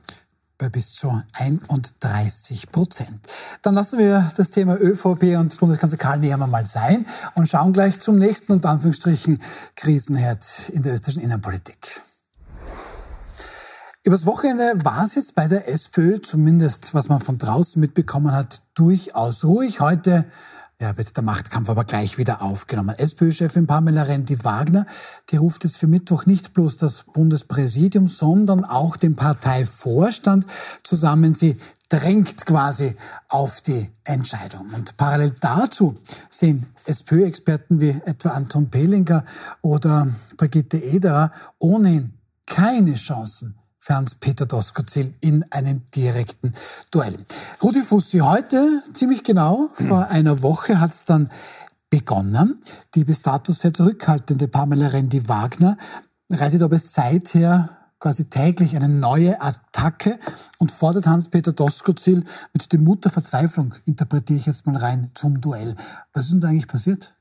bei 0.59 0.69
bis 0.69 0.93
zu 0.93 1.09
31 1.33 2.71
Prozent. 2.71 3.21
Dann 3.63 3.73
lassen 3.73 3.97
wir 3.97 4.29
das 4.37 4.51
Thema 4.51 4.75
ÖVP 4.75 5.37
und 5.37 5.57
Bundeskanzler 5.57 5.97
Karl 5.97 6.19
Nehammer 6.19 6.47
mal 6.47 6.65
sein 6.65 7.05
und 7.35 7.49
schauen 7.49 7.73
gleich 7.73 7.99
zum 7.99 8.17
nächsten, 8.17 8.51
unter 8.51 8.69
Anführungsstrichen, 8.69 9.41
Krisenherd 9.75 10.69
in 10.69 10.83
der 10.83 10.93
österreichischen 10.93 11.23
Innenpolitik. 11.23 12.01
Übers 14.03 14.25
Wochenende 14.25 14.73
war 14.83 15.03
es 15.03 15.15
jetzt 15.15 15.35
bei 15.35 15.47
der 15.47 15.67
SPÖ, 15.69 16.19
zumindest 16.21 16.93
was 16.93 17.07
man 17.07 17.21
von 17.21 17.37
draußen 17.37 17.79
mitbekommen 17.79 18.33
hat, 18.33 18.61
durchaus 18.73 19.45
ruhig. 19.45 19.79
Heute 19.79 20.25
ja, 20.81 20.95
wird 20.97 21.15
der 21.15 21.23
Machtkampf 21.23 21.69
aber 21.69 21.83
gleich 21.83 22.17
wieder 22.17 22.41
aufgenommen. 22.41 22.95
SPÖ-Chefin 22.97 23.67
Pamela 23.67 24.03
Rendi-Wagner, 24.03 24.85
die 25.29 25.35
ruft 25.35 25.65
jetzt 25.65 25.77
für 25.77 25.87
Mittwoch 25.87 26.25
nicht 26.25 26.53
bloß 26.53 26.77
das 26.77 27.03
Bundespräsidium, 27.03 28.07
sondern 28.07 28.63
auch 28.63 28.95
den 28.95 29.15
Parteivorstand 29.15 30.45
zusammen. 30.83 31.33
Sie 31.33 31.57
drängt 31.89 32.45
quasi 32.45 32.95
auf 33.27 33.61
die 33.61 33.89
Entscheidung. 34.05 34.69
Und 34.73 34.95
parallel 34.95 35.35
dazu 35.41 35.95
sehen 36.29 36.65
SPÖ-Experten 36.85 37.81
wie 37.81 37.89
etwa 38.05 38.29
Anton 38.29 38.69
Pehlinger 38.69 39.25
oder 39.61 40.07
Brigitte 40.37 40.77
Ederer 40.77 41.31
ohnehin 41.59 42.13
keine 42.45 42.93
Chancen 42.93 43.58
für 43.79 43.95
Hans-Peter 43.95 44.45
Doskozil 44.45 45.13
in 45.21 45.43
einem 45.51 45.81
direkten 45.95 46.53
Duell. 46.91 47.15
Rudi 47.63 47.81
Fussi, 47.81 48.19
heute 48.19 48.83
ziemlich 48.93 49.23
genau 49.23 49.69
vor 49.73 50.09
einer 50.09 50.41
Woche 50.41 50.79
hat 50.79 50.91
es 50.91 51.05
dann 51.05 51.31
begonnen. 51.89 52.61
Die 52.93 53.05
bis 53.05 53.21
dato 53.21 53.53
sehr 53.53 53.73
zurückhaltende 53.73 54.47
Pamela 54.47 54.87
Rendi-Wagner 54.87 55.77
reitet 56.29 56.61
aber 56.61 56.77
seither 56.77 57.69
quasi 57.99 58.29
täglich 58.29 58.75
eine 58.75 58.87
neue 58.87 59.41
Attacke 59.41 60.19
und 60.57 60.71
fordert 60.71 61.07
Hans-Peter 61.07 61.51
Doskozil 61.51 62.23
mit 62.53 62.71
dem 62.71 62.83
Mut 62.83 63.03
der 63.03 63.11
Verzweiflung, 63.11 63.73
interpretiere 63.85 64.39
ich 64.39 64.45
jetzt 64.45 64.65
mal 64.65 64.77
rein, 64.77 65.11
zum 65.15 65.41
Duell. 65.41 65.75
Was 66.13 66.25
ist 66.25 66.31
denn 66.31 66.41
da 66.41 66.47
eigentlich 66.47 66.67
passiert? 66.67 67.13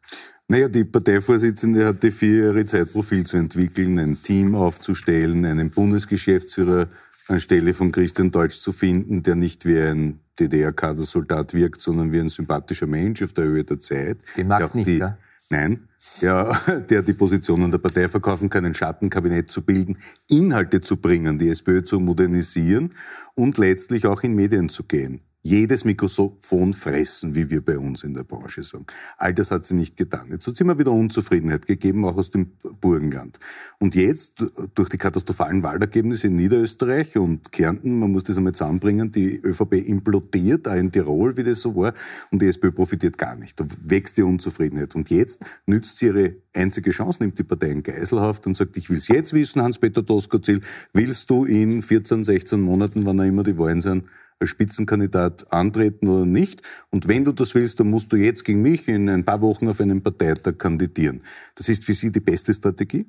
Naja, 0.51 0.67
die 0.69 0.85
Parteivorsitzende 0.85 1.85
hatte 1.85 2.11
vier 2.11 2.47
Jahre 2.47 2.65
Zeit, 2.65 2.91
Profil 2.91 3.27
zu 3.27 3.37
entwickeln, 3.37 3.99
ein 3.99 4.17
Team 4.17 4.55
aufzustellen, 4.55 5.45
einen 5.45 5.69
Bundesgeschäftsführer 5.69 6.89
anstelle 7.29 7.75
von 7.75 7.93
Christian 7.93 8.31
Deutsch 8.31 8.57
zu 8.57 8.73
finden, 8.73 9.23
der 9.23 9.35
nicht 9.35 9.67
wie 9.67 9.79
ein 9.79 10.21
DDR-Kadersoldat 10.41 11.53
wirkt, 11.53 11.83
sondern 11.83 12.13
wie 12.13 12.21
ein 12.21 12.31
sympathischer 12.31 12.87
Mensch 12.87 13.23
auf 13.23 13.35
der 13.35 13.45
Höhe 13.45 13.63
der 13.63 13.79
Zeit. 13.79 14.21
Den 14.39 14.49
magst 14.49 14.75
nicht, 14.75 14.87
die, 14.87 14.97
ja? 14.97 15.19
Nein, 15.51 15.87
der, 16.23 16.59
der 16.89 17.03
die 17.03 17.13
Positionen 17.13 17.71
der 17.71 17.79
Partei 17.79 18.09
verkaufen 18.09 18.49
kann, 18.49 18.65
ein 18.65 18.75
Schattenkabinett 18.75 19.51
zu 19.51 19.61
bilden, 19.61 19.99
Inhalte 20.31 20.81
zu 20.81 20.97
bringen, 20.97 21.39
die 21.39 21.51
SPÖ 21.51 21.83
zu 21.83 22.01
modernisieren 22.01 22.95
und 23.35 23.59
letztlich 23.59 24.07
auch 24.07 24.23
in 24.23 24.35
Medien 24.35 24.71
zu 24.71 24.85
gehen 24.85 25.21
jedes 25.43 25.85
Mikrofon 25.85 26.75
fressen, 26.75 27.35
wie 27.35 27.49
wir 27.49 27.65
bei 27.65 27.79
uns 27.79 28.03
in 28.03 28.13
der 28.13 28.25
Branche 28.25 28.63
sagen. 28.63 28.87
All 29.17 29.33
das 29.33 29.51
hat 29.51 29.65
sie 29.65 29.75
nicht 29.75 29.97
getan. 29.97 30.27
Jetzt 30.31 30.47
hat 30.47 30.55
es 30.55 30.61
immer 30.61 30.79
wieder 30.79 30.91
Unzufriedenheit 30.91 31.67
gegeben, 31.67 32.05
auch 32.05 32.17
aus 32.17 32.31
dem 32.31 32.53
Burgenland. 32.81 33.39
Und 33.79 33.95
jetzt, 33.95 34.45
durch 34.75 34.89
die 34.89 34.99
katastrophalen 34.99 35.63
Wahlergebnisse 35.63 36.27
in 36.27 36.37
Niederösterreich 36.37 37.17
und 37.17 37.53
Kärnten, 37.53 37.99
man 37.99 38.11
muss 38.11 38.25
das 38.25 38.37
einmal 38.37 38.53
zusammenbringen, 38.53 39.13
die 39.13 39.37
ÖVP 39.37 39.75
implodiert, 39.75 40.67
auch 40.67 40.75
in 40.75 40.91
Tirol, 40.91 41.37
wie 41.37 41.45
das 41.45 41.61
so 41.61 41.75
war, 41.77 41.95
und 42.31 42.43
die 42.43 42.47
SPÖ 42.47 42.73
profitiert 42.73 43.17
gar 43.17 43.37
nicht. 43.37 43.59
Da 43.59 43.67
wächst 43.85 44.17
die 44.17 44.23
Unzufriedenheit. 44.23 44.95
Und 44.97 45.09
jetzt 45.11 45.45
nützt 45.67 45.99
sie 45.99 46.07
ihre 46.07 46.35
einzige 46.53 46.91
Chance, 46.91 47.23
nimmt 47.23 47.39
die 47.39 47.45
Partei 47.45 47.71
in 47.71 47.83
Geiselhaft 47.83 48.47
und 48.47 48.57
sagt, 48.57 48.77
ich 48.77 48.91
will 48.91 48.99
es 48.99 49.09
jetzt 49.09 49.33
wissen, 49.33 49.63
Hans-Peter 49.63 50.03
Doskozil, 50.03 50.61
willst 50.93 51.31
du 51.31 51.45
in 51.45 51.81
14, 51.81 52.25
16 52.25 52.61
Monaten, 52.61 53.07
wann 53.07 53.21
auch 53.21 53.25
immer 53.25 53.45
die 53.45 53.59
Wahlen 53.59 53.81
sind, 53.81 54.05
als 54.41 54.51
Spitzenkandidat 54.51 55.53
antreten 55.53 56.09
oder 56.09 56.27
nicht. 56.27 56.63
Und 56.91 57.09
wenn 57.09 57.25
du 57.25 57.33
das 57.33 57.55
willst, 57.55 57.81
dann 57.81 57.91
musst 57.91 58.13
du 58.13 58.17
jetzt 58.17 58.45
gegen 58.45 58.63
mich 58.63 58.89
in 58.89 59.09
ein 59.09 59.25
paar 59.25 59.41
Wochen 59.41 59.69
auf 59.69 59.81
einen 59.81 60.03
Parteitag 60.03 60.59
kandidieren. 60.59 61.23
Das 61.55 61.69
ist 61.69 61.85
für 61.85 61.95
sie 61.95 62.13
die 62.13 62.21
beste 62.21 62.55
Strategie. 62.55 63.09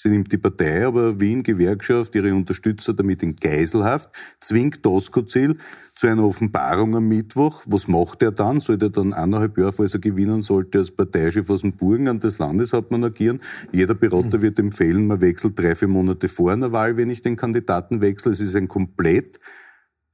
Sie 0.00 0.10
nimmt 0.10 0.30
die 0.30 0.38
Partei, 0.38 0.86
aber 0.86 1.18
Wien 1.18 1.42
Gewerkschaft, 1.42 2.14
ihre 2.14 2.32
Unterstützer 2.32 2.94
damit 2.94 3.20
in 3.24 3.34
Geiselhaft, 3.34 4.08
zwingt 4.38 4.86
Doskozil 4.86 5.56
zu 5.96 6.06
einer 6.06 6.24
Offenbarung 6.24 6.94
am 6.94 7.08
Mittwoch. 7.08 7.64
Was 7.66 7.88
macht 7.88 8.22
er 8.22 8.30
dann? 8.30 8.60
Soll 8.60 8.78
er 8.80 8.90
dann 8.90 9.12
eineinhalb 9.12 9.58
Jahre, 9.58 9.72
falls 9.72 9.94
er 9.94 9.98
gewinnen 9.98 10.40
sollte, 10.40 10.78
als 10.78 10.92
Parteichef 10.92 11.50
aus 11.50 11.62
dem 11.62 11.72
Burgenland 11.72 12.22
des 12.22 12.38
Landeshauptmann 12.38 13.02
agieren? 13.02 13.40
Jeder 13.72 13.96
Berater 13.96 14.40
wird 14.40 14.60
empfehlen, 14.60 15.08
man 15.08 15.20
wechselt 15.20 15.58
drei, 15.58 15.74
vier 15.74 15.88
Monate 15.88 16.28
vor 16.28 16.52
einer 16.52 16.70
Wahl, 16.70 16.96
wenn 16.96 17.10
ich 17.10 17.20
den 17.20 17.34
Kandidaten 17.34 18.00
wechsle. 18.00 18.30
Es 18.30 18.38
ist 18.38 18.54
ein 18.54 18.68
komplett 18.68 19.40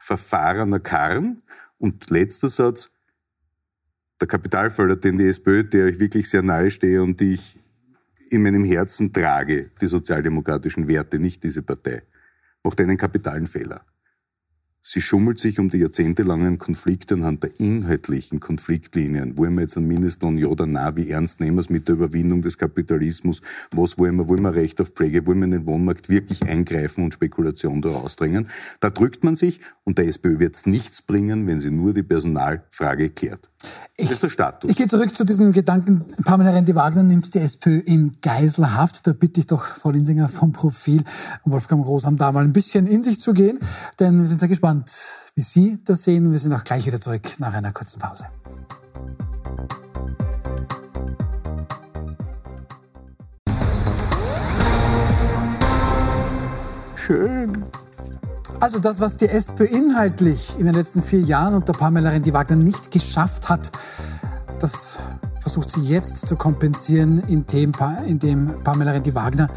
verfahrener 0.04 0.80
Karren. 0.80 1.42
Und 1.78 2.10
letzter 2.10 2.48
Satz, 2.48 2.90
der 4.20 4.28
Kapitalförder, 4.28 4.96
den 4.96 5.18
die 5.18 5.26
SPÖ, 5.26 5.64
der 5.64 5.86
ich 5.86 5.98
wirklich 5.98 6.28
sehr 6.28 6.42
nahe 6.42 6.70
stehe 6.70 7.02
und 7.02 7.20
die 7.20 7.34
ich 7.34 7.58
in 8.30 8.42
meinem 8.42 8.64
Herzen 8.64 9.12
trage, 9.12 9.70
die 9.80 9.86
sozialdemokratischen 9.86 10.88
Werte, 10.88 11.18
nicht 11.18 11.42
diese 11.42 11.62
Partei, 11.62 12.02
macht 12.62 12.80
einen 12.80 12.96
kapitalen 12.96 13.46
Fehler. 13.46 13.84
Sie 14.86 15.00
schummelt 15.00 15.38
sich 15.38 15.58
um 15.58 15.70
die 15.70 15.78
jahrzehntelangen 15.78 16.58
Konflikte 16.58 17.14
anhand 17.14 17.42
der 17.42 17.58
inhaltlichen 17.58 18.38
Konfliktlinien. 18.38 19.38
Wollen 19.38 19.54
wir 19.54 19.62
jetzt 19.62 19.78
einen 19.78 19.88
Mindestlohn, 19.88 20.36
ja 20.36 20.48
oder 20.48 20.66
nein? 20.66 20.94
Wie 20.98 21.08
ernst 21.08 21.40
nehmen 21.40 21.56
wir 21.56 21.62
es 21.62 21.70
mit 21.70 21.88
der 21.88 21.94
Überwindung 21.94 22.42
des 22.42 22.58
Kapitalismus? 22.58 23.40
Was 23.70 23.98
wollen 23.98 24.16
wir? 24.16 24.28
Wollen 24.28 24.42
wir 24.42 24.54
Recht 24.54 24.82
auf 24.82 24.90
Pflege? 24.90 25.26
Wollen 25.26 25.38
wir 25.38 25.46
in 25.46 25.50
den 25.52 25.66
Wohnmarkt 25.66 26.10
wirklich 26.10 26.42
eingreifen 26.42 27.02
und 27.02 27.14
Spekulation 27.14 27.80
da 27.80 27.88
ausdrängen? 27.88 28.46
Da 28.80 28.90
drückt 28.90 29.24
man 29.24 29.36
sich 29.36 29.60
und 29.84 29.96
der 29.96 30.06
SPÖ 30.06 30.38
wird 30.38 30.54
es 30.54 30.66
nichts 30.66 31.00
bringen, 31.00 31.46
wenn 31.46 31.58
sie 31.58 31.70
nur 31.70 31.94
die 31.94 32.02
Personalfrage 32.02 33.08
klärt. 33.08 33.53
Ich, 33.96 34.06
das 34.06 34.14
ist 34.14 34.22
der 34.24 34.30
Status. 34.30 34.70
Ich 34.70 34.76
gehe 34.76 34.88
zurück 34.88 35.14
zu 35.14 35.24
diesem 35.24 35.52
Gedanken, 35.52 36.04
Pamela 36.24 36.50
Rendi-Wagner 36.50 37.02
nimmt 37.02 37.34
die 37.34 37.38
SPÖ 37.38 37.78
in 37.78 38.16
Geiselhaft. 38.20 39.06
Da 39.06 39.12
bitte 39.12 39.40
ich 39.40 39.46
doch 39.46 39.64
Frau 39.64 39.90
Linsinger 39.90 40.28
vom 40.28 40.52
Profil 40.52 41.04
und 41.44 41.52
Wolfgang 41.52 41.84
Rosam 41.86 42.16
da 42.16 42.32
mal 42.32 42.44
ein 42.44 42.52
bisschen 42.52 42.86
in 42.86 43.02
sich 43.02 43.20
zu 43.20 43.32
gehen, 43.32 43.60
denn 44.00 44.20
wir 44.20 44.26
sind 44.26 44.40
sehr 44.40 44.48
gespannt, 44.48 44.90
wie 45.34 45.42
Sie 45.42 45.78
das 45.84 46.04
sehen. 46.04 46.32
Wir 46.32 46.38
sind 46.38 46.52
auch 46.52 46.64
gleich 46.64 46.86
wieder 46.86 47.00
zurück 47.00 47.28
nach 47.38 47.54
einer 47.54 47.72
kurzen 47.72 48.00
Pause. 48.00 48.26
Schön. 56.96 57.64
Also 58.64 58.78
das, 58.78 58.98
was 58.98 59.18
die 59.18 59.28
SPÖ 59.28 59.64
inhaltlich 59.64 60.58
in 60.58 60.64
den 60.64 60.74
letzten 60.74 61.02
vier 61.02 61.20
Jahren 61.20 61.52
unter 61.52 61.74
Pamela 61.74 62.08
Rendi-Wagner 62.08 62.56
nicht 62.56 62.90
geschafft 62.90 63.50
hat, 63.50 63.70
das 64.58 64.96
versucht 65.38 65.70
sie 65.70 65.82
jetzt 65.82 66.26
zu 66.26 66.34
kompensieren, 66.36 67.22
indem, 67.28 67.72
indem 68.06 68.62
Pamela 68.64 68.92
Rendi-Wagner 68.92 69.48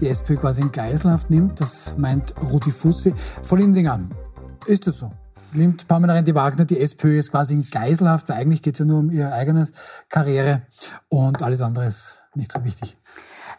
die 0.00 0.06
SPÖ 0.06 0.36
quasi 0.36 0.60
in 0.60 0.70
Geiselhaft 0.70 1.30
nimmt. 1.30 1.62
Das 1.62 1.94
meint 1.96 2.34
Rudi 2.52 2.70
Fussi. 2.70 3.14
Frau 3.42 3.56
Linsinger, 3.56 4.00
ist 4.66 4.86
das 4.86 4.98
so? 4.98 5.08
Nimmt 5.54 5.88
Pamela 5.88 6.12
Rendi-Wagner 6.12 6.66
die 6.66 6.78
SPÖ 6.78 7.16
jetzt 7.16 7.30
quasi 7.30 7.54
in 7.54 7.66
Geiselhaft? 7.70 8.28
Weil 8.28 8.36
eigentlich 8.36 8.60
geht 8.60 8.74
es 8.74 8.80
ja 8.80 8.84
nur 8.84 8.98
um 8.98 9.10
ihre 9.10 9.32
eigene 9.32 9.66
Karriere 10.10 10.60
und 11.08 11.42
alles 11.42 11.62
andere 11.62 11.86
ist 11.86 12.24
nicht 12.34 12.52
so 12.52 12.62
wichtig. 12.64 12.98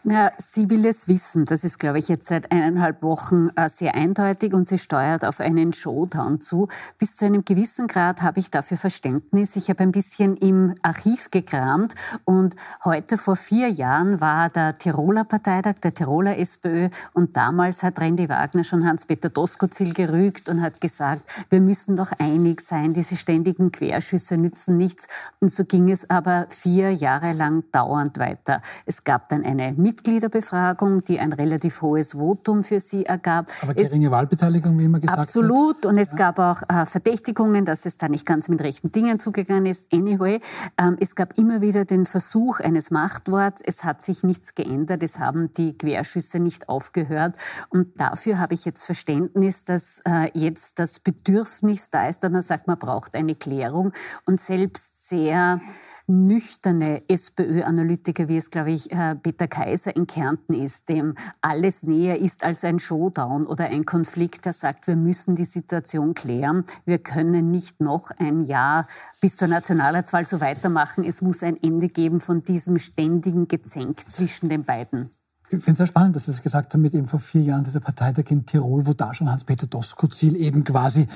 Na, 0.06 0.32
sie 0.36 0.68
will 0.68 0.84
es 0.84 1.08
wissen. 1.08 1.46
Das 1.46 1.64
ist, 1.64 1.78
glaube 1.78 1.98
ich, 1.98 2.08
jetzt 2.08 2.28
seit 2.28 2.52
eineinhalb 2.52 3.02
Wochen 3.02 3.48
äh, 3.56 3.70
sehr 3.70 3.94
eindeutig 3.94 4.52
und 4.52 4.68
sie 4.68 4.76
steuert 4.76 5.24
auf 5.24 5.40
einen 5.40 5.72
Showdown 5.72 6.42
zu. 6.42 6.68
Bis 6.98 7.16
zu 7.16 7.24
einem 7.24 7.46
gewissen 7.46 7.86
Grad 7.86 8.20
habe 8.20 8.38
ich 8.38 8.50
dafür 8.50 8.76
Verständnis. 8.76 9.56
Ich 9.56 9.70
habe 9.70 9.82
ein 9.82 9.92
bisschen 9.92 10.36
im 10.36 10.74
Archiv 10.82 11.30
gekramt 11.30 11.94
und 12.26 12.54
heute 12.84 13.16
vor 13.16 13.36
vier 13.36 13.70
Jahren 13.70 14.20
war 14.20 14.50
der 14.50 14.76
Tiroler 14.76 15.24
Parteitag, 15.24 15.76
der 15.82 15.94
Tiroler 15.94 16.36
SPÖ 16.36 16.90
und 17.14 17.34
damals 17.34 17.82
hat 17.82 17.98
Randy 17.98 18.28
Wagner 18.28 18.62
schon 18.62 18.86
Hans-Peter 18.86 19.30
Doskozil 19.30 19.94
gerügt 19.94 20.50
und 20.50 20.60
hat 20.60 20.82
gesagt, 20.82 21.22
wir 21.48 21.62
müssen 21.62 21.96
doch 21.96 22.12
einig 22.18 22.60
sein, 22.60 22.92
diese 22.92 23.16
ständigen 23.16 23.72
Querschüsse 23.72 24.36
nützen 24.36 24.76
nichts. 24.76 25.08
Und 25.40 25.50
so 25.50 25.64
ging 25.64 25.90
es 25.90 26.10
aber 26.10 26.44
vier 26.50 26.92
Jahre 26.92 27.32
lang 27.32 27.64
dauernd 27.72 28.18
weiter. 28.18 28.60
Es 28.84 29.04
gab 29.04 29.30
dann 29.30 29.44
eine 29.44 29.72
Mitgliederbefragung, 29.94 31.04
die 31.04 31.20
ein 31.20 31.32
relativ 31.32 31.80
hohes 31.82 32.14
Votum 32.14 32.64
für 32.64 32.80
sie 32.80 33.06
ergab. 33.06 33.46
Aber 33.62 33.74
geringe 33.74 34.06
es, 34.06 34.12
Wahlbeteiligung, 34.12 34.78
wie 34.78 34.84
immer 34.84 34.98
gesagt 34.98 35.20
Absolut. 35.20 35.84
Wird. 35.84 35.86
Und 35.86 35.98
es 35.98 36.12
ja. 36.12 36.18
gab 36.18 36.38
auch 36.40 36.62
äh, 36.68 36.84
Verdächtigungen, 36.84 37.64
dass 37.64 37.86
es 37.86 37.96
da 37.96 38.08
nicht 38.08 38.26
ganz 38.26 38.48
mit 38.48 38.60
rechten 38.60 38.90
Dingen 38.90 39.20
zugegangen 39.20 39.66
ist. 39.66 39.92
Anyway, 39.92 40.40
ähm, 40.78 40.96
es 40.98 41.14
gab 41.14 41.38
immer 41.38 41.60
wieder 41.60 41.84
den 41.84 42.06
Versuch 42.06 42.58
eines 42.58 42.90
Machtworts. 42.90 43.62
Es 43.64 43.84
hat 43.84 44.02
sich 44.02 44.24
nichts 44.24 44.56
geändert. 44.56 45.02
Es 45.04 45.20
haben 45.20 45.52
die 45.52 45.78
Querschüsse 45.78 46.40
nicht 46.40 46.68
aufgehört. 46.68 47.36
Und 47.68 48.00
dafür 48.00 48.40
habe 48.40 48.54
ich 48.54 48.64
jetzt 48.64 48.84
Verständnis, 48.84 49.62
dass 49.62 50.00
äh, 50.06 50.30
jetzt 50.34 50.80
das 50.80 50.98
Bedürfnis 50.98 51.90
da 51.90 52.08
ist, 52.08 52.24
dass 52.24 52.32
man 52.32 52.42
sagt, 52.42 52.66
man 52.66 52.78
braucht 52.78 53.14
eine 53.14 53.36
Klärung. 53.36 53.92
Und 54.26 54.40
selbst 54.40 55.08
sehr 55.08 55.60
nüchterne 56.06 57.02
SPÖ-Analytiker, 57.08 58.28
wie 58.28 58.36
es, 58.36 58.50
glaube 58.50 58.72
ich, 58.72 58.92
äh, 58.92 59.14
Peter 59.14 59.48
Kaiser 59.48 59.96
in 59.96 60.06
Kärnten 60.06 60.54
ist, 60.54 60.88
dem 60.88 61.14
alles 61.40 61.82
näher 61.82 62.18
ist 62.18 62.44
als 62.44 62.64
ein 62.64 62.78
Showdown 62.78 63.46
oder 63.46 63.64
ein 63.64 63.84
Konflikt, 63.84 64.44
der 64.44 64.52
sagt, 64.52 64.86
wir 64.86 64.96
müssen 64.96 65.34
die 65.34 65.44
Situation 65.44 66.14
klären. 66.14 66.64
Wir 66.84 66.98
können 66.98 67.50
nicht 67.50 67.80
noch 67.80 68.10
ein 68.18 68.42
Jahr 68.42 68.86
bis 69.20 69.36
zur 69.36 69.48
Nationalratswahl 69.48 70.24
so 70.24 70.40
weitermachen. 70.40 71.04
Es 71.04 71.22
muss 71.22 71.42
ein 71.42 71.62
Ende 71.62 71.88
geben 71.88 72.20
von 72.20 72.44
diesem 72.44 72.78
ständigen 72.78 73.48
Gezänk 73.48 74.00
zwischen 74.00 74.50
den 74.50 74.62
beiden. 74.62 75.08
Ich 75.50 75.62
finde 75.62 75.72
es 75.72 75.76
sehr 75.78 75.86
spannend, 75.86 76.16
dass 76.16 76.24
Sie 76.24 76.30
es 76.30 76.42
gesagt 76.42 76.74
haben, 76.74 76.80
mit 76.80 76.94
eben 76.94 77.06
vor 77.06 77.20
vier 77.20 77.42
Jahren 77.42 77.64
dieser 77.64 77.80
Parteitag 77.80 78.24
in 78.30 78.44
Tirol, 78.44 78.86
wo 78.86 78.92
da 78.92 79.14
schon 79.14 79.30
Hans-Peter 79.30 79.66
Doskozil 79.66 80.36
eben 80.36 80.64
quasi 80.64 81.06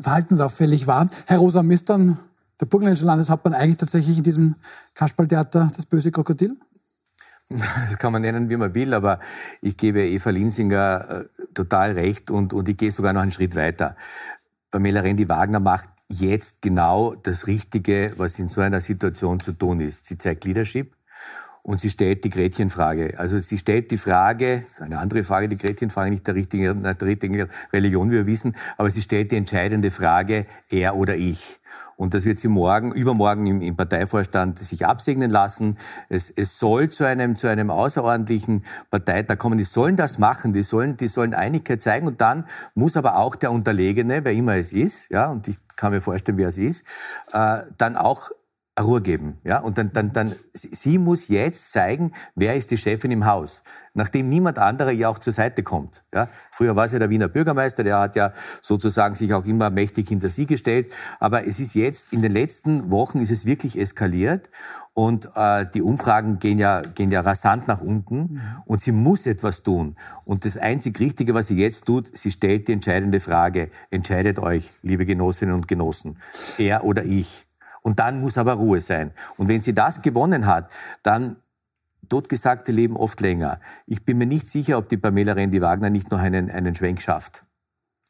verhaltensauffällig 0.00 0.86
war. 0.86 1.08
Herr 1.26 1.38
Rosa 1.38 1.62
Mistern, 1.62 2.18
der 2.60 2.66
burgenländische 2.66 3.06
Landeshauptmann 3.06 3.54
eigentlich 3.54 3.76
tatsächlich 3.76 4.18
in 4.18 4.24
diesem 4.24 4.56
Kasperltheater 4.94 5.70
das 5.74 5.86
böse 5.86 6.10
Krokodil? 6.10 6.56
Das 7.48 7.98
kann 7.98 8.12
man 8.12 8.22
nennen, 8.22 8.50
wie 8.50 8.56
man 8.56 8.74
will, 8.74 8.92
aber 8.92 9.20
ich 9.62 9.76
gebe 9.76 10.06
Eva 10.06 10.30
Linsinger 10.30 11.08
äh, 11.08 11.24
total 11.54 11.92
recht 11.92 12.30
und, 12.30 12.52
und 12.52 12.68
ich 12.68 12.76
gehe 12.76 12.92
sogar 12.92 13.12
noch 13.12 13.22
einen 13.22 13.32
Schritt 13.32 13.54
weiter. 13.54 13.96
Pamela 14.70 15.00
Rendi-Wagner 15.00 15.60
macht 15.60 15.88
jetzt 16.08 16.62
genau 16.62 17.14
das 17.14 17.46
Richtige, 17.46 18.12
was 18.16 18.38
in 18.38 18.48
so 18.48 18.60
einer 18.60 18.80
Situation 18.80 19.40
zu 19.40 19.52
tun 19.52 19.80
ist. 19.80 20.06
Sie 20.06 20.18
zeigt 20.18 20.44
Leadership 20.44 20.97
und 21.68 21.78
sie 21.78 21.90
stellt 21.90 22.24
die 22.24 22.30
Gretchenfrage. 22.30 23.18
Also 23.18 23.38
sie 23.40 23.58
stellt 23.58 23.90
die 23.90 23.98
Frage, 23.98 24.62
eine 24.80 24.98
andere 25.00 25.22
Frage, 25.22 25.50
die 25.50 25.58
Gretchenfrage, 25.58 26.08
nicht 26.08 26.26
der 26.26 26.34
richtigen, 26.34 26.82
der 26.82 26.98
richtigen 27.02 27.46
Religion, 27.74 28.10
wie 28.10 28.14
wir 28.14 28.26
wissen, 28.26 28.56
aber 28.78 28.88
sie 28.88 29.02
stellt 29.02 29.32
die 29.32 29.36
entscheidende 29.36 29.90
Frage, 29.90 30.46
er 30.70 30.96
oder 30.96 31.14
ich. 31.14 31.60
Und 31.96 32.14
das 32.14 32.24
wird 32.24 32.38
sie 32.38 32.48
morgen, 32.48 32.92
übermorgen 32.92 33.44
im, 33.44 33.60
im 33.60 33.76
Parteivorstand 33.76 34.58
sich 34.58 34.86
absegnen 34.86 35.30
lassen. 35.30 35.76
Es, 36.08 36.30
es 36.30 36.58
soll 36.58 36.88
zu 36.88 37.04
einem, 37.04 37.36
zu 37.36 37.48
einem 37.48 37.68
außerordentlichen 37.68 38.64
Parteitag 38.90 39.36
kommen. 39.36 39.58
Die 39.58 39.64
sollen 39.64 39.96
das 39.96 40.16
machen, 40.16 40.54
die 40.54 40.62
sollen, 40.62 40.96
die 40.96 41.08
sollen 41.08 41.34
Einigkeit 41.34 41.82
zeigen. 41.82 42.06
Und 42.06 42.22
dann 42.22 42.46
muss 42.74 42.96
aber 42.96 43.18
auch 43.18 43.36
der 43.36 43.52
Unterlegene, 43.52 44.24
wer 44.24 44.32
immer 44.32 44.56
es 44.56 44.72
ist, 44.72 45.10
ja, 45.10 45.30
und 45.30 45.48
ich 45.48 45.58
kann 45.76 45.92
mir 45.92 46.00
vorstellen, 46.00 46.38
wer 46.38 46.48
es 46.48 46.56
ist, 46.56 46.86
äh, 47.32 47.58
dann 47.76 47.96
auch 47.96 48.30
Ruhe 48.80 49.00
geben. 49.00 49.38
Ja? 49.44 49.60
Und 49.60 49.78
dann, 49.78 49.92
dann, 49.92 50.12
dann, 50.12 50.32
sie 50.52 50.98
muss 50.98 51.28
jetzt 51.28 51.72
zeigen, 51.72 52.12
wer 52.34 52.54
ist 52.54 52.70
die 52.70 52.76
Chefin 52.76 53.10
im 53.10 53.26
Haus, 53.26 53.62
nachdem 53.94 54.28
niemand 54.28 54.58
anderer 54.58 54.92
ihr 54.92 55.08
auch 55.08 55.18
zur 55.18 55.32
Seite 55.32 55.62
kommt. 55.62 56.04
Ja? 56.12 56.28
Früher 56.50 56.76
war 56.76 56.88
sie 56.88 56.98
der 56.98 57.10
Wiener 57.10 57.28
Bürgermeister, 57.28 57.84
der 57.84 57.98
hat 57.98 58.16
ja 58.16 58.32
sozusagen 58.62 59.14
sich 59.14 59.34
auch 59.34 59.44
immer 59.44 59.70
mächtig 59.70 60.08
hinter 60.08 60.30
sie 60.30 60.46
gestellt. 60.46 60.92
Aber 61.20 61.46
es 61.46 61.60
ist 61.60 61.74
jetzt, 61.74 62.12
in 62.12 62.22
den 62.22 62.32
letzten 62.32 62.90
Wochen 62.90 63.18
ist 63.18 63.30
es 63.30 63.46
wirklich 63.46 63.78
eskaliert 63.78 64.50
und 64.94 65.28
äh, 65.34 65.66
die 65.72 65.82
Umfragen 65.82 66.38
gehen 66.38 66.58
ja, 66.58 66.82
gehen 66.82 67.10
ja 67.10 67.20
rasant 67.20 67.68
nach 67.68 67.80
unten 67.80 68.40
und 68.66 68.80
sie 68.80 68.92
muss 68.92 69.26
etwas 69.26 69.62
tun. 69.62 69.96
Und 70.24 70.44
das 70.44 70.56
einzig 70.56 70.98
Richtige, 71.00 71.34
was 71.34 71.48
sie 71.48 71.56
jetzt 71.56 71.86
tut, 71.86 72.16
sie 72.16 72.30
stellt 72.30 72.68
die 72.68 72.72
entscheidende 72.72 73.20
Frage, 73.20 73.70
entscheidet 73.90 74.38
euch, 74.38 74.72
liebe 74.82 75.06
Genossinnen 75.06 75.54
und 75.54 75.68
Genossen, 75.68 76.18
er 76.58 76.84
oder 76.84 77.04
ich. 77.04 77.47
Und 77.82 77.98
dann 77.98 78.20
muss 78.20 78.38
aber 78.38 78.54
Ruhe 78.54 78.80
sein. 78.80 79.12
Und 79.36 79.48
wenn 79.48 79.60
sie 79.60 79.74
das 79.74 80.02
gewonnen 80.02 80.46
hat, 80.46 80.72
dann 81.02 81.36
totgesagte 82.08 82.72
leben 82.72 82.96
oft 82.96 83.20
länger. 83.20 83.60
Ich 83.86 84.04
bin 84.04 84.18
mir 84.18 84.26
nicht 84.26 84.48
sicher, 84.48 84.78
ob 84.78 84.88
die 84.88 84.96
Pamela 84.96 85.34
Rendi-Wagner 85.34 85.90
nicht 85.90 86.10
noch 86.10 86.18
einen, 86.18 86.50
einen 86.50 86.74
Schwenk 86.74 87.00
schafft. 87.00 87.44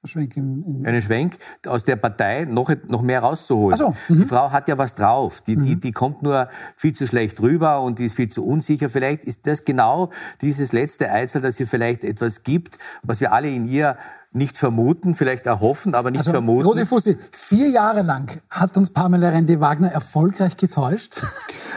Schwenk 0.05 0.37
in, 0.37 0.63
in 0.63 0.87
einen 0.87 1.03
Schwenk 1.03 1.39
aus 1.67 1.83
der 1.83 1.97
Partei 1.97 2.45
noch, 2.45 2.73
noch 2.89 3.03
mehr 3.03 3.21
rauszuholen. 3.21 3.77
So, 3.77 3.95
mhm. 4.09 4.21
Die 4.21 4.25
Frau 4.27 4.53
hat 4.53 4.69
ja 4.69 4.79
was 4.79 4.95
drauf. 4.95 5.41
Die, 5.41 5.57
die, 5.57 5.75
mhm. 5.75 5.81
die 5.81 5.91
kommt 5.91 6.23
nur 6.23 6.49
viel 6.77 6.93
zu 6.93 7.07
schlecht 7.07 7.41
rüber 7.41 7.83
und 7.83 7.99
die 7.99 8.05
ist 8.05 8.15
viel 8.15 8.29
zu 8.29 8.47
unsicher. 8.47 8.91
Vielleicht 8.91 9.25
ist 9.25 9.49
das 9.49 9.65
genau 9.65 10.11
dieses 10.41 10.73
letzte 10.73 11.11
Eizel, 11.11 11.41
das 11.41 11.59
ihr 11.59 11.67
vielleicht 11.67 12.05
etwas 12.05 12.45
gibt, 12.45 12.79
was 13.03 13.21
wir 13.21 13.33
alle 13.33 13.51
in 13.51 13.65
ihr 13.65 13.97
nicht 14.39 14.57
vermuten, 14.57 15.15
vielleicht 15.15 15.47
erhoffen, 15.47 15.95
aber 15.95 16.11
nicht 16.11 16.21
also, 16.21 16.31
vermuten. 16.31 16.67
Rudi 16.67 16.87
Fussi, 16.87 17.17
vier 17.33 17.69
Jahre 17.69 18.03
lang 18.03 18.31
hat 18.49 18.77
uns 18.77 18.91
Pamela 18.91 19.29
Rendi-Wagner 19.29 19.89
erfolgreich 19.93 20.57
getäuscht. 20.57 21.21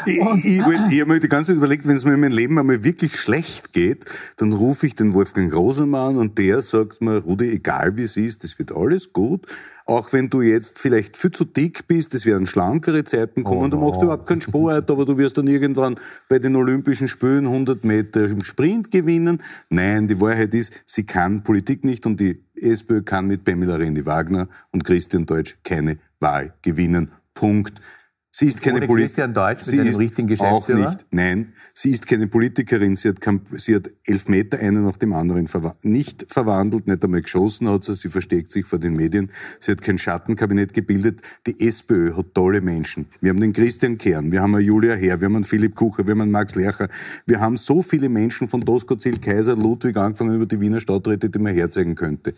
ich, 0.05 0.17
ich, 0.17 0.45
ich, 0.45 0.67
ich 0.91 1.01
habe 1.01 1.05
mir 1.05 1.19
die 1.19 1.27
ganze 1.27 1.51
Zeit 1.51 1.57
überlegt, 1.57 1.87
wenn 1.87 1.95
es 1.95 2.05
mir 2.05 2.13
in 2.13 2.21
meinem 2.21 2.31
Leben 2.31 2.57
einmal 2.57 2.83
wirklich 2.83 3.19
schlecht 3.19 3.73
geht, 3.73 4.05
dann 4.37 4.53
rufe 4.53 4.87
ich 4.87 4.95
den 4.95 5.13
Wolfgang 5.13 5.53
Rosemann 5.53 6.17
und 6.17 6.37
der 6.37 6.61
sagt 6.61 7.01
mir, 7.01 7.17
Rudi, 7.17 7.51
egal 7.51 7.97
wie 7.97 8.03
es 8.03 8.15
ist, 8.15 8.43
das 8.43 8.57
wird 8.57 8.71
alles 8.71 9.11
gut. 9.11 9.47
Auch 9.85 10.13
wenn 10.13 10.29
du 10.29 10.41
jetzt 10.41 10.79
vielleicht 10.79 11.17
viel 11.17 11.31
zu 11.31 11.43
dick 11.43 11.87
bist, 11.87 12.13
es 12.13 12.25
werden 12.25 12.47
schlankere 12.47 13.03
Zeiten 13.03 13.43
kommen, 13.43 13.63
oh 13.63 13.67
no. 13.67 13.69
du 13.69 13.77
machst 13.79 14.01
überhaupt 14.01 14.27
keinen 14.27 14.39
Sport, 14.39 14.89
aber 14.89 15.03
du 15.03 15.17
wirst 15.17 15.37
dann 15.37 15.47
irgendwann 15.47 15.95
bei 16.29 16.39
den 16.39 16.55
Olympischen 16.55 17.07
Spielen 17.07 17.45
100 17.45 17.83
Meter 17.83 18.23
im 18.29 18.41
Sprint 18.41 18.91
gewinnen. 18.91 19.41
Nein, 19.69 20.07
die 20.07 20.21
Wahrheit 20.21 20.53
ist, 20.53 20.71
sie 20.85 21.05
kann 21.05 21.43
Politik 21.43 21.83
nicht 21.83 22.05
und 22.05 22.19
die 22.19 22.41
SPÖ 22.61 23.01
kann 23.01 23.27
mit 23.27 23.43
Pamela 23.43 23.75
Rendi-Wagner 23.75 24.47
und 24.71 24.83
Christian 24.83 25.25
Deutsch 25.25 25.57
keine 25.63 25.97
Wahl 26.19 26.53
gewinnen. 26.61 27.11
Punkt. 27.33 27.81
Sie 28.29 28.45
ist 28.45 28.61
keine 28.61 28.79
Politikerin. 28.79 29.01
Christian 29.03 29.33
Deutsch 29.33 29.67
mit 29.67 29.79
einem 29.79 29.95
richtigen 29.95 30.27
Geschäftsführer? 30.27 30.87
Auch 30.87 30.91
nicht. 30.91 31.05
Nein, 31.11 31.53
sie 31.81 31.91
ist 31.91 32.05
keine 32.05 32.27
Politikerin. 32.27 32.95
Sie 32.95 33.09
hat, 33.09 33.17
sie 33.53 33.75
hat 33.75 33.87
elf 34.05 34.27
Meter 34.27 34.59
einen 34.59 34.85
nach 34.85 34.97
dem 34.97 35.13
anderen 35.13 35.47
verwa 35.47 35.75
nicht 35.81 36.25
verwandelt, 36.31 36.87
nicht 36.87 37.03
einmal 37.03 37.21
geschossen 37.21 37.67
hat 37.69 37.83
sie. 37.83 37.95
Sie 37.95 38.09
versteckt 38.09 38.51
sich 38.51 38.65
vor 38.65 38.77
den 38.77 38.93
Medien. 38.95 39.31
Sie 39.59 39.71
hat 39.71 39.81
kein 39.81 39.97
Schattenkabinett 39.97 40.73
gebildet. 40.73 41.21
Die 41.47 41.59
SPÖ 41.67 42.15
hat 42.15 42.35
tolle 42.35 42.61
Menschen. 42.61 43.07
Wir 43.19 43.31
haben 43.31 43.39
den 43.39 43.53
Christian 43.53 43.97
Kern, 43.97 44.31
wir 44.31 44.41
haben 44.41 44.55
eine 44.55 44.63
Julia 44.63 44.93
Herr, 44.93 45.19
wir 45.19 45.25
haben 45.25 45.35
einen 45.35 45.43
Philipp 45.43 45.75
Kucher, 45.75 46.05
wir 46.05 46.11
haben 46.11 46.21
einen 46.21 46.31
Max 46.31 46.55
Lercher. 46.55 46.87
Wir 47.25 47.39
haben 47.39 47.57
so 47.57 47.81
viele 47.81 48.09
Menschen 48.09 48.47
von 48.47 48.61
Doskozil, 48.61 49.17
Kaiser, 49.17 49.55
Ludwig 49.55 49.97
angefangen 49.97 50.35
über 50.35 50.45
die 50.45 50.61
Wiener 50.61 50.81
Stadträte, 50.81 51.29
die 51.29 51.39
man 51.39 51.53
herzeigen 51.53 51.95
könnte. 51.95 52.35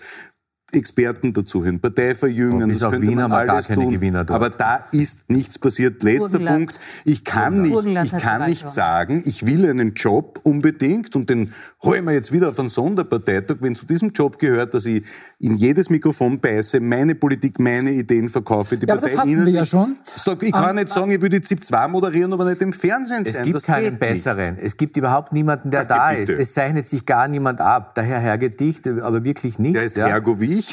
Experten 0.75 1.33
dazu 1.33 1.63
hören, 1.63 1.79
Partei 1.79 2.15
verjüngen. 2.15 2.69
Bis 2.69 2.83
auf 2.83 2.99
Wien 2.99 3.21
haben 3.21 3.31
wir 3.31 3.45
gar 3.45 3.61
keine 3.61 3.81
tun. 3.81 3.91
Gewinner 3.93 4.25
dort. 4.25 4.35
Aber 4.35 4.49
da 4.49 4.85
ist 4.91 5.29
nichts 5.29 5.59
passiert. 5.59 6.03
Letzter 6.03 6.29
Burgenland. 6.29 6.67
Punkt. 6.67 6.79
Ich 7.05 7.23
kann 7.23 7.61
nicht, 7.61 7.85
ich 7.85 8.17
kann 8.17 8.49
nicht 8.49 8.69
sagen, 8.69 9.21
ich 9.25 9.45
will 9.45 9.69
einen 9.69 9.93
Job 9.93 10.39
unbedingt 10.43 11.15
und 11.15 11.29
den 11.29 11.53
holen 11.83 12.05
wir 12.05 12.13
jetzt 12.13 12.31
wieder 12.31 12.49
auf 12.49 12.59
einen 12.59 12.69
Sonderparteitag, 12.69 13.57
wenn 13.59 13.75
zu 13.75 13.85
diesem 13.85 14.11
Job 14.11 14.39
gehört, 14.39 14.73
dass 14.73 14.85
ich 14.85 15.03
in 15.39 15.55
jedes 15.55 15.89
Mikrofon 15.89 16.39
beiße, 16.39 16.79
meine 16.79 17.15
Politik, 17.15 17.59
meine 17.59 17.91
Ideen 17.91 18.29
verkaufe, 18.29 18.77
die 18.77 18.87
ja, 18.87 18.95
Partei 18.95 19.09
das 19.09 19.17
hatten 19.19 19.29
Ihnen 19.29 19.45
wir 19.45 19.51
ja 19.51 19.65
schon. 19.65 19.97
Ich 20.41 20.51
kann 20.53 20.69
um, 20.69 20.75
nicht 20.75 20.89
sagen, 20.89 21.11
ich 21.11 21.21
würde 21.21 21.41
die 21.41 21.45
ZIP 21.45 21.63
2 21.65 21.87
moderieren, 21.89 22.31
aber 22.31 22.45
nicht 22.45 22.61
im 22.61 22.71
Fernsehen 22.71 23.25
sein. 23.25 23.35
Es 23.35 23.43
gibt 23.43 23.55
das 23.55 23.63
keinen 23.63 23.97
besseren. 23.97 24.55
Nicht. 24.55 24.65
Es 24.65 24.77
gibt 24.77 24.95
überhaupt 24.95 25.33
niemanden, 25.33 25.69
der 25.69 25.81
Ach, 25.81 25.87
da 25.87 26.09
bitte. 26.11 26.31
ist. 26.31 26.39
Es 26.39 26.53
zeichnet 26.53 26.87
sich 26.87 27.05
gar 27.05 27.27
niemand 27.27 27.59
ab. 27.59 27.93
Der 27.95 28.05
Herr 28.05 28.19
Hergedicht, 28.19 28.87
aber 28.87 29.25
wirklich 29.25 29.59
nicht. 29.59 29.75
Der 29.75 29.83
ist 29.83 29.97
ja. 29.97 30.07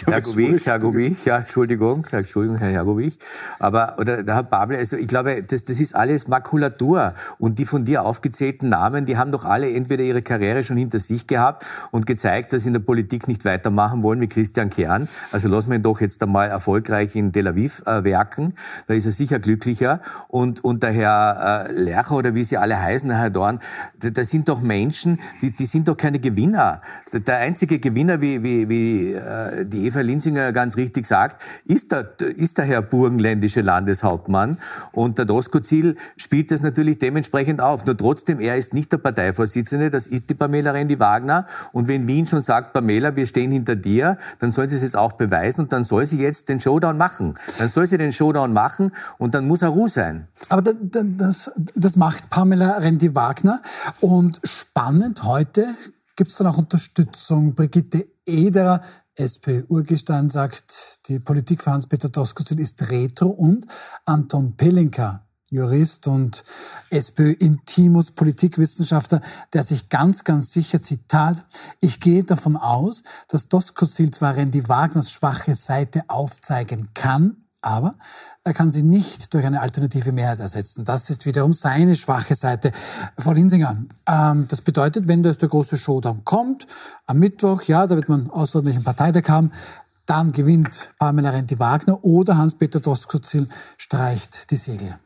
Hergovich. 0.07 0.67
Hergovich, 0.67 0.67
Hergovich, 0.67 1.25
ja, 1.25 1.39
Entschuldigung, 1.39 2.07
Entschuldigung, 2.11 2.59
Herr 2.59 2.71
Hergovich. 2.71 3.19
Aber, 3.59 3.97
oder 3.99 4.23
der 4.23 4.35
Herr 4.35 4.43
Babel, 4.43 4.77
also 4.77 4.97
ich 4.97 5.09
glaube, 5.09 5.43
das, 5.43 5.65
das 5.65 5.81
ist 5.81 5.95
alles 5.95 6.29
Makulatur. 6.29 7.15
Und 7.39 7.59
die 7.59 7.67
von 7.67 7.85
dir 7.85 8.05
aufgezählten 8.05 8.69
Namen, 8.69 9.07
die 9.07 9.17
haben 9.17 9.33
doch 9.33 9.45
alle 9.45 9.71
entweder 9.73 10.03
ihre 10.03 10.23
Karriere 10.23 10.65
schon 10.65 10.77
hinter 10.77 11.01
sich 11.01 11.27
gehabt 11.27 11.65
und 11.91 12.07
gezeigt, 12.07 12.53
dass 12.53 12.63
sie 12.63 12.69
in 12.69 12.75
der 12.75 12.81
Politik 12.81 13.29
nicht 13.29 13.45
weitermachen 13.45 14.03
wollen, 14.03 14.21
wie 14.21 14.29
Christian 14.29 14.71
Kern. 14.71 15.09
Also 15.33 15.49
lassen 15.49 15.71
wir 15.71 15.77
ihn 15.77 15.83
doch 15.83 16.01
jetzt 16.01 16.23
einmal 16.23 16.49
erfolgreich 16.49 17.17
in 17.17 17.33
Tel 17.33 17.49
Aviv 17.49 17.83
äh, 17.87 18.05
werken. 18.05 18.55
Da 18.87 18.95
ist 18.95 19.07
er 19.07 19.13
sicher 19.13 19.39
glücklicher. 19.39 20.01
Und, 20.29 20.65
und 20.65 20.83
der 20.83 20.93
Herr 20.93 21.69
äh, 21.69 21.73
Lercher 21.73 22.17
oder 22.17 22.35
wie 22.35 22.45
sie 22.45 22.57
alle 22.57 22.81
heißen, 22.81 23.11
Herr 23.11 23.31
Dorn, 23.31 23.61
das 23.99 24.31
sind 24.31 24.49
doch 24.49 24.61
Menschen, 24.61 25.19
die, 25.43 25.51
die 25.51 25.67
sind 25.67 25.89
doch 25.89 25.97
keine 25.97 26.19
Gewinner. 26.19 26.83
Der 27.13 27.39
einzige 27.39 27.79
Gewinner, 27.79 28.21
wie, 28.21 28.43
wie, 28.43 28.69
wie 28.69 29.13
äh, 29.13 29.65
die 29.67 29.80
Eva 29.81 30.01
Linsinger 30.01 30.53
ganz 30.53 30.77
richtig 30.77 31.07
sagt, 31.07 31.43
ist 31.65 31.93
der, 31.93 32.09
ist 32.21 32.59
der 32.59 32.65
Herr 32.65 32.83
burgenländische 32.83 33.61
Landeshauptmann. 33.61 34.59
Und 34.93 35.19
der 35.19 35.25
Doskozil 35.25 35.97
spielt 36.17 36.51
das 36.51 36.63
natürlich 36.63 36.99
dementsprechend 36.99 37.61
auf. 37.61 37.85
Nur 37.85 37.97
trotzdem, 37.97 38.41
er 38.41 38.57
ist 38.57 38.75
nicht 38.75 38.93
der 38.93 38.99
Parteivorsitzende, 38.99 39.91
das 39.91 40.07
ist 40.07 40.31
die 40.31 40.35
Pamela 40.35 40.73
Rendi-Wagner. 40.73 41.47
Und 41.73 41.89
wenn 41.89 42.07
Wien 42.07 42.27
schon 42.27 42.41
sagt, 42.41 42.73
Pamela, 42.73 43.17
wir 43.17 43.27
stehen 43.27 43.53
hinter 43.53 43.77
dir, 43.77 44.19
dann 44.39 44.53
sollen 44.53 44.69
sie 44.69 44.77
es 44.77 44.83
jetzt 44.83 44.97
auch 44.97 45.13
beweisen 45.13 45.63
und 45.63 45.73
dann 45.73 45.85
soll 45.85 46.07
sie 46.07 46.19
jetzt 46.19 46.49
den 46.49 46.61
Showdown 46.61 46.97
machen. 46.97 47.35
Dann 47.59 47.69
soll 47.69 47.87
sie 47.87 47.99
den 47.99 48.13
Showdown 48.13 48.53
machen 48.53 48.93
und 49.19 49.35
dann 49.35 49.47
muss 49.47 49.63
er 49.63 49.69
Ruhe 49.69 49.89
sein. 49.89 50.29
Aber 50.49 50.63
das, 50.63 51.51
das 51.75 51.97
macht 51.97 52.31
Pamela 52.31 52.79
Rendi-Wagner. 52.79 53.61
Und 54.01 54.41
spannend 54.45 55.25
heute 55.25 55.67
gibt 56.17 56.31
es 56.31 56.37
dann 56.37 56.47
auch 56.47 56.59
Unterstützung. 56.59 57.55
Brigitte 57.55 58.07
Ederer, 58.27 58.81
SPÖ-Urgestein, 59.17 60.29
sagt, 60.29 61.09
die 61.09 61.21
Politik 61.21 61.63
für 61.63 61.73
Hans-Peter 61.73 62.09
Doskozil 62.09 62.61
ist 62.61 62.91
retro 62.91 63.29
und 63.29 63.67
Anton 64.05 64.57
Pelinka, 64.57 65.27
Jurist 65.51 66.07
und 66.07 66.45
SPÖ-Intimus 66.91 68.13
Politikwissenschaftler, 68.13 69.21
der 69.53 69.65
sich 69.65 69.89
ganz, 69.89 70.23
ganz 70.25 70.53
sicher, 70.53 70.81
Zitat, 70.81 71.45
ich 71.81 71.99
gehe 72.01 72.23
davon 72.23 72.57
aus, 72.57 73.03
dass 73.29 73.49
Doskozil 73.49 74.13
zwar 74.13 74.37
Randy 74.37 74.69
Wagners 74.69 75.11
schwache 75.11 75.55
Seite 75.55 76.05
aufzeigen 76.09 76.91
kann, 76.95 77.49
aber 77.63 77.95
er 78.45 78.55
kann 78.55 78.71
sie 78.71 78.83
nicht 78.83 79.33
durch 79.35 79.45
eine 79.45 79.61
alternative 79.61 80.13
Mehrheit 80.13 80.41
ersetzen. 80.41 80.85
Das 80.85 81.11
ist 81.11 81.27
wiederum 81.27 81.53
seine 81.53 81.95
schwache 81.95 82.35
Seite. 82.35 82.71
Frau 83.19 83.33
Linsinger, 83.33 83.77
ähm, 84.07 84.47
das 84.49 84.61
bedeutet, 84.63 85.09
wenn 85.09 85.23
da 85.23 85.33
der 85.33 85.49
große 85.49 85.77
Showdown 85.77 86.25
kommt, 86.25 86.67
am 87.07 87.19
Mittwoch, 87.19 87.63
ja, 87.63 87.87
da 87.87 87.97
wird 87.97 88.09
man 88.09 88.31
außerordentlichen 88.31 88.85
Parteitag 88.85 89.29
haben, 89.29 89.51
dann 90.07 90.33
gewinnt 90.33 90.93
Pamela 90.99 91.31
Renti-Wagner 91.31 92.05
oder 92.05 92.37
Hans-Peter 92.37 92.81
Doskozil 92.81 93.47
streicht 93.77 94.51
die 94.51 94.57
Segel. 94.57 94.99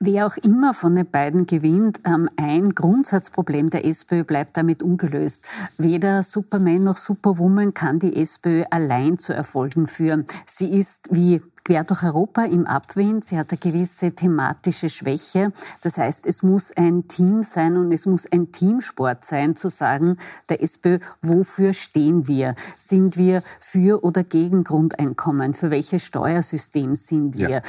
Wer 0.00 0.26
auch 0.26 0.36
immer 0.38 0.74
von 0.74 0.96
den 0.96 1.08
beiden 1.08 1.46
gewinnt, 1.46 2.00
ähm, 2.04 2.28
ein 2.36 2.74
Grundsatzproblem 2.74 3.70
der 3.70 3.86
SPÖ 3.86 4.24
bleibt 4.24 4.56
damit 4.56 4.82
ungelöst. 4.82 5.46
Weder 5.78 6.22
Superman 6.22 6.84
noch 6.84 6.96
Superwoman 6.96 7.72
kann 7.74 8.00
die 8.00 8.16
SPÖ 8.16 8.64
allein 8.70 9.18
zu 9.18 9.32
Erfolgen 9.32 9.86
führen. 9.86 10.26
Sie 10.46 10.68
ist, 10.68 11.08
wie 11.12 11.40
quer 11.64 11.82
durch 11.84 12.02
Europa 12.02 12.44
im 12.44 12.66
Abwind. 12.66 13.24
Sie 13.24 13.38
hat 13.38 13.50
eine 13.50 13.58
gewisse 13.58 14.12
thematische 14.12 14.90
Schwäche. 14.90 15.52
Das 15.82 15.98
heißt, 15.98 16.26
es 16.26 16.42
muss 16.42 16.76
ein 16.76 17.08
Team 17.08 17.42
sein 17.42 17.76
und 17.76 17.92
es 17.92 18.06
muss 18.06 18.30
ein 18.30 18.52
Teamsport 18.52 19.24
sein, 19.24 19.56
zu 19.56 19.70
sagen, 19.70 20.18
der 20.48 20.62
SPÖ, 20.62 20.98
wofür 21.22 21.72
stehen 21.72 22.28
wir? 22.28 22.54
Sind 22.76 23.16
wir 23.16 23.42
für 23.60 24.04
oder 24.04 24.24
gegen 24.24 24.62
Grundeinkommen? 24.62 25.54
Für 25.54 25.70
welches 25.70 26.04
Steuersystem 26.04 26.94
sind 26.94 27.38
wir? 27.38 27.48
Ja. 27.48 27.62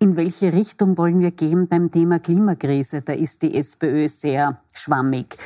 In 0.00 0.16
welche 0.16 0.52
Richtung 0.52 0.98
wollen 0.98 1.20
wir 1.20 1.30
gehen 1.30 1.68
beim 1.68 1.90
Thema 1.90 2.18
Klimakrise? 2.18 3.02
Da 3.02 3.12
ist 3.12 3.42
die 3.42 3.54
SPÖ 3.54 4.08
sehr 4.08 4.58
schwammig. 4.74 5.36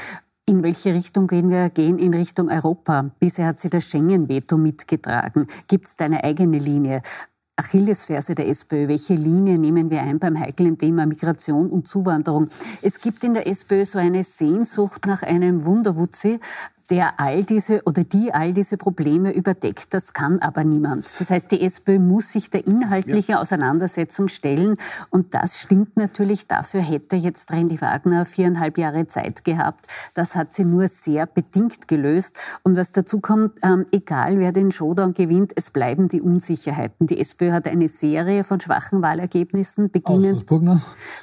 In 0.46 0.64
welche 0.64 0.92
Richtung 0.92 1.28
gehen 1.28 1.48
wir? 1.48 1.70
Gehen 1.70 2.00
in 2.00 2.12
Richtung 2.12 2.48
Europa. 2.48 3.10
Bisher 3.20 3.46
hat 3.46 3.60
sie 3.60 3.70
das 3.70 3.84
Schengen-Veto 3.84 4.58
mitgetragen. 4.58 5.46
Gibt 5.68 5.86
es 5.86 5.94
da 5.94 6.06
eine 6.06 6.24
eigene 6.24 6.58
Linie? 6.58 7.02
Achillesferse 7.60 8.34
der 8.34 8.48
SPÖ. 8.48 8.88
Welche 8.88 9.14
Linie 9.14 9.58
nehmen 9.58 9.90
wir 9.90 10.00
ein 10.00 10.18
beim 10.18 10.40
heiklen 10.40 10.78
Thema 10.78 11.04
Migration 11.04 11.68
und 11.68 11.86
Zuwanderung? 11.86 12.48
Es 12.80 13.02
gibt 13.02 13.22
in 13.22 13.34
der 13.34 13.46
SPÖ 13.46 13.84
so 13.84 13.98
eine 13.98 14.24
Sehnsucht 14.24 15.04
nach 15.04 15.22
einem 15.22 15.66
Wunderwutzi, 15.66 16.40
der 16.90 17.20
all 17.20 17.44
diese 17.44 17.82
oder 17.84 18.02
die 18.02 18.34
all 18.34 18.52
diese 18.52 18.76
Probleme 18.76 19.32
überdeckt. 19.32 19.94
Das 19.94 20.12
kann 20.12 20.40
aber 20.40 20.64
niemand. 20.64 21.08
Das 21.20 21.30
heißt, 21.30 21.52
die 21.52 21.62
SPÖ 21.62 22.00
muss 22.00 22.32
sich 22.32 22.50
der 22.50 22.66
inhaltlichen 22.66 23.32
ja. 23.34 23.40
Auseinandersetzung 23.40 24.28
stellen. 24.28 24.76
Und 25.10 25.34
das 25.34 25.60
stimmt 25.60 25.96
natürlich. 25.96 26.48
Dafür 26.48 26.80
hätte 26.80 27.14
jetzt 27.14 27.52
Randy 27.52 27.80
Wagner 27.80 28.24
viereinhalb 28.24 28.76
Jahre 28.76 29.06
Zeit 29.06 29.44
gehabt. 29.44 29.86
Das 30.14 30.34
hat 30.34 30.52
sie 30.52 30.64
nur 30.64 30.88
sehr 30.88 31.26
bedingt 31.26 31.86
gelöst. 31.86 32.38
Und 32.64 32.76
was 32.76 32.92
dazu 32.92 33.20
kommt, 33.20 33.58
ähm, 33.62 33.86
egal 33.92 34.38
wer 34.38 34.50
den 34.52 34.72
Showdown 34.72 35.14
gewinnt, 35.14 35.52
es 35.54 35.70
bleiben 35.70 36.08
die 36.08 36.20
Unsicherheiten. 36.20 37.06
Die 37.06 37.20
SPÖ 37.20 37.52
hat 37.52 37.68
eine 37.68 37.88
Serie 37.88 38.42
von 38.42 38.58
schwachen 38.58 39.00
Wahlergebnissen, 39.00 39.90
beginnen, 39.90 40.42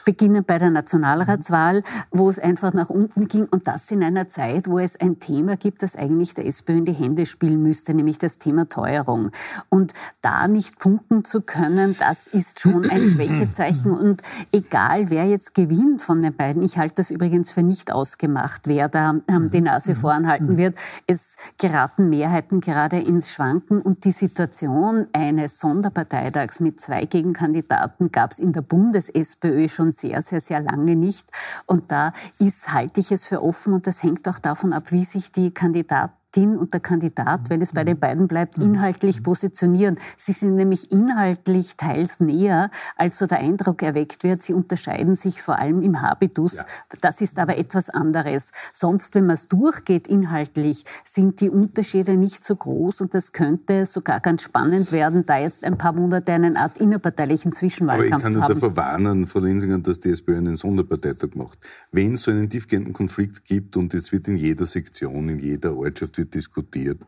beginnen 0.05 0.45
bei 0.45 0.57
der 0.59 0.69
Nationalratswahl, 0.69 1.83
wo 2.11 2.29
es 2.29 2.39
einfach 2.39 2.73
nach 2.73 2.89
unten 2.89 3.27
ging. 3.27 3.47
Und 3.51 3.67
das 3.67 3.91
in 3.91 4.01
einer 4.01 4.29
Zeit, 4.29 4.69
wo 4.69 4.79
es 4.79 4.97
ein 4.99 5.19
Thema 5.19 5.56
gibt, 5.59 5.83
das 5.83 5.95
eigentlich 5.95 6.33
der 6.33 6.45
SPÖ 6.45 6.77
in 6.77 6.85
die 6.85 6.93
Hände 6.93 7.25
spielen 7.25 7.61
müsste, 7.61 7.93
nämlich 7.93 8.17
das 8.17 8.37
Thema 8.37 8.67
Teuerung. 8.67 9.31
Und 9.69 9.93
da 10.21 10.47
nicht 10.47 10.79
punkten 10.79 11.25
zu 11.25 11.41
können, 11.41 11.95
das 11.99 12.27
ist 12.27 12.59
schon 12.59 12.89
ein 12.89 13.05
Schwächezeichen. 13.05 13.91
Und 13.91 14.21
egal, 14.51 15.09
wer 15.09 15.25
jetzt 15.25 15.53
gewinnt 15.55 16.01
von 16.01 16.21
den 16.21 16.35
beiden, 16.35 16.61
ich 16.61 16.77
halte 16.77 16.95
das 16.97 17.11
übrigens 17.11 17.51
für 17.51 17.63
nicht 17.63 17.91
ausgemacht, 17.91 18.67
wer 18.67 18.89
da 18.89 19.15
ähm, 19.27 19.49
die 19.49 19.61
Nase 19.61 19.95
voranhalten 19.95 20.57
wird. 20.57 20.75
Es 21.05 21.37
geraten 21.57 22.09
Mehrheiten 22.09 22.59
gerade 22.59 22.99
ins 22.99 23.31
Schwanken 23.31 23.81
und 23.81 24.05
die 24.05 24.11
Situation 24.11 25.07
eines 25.13 25.59
Sonderparteitags 25.59 26.59
mit 26.59 26.79
zwei 26.79 27.05
Gegenkandidaten 27.05 28.11
gab 28.11 28.31
es 28.31 28.39
in 28.39 28.53
der 28.53 28.61
Bundes-SPÖ 28.61 29.67
schon 29.69 29.91
sehr, 29.91 30.21
sehr, 30.21 30.41
sehr 30.41 30.61
lange 30.61 30.95
nicht. 30.95 31.29
Und 31.65 31.91
da 31.91 32.13
ist, 32.39 32.73
halte 32.73 32.99
ich 32.99 33.11
es 33.11 33.27
für 33.27 33.41
offen 33.43 33.73
und 33.73 33.87
das 33.87 34.03
hängt 34.03 34.27
auch 34.27 34.39
davon 34.39 34.73
ab, 34.73 34.91
wie 34.91 35.05
sich 35.05 35.31
die 35.31 35.36
Kandidaten 35.53 36.15
Kandidatin 36.37 36.57
und 36.57 36.73
der 36.73 36.79
Kandidat, 36.79 37.49
wenn 37.49 37.61
es 37.61 37.73
bei 37.73 37.83
den 37.83 37.99
beiden 37.99 38.27
bleibt, 38.27 38.57
inhaltlich 38.57 39.23
positionieren. 39.23 39.97
Sie 40.15 40.33
sind 40.33 40.55
nämlich 40.55 40.91
inhaltlich 40.91 41.77
teils 41.77 42.19
näher, 42.19 42.69
als 42.95 43.17
so 43.17 43.25
der 43.25 43.39
Eindruck 43.39 43.81
erweckt 43.81 44.23
wird. 44.23 44.41
Sie 44.41 44.53
unterscheiden 44.53 45.15
sich 45.15 45.41
vor 45.41 45.57
allem 45.59 45.81
im 45.81 46.01
Habitus. 46.01 46.57
Ja. 46.57 46.65
Das 47.01 47.21
ist 47.21 47.39
aber 47.39 47.57
etwas 47.57 47.89
anderes. 47.89 48.51
Sonst, 48.73 49.15
wenn 49.15 49.25
man 49.25 49.33
es 49.33 49.47
durchgeht 49.47 50.07
inhaltlich, 50.07 50.85
sind 51.03 51.41
die 51.41 51.49
Unterschiede 51.49 52.15
nicht 52.17 52.43
so 52.43 52.55
groß 52.55 53.01
und 53.01 53.13
das 53.13 53.31
könnte 53.31 53.85
sogar 53.85 54.19
ganz 54.19 54.43
spannend 54.43 54.91
werden, 54.91 55.25
da 55.25 55.39
jetzt 55.39 55.63
ein 55.63 55.77
paar 55.77 55.93
Monate 55.93 56.33
eine 56.33 56.55
Art 56.55 56.77
innerparteilichen 56.77 57.51
Zwischenwahlkampf. 57.51 58.11
Aber 58.13 58.17
ich 58.17 58.23
kann 58.23 58.33
nur 58.33 58.47
davor 58.47 58.77
warnen, 58.77 59.27
Frau 59.27 59.39
Linsinger, 59.39 59.79
dass 59.79 59.99
die 59.99 60.09
SPÖ 60.09 60.37
einen 60.37 60.55
Sonderparteitag 60.55 61.29
macht. 61.35 61.59
Wenn 61.91 62.13
es 62.13 62.23
so 62.23 62.31
einen 62.31 62.49
tiefgehenden 62.49 62.93
Konflikt 62.93 63.45
gibt 63.45 63.77
und 63.77 63.93
es 63.93 64.11
wird 64.11 64.27
in 64.27 64.35
jeder 64.35 64.65
Sektion, 64.65 65.29
in 65.29 65.39
jeder 65.39 65.75
Ortschaft 65.75 66.17
wird 66.27 66.33
diskutiert. 66.35 67.05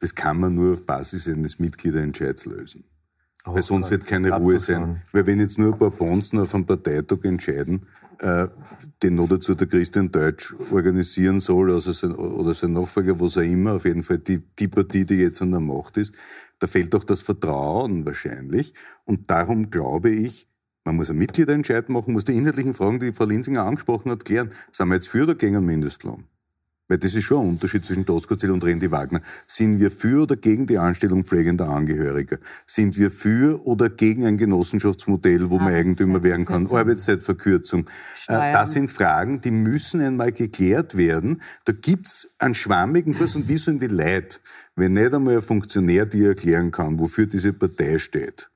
Das 0.00 0.14
kann 0.14 0.40
man 0.40 0.54
nur 0.54 0.74
auf 0.74 0.86
Basis 0.86 1.28
eines 1.28 1.58
Mitgliederentscheids 1.58 2.46
lösen. 2.46 2.84
Oh, 3.46 3.54
Weil 3.54 3.62
sonst 3.62 3.90
wird 3.90 4.06
keine 4.06 4.32
Ruhe 4.32 4.58
sein. 4.58 5.02
Weil 5.12 5.26
wenn 5.26 5.40
jetzt 5.40 5.58
nur 5.58 5.72
ein 5.72 5.78
paar 5.78 5.90
Bonzen 5.90 6.38
auf 6.38 6.54
einem 6.54 6.66
Parteitag 6.66 7.24
entscheiden, 7.24 7.86
äh, 8.18 8.48
den 9.02 9.14
noch 9.14 9.28
dazu 9.28 9.54
der 9.54 9.66
Christian 9.66 10.10
Deutsch 10.10 10.54
organisieren 10.70 11.40
soll, 11.40 11.72
also 11.72 11.92
sein, 11.92 12.12
oder 12.12 12.54
sein 12.54 12.74
Nachfolger, 12.74 13.18
was 13.18 13.38
auch 13.38 13.42
immer, 13.42 13.74
auf 13.74 13.86
jeden 13.86 14.02
Fall 14.02 14.18
die, 14.18 14.42
die 14.58 14.68
Partie, 14.68 15.06
die 15.06 15.14
jetzt 15.14 15.40
an 15.40 15.52
der 15.52 15.60
Macht 15.60 15.96
ist, 15.96 16.12
da 16.58 16.66
fehlt 16.66 16.92
doch 16.92 17.04
das 17.04 17.22
Vertrauen 17.22 18.04
wahrscheinlich. 18.04 18.74
Und 19.06 19.30
darum 19.30 19.70
glaube 19.70 20.10
ich, 20.10 20.48
man 20.84 20.96
muss 20.96 21.08
einen 21.08 21.18
Mitgliederentscheid 21.18 21.88
machen, 21.88 22.12
muss 22.12 22.24
die 22.24 22.36
inhaltlichen 22.36 22.74
Fragen, 22.74 23.00
die 23.00 23.12
Frau 23.12 23.24
Linsinger 23.24 23.64
angesprochen 23.64 24.10
hat, 24.10 24.26
klären. 24.26 24.50
Sind 24.70 24.88
wir 24.88 24.96
jetzt 24.96 25.08
für 25.08 25.22
oder 25.22 25.34
gegen 25.34 25.56
einen 25.56 25.66
Mindestlohn? 25.66 26.26
Weil 26.90 26.98
das 26.98 27.14
ist 27.14 27.22
schon 27.22 27.42
ein 27.42 27.48
Unterschied 27.50 27.86
zwischen 27.86 28.04
Doskozil 28.04 28.50
und 28.50 28.64
Randy 28.64 28.90
Wagner. 28.90 29.20
Sind 29.46 29.78
wir 29.78 29.92
für 29.92 30.22
oder 30.22 30.34
gegen 30.34 30.66
die 30.66 30.76
Anstellung 30.76 31.24
pflegender 31.24 31.68
Angehöriger? 31.68 32.38
Sind 32.66 32.98
wir 32.98 33.12
für 33.12 33.64
oder 33.64 33.88
gegen 33.88 34.26
ein 34.26 34.36
Genossenschaftsmodell, 34.36 35.50
wo 35.50 35.58
man 35.58 35.72
Eigentümer 35.72 36.24
werden 36.24 36.44
kann? 36.44 36.66
Arbeitszeitverkürzung. 36.66 37.82
Äh, 37.82 37.90
Steuern. 38.16 38.52
Das 38.52 38.72
sind 38.72 38.90
Fragen, 38.90 39.40
die 39.40 39.52
müssen 39.52 40.00
einmal 40.00 40.32
geklärt 40.32 40.96
werden. 40.96 41.42
Da 41.64 41.72
gibt's 41.72 42.34
einen 42.40 42.56
schwammigen 42.56 43.14
Kurs 43.14 43.36
und 43.36 43.46
wie 43.46 43.58
sollen 43.58 43.78
die 43.78 43.86
Leute, 43.86 44.40
wenn 44.74 44.94
nicht 44.94 45.14
einmal 45.14 45.36
ein 45.36 45.42
Funktionär 45.42 46.06
dir 46.06 46.30
erklären 46.30 46.72
kann, 46.72 46.98
wofür 46.98 47.26
diese 47.26 47.52
Partei 47.52 48.00
steht? 48.00 48.50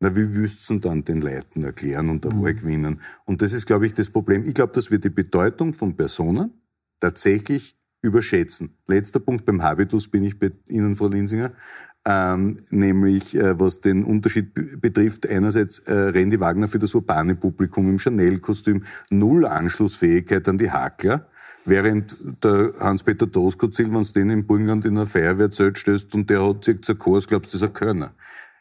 Na, 0.00 0.16
wie 0.16 0.34
wüsst 0.34 0.68
ihr 0.72 0.80
dann 0.80 1.04
den 1.04 1.20
Leuten 1.20 1.62
erklären 1.62 2.10
und 2.10 2.24
der 2.24 2.32
Wahl 2.32 2.54
gewinnen? 2.54 3.00
Und 3.26 3.42
das 3.42 3.52
ist, 3.52 3.66
glaube 3.66 3.86
ich, 3.86 3.94
das 3.94 4.10
Problem. 4.10 4.44
Ich 4.44 4.54
glaube, 4.54 4.72
dass 4.72 4.90
wir 4.90 4.98
die 4.98 5.10
Bedeutung 5.10 5.72
von 5.72 5.96
Personen, 5.96 6.50
tatsächlich 7.04 7.76
überschätzen. 8.00 8.78
Letzter 8.86 9.20
Punkt 9.20 9.44
beim 9.44 9.62
Habitus 9.62 10.08
bin 10.08 10.24
ich 10.24 10.38
bei 10.38 10.50
Ihnen, 10.68 10.96
Frau 10.96 11.08
Linsinger. 11.08 11.52
Ähm, 12.06 12.58
nämlich 12.70 13.34
äh, 13.34 13.58
was 13.58 13.80
den 13.80 14.04
Unterschied 14.04 14.52
betrifft, 14.80 15.28
einerseits 15.28 15.78
äh, 15.80 15.92
Randy 15.92 16.38
Wagner 16.38 16.68
für 16.68 16.78
das 16.78 16.94
urbane 16.94 17.34
Publikum 17.34 17.88
im 17.88 17.98
Chanel-Kostüm, 17.98 18.84
null 19.10 19.46
Anschlussfähigkeit 19.46 20.46
an 20.48 20.58
die 20.58 20.70
Hakler, 20.70 21.26
während 21.64 22.14
der 22.44 22.72
Hans-Peter 22.80 23.26
Doskozil, 23.26 23.90
wenn 23.90 24.02
du 24.02 24.12
den 24.12 24.30
im 24.30 24.46
Burgenland 24.46 24.84
in 24.84 24.98
einer 24.98 25.06
Feuerwehrzelt 25.06 25.78
stößt 25.78 26.14
und 26.14 26.28
der 26.28 26.46
hat 26.46 26.64
circa 26.64 26.92
Kurs, 26.92 27.26
glaubst 27.26 27.54
du, 27.54 27.58
das 27.58 27.62
ist 27.62 27.68
ein 27.68 27.72
Körner. 27.72 28.14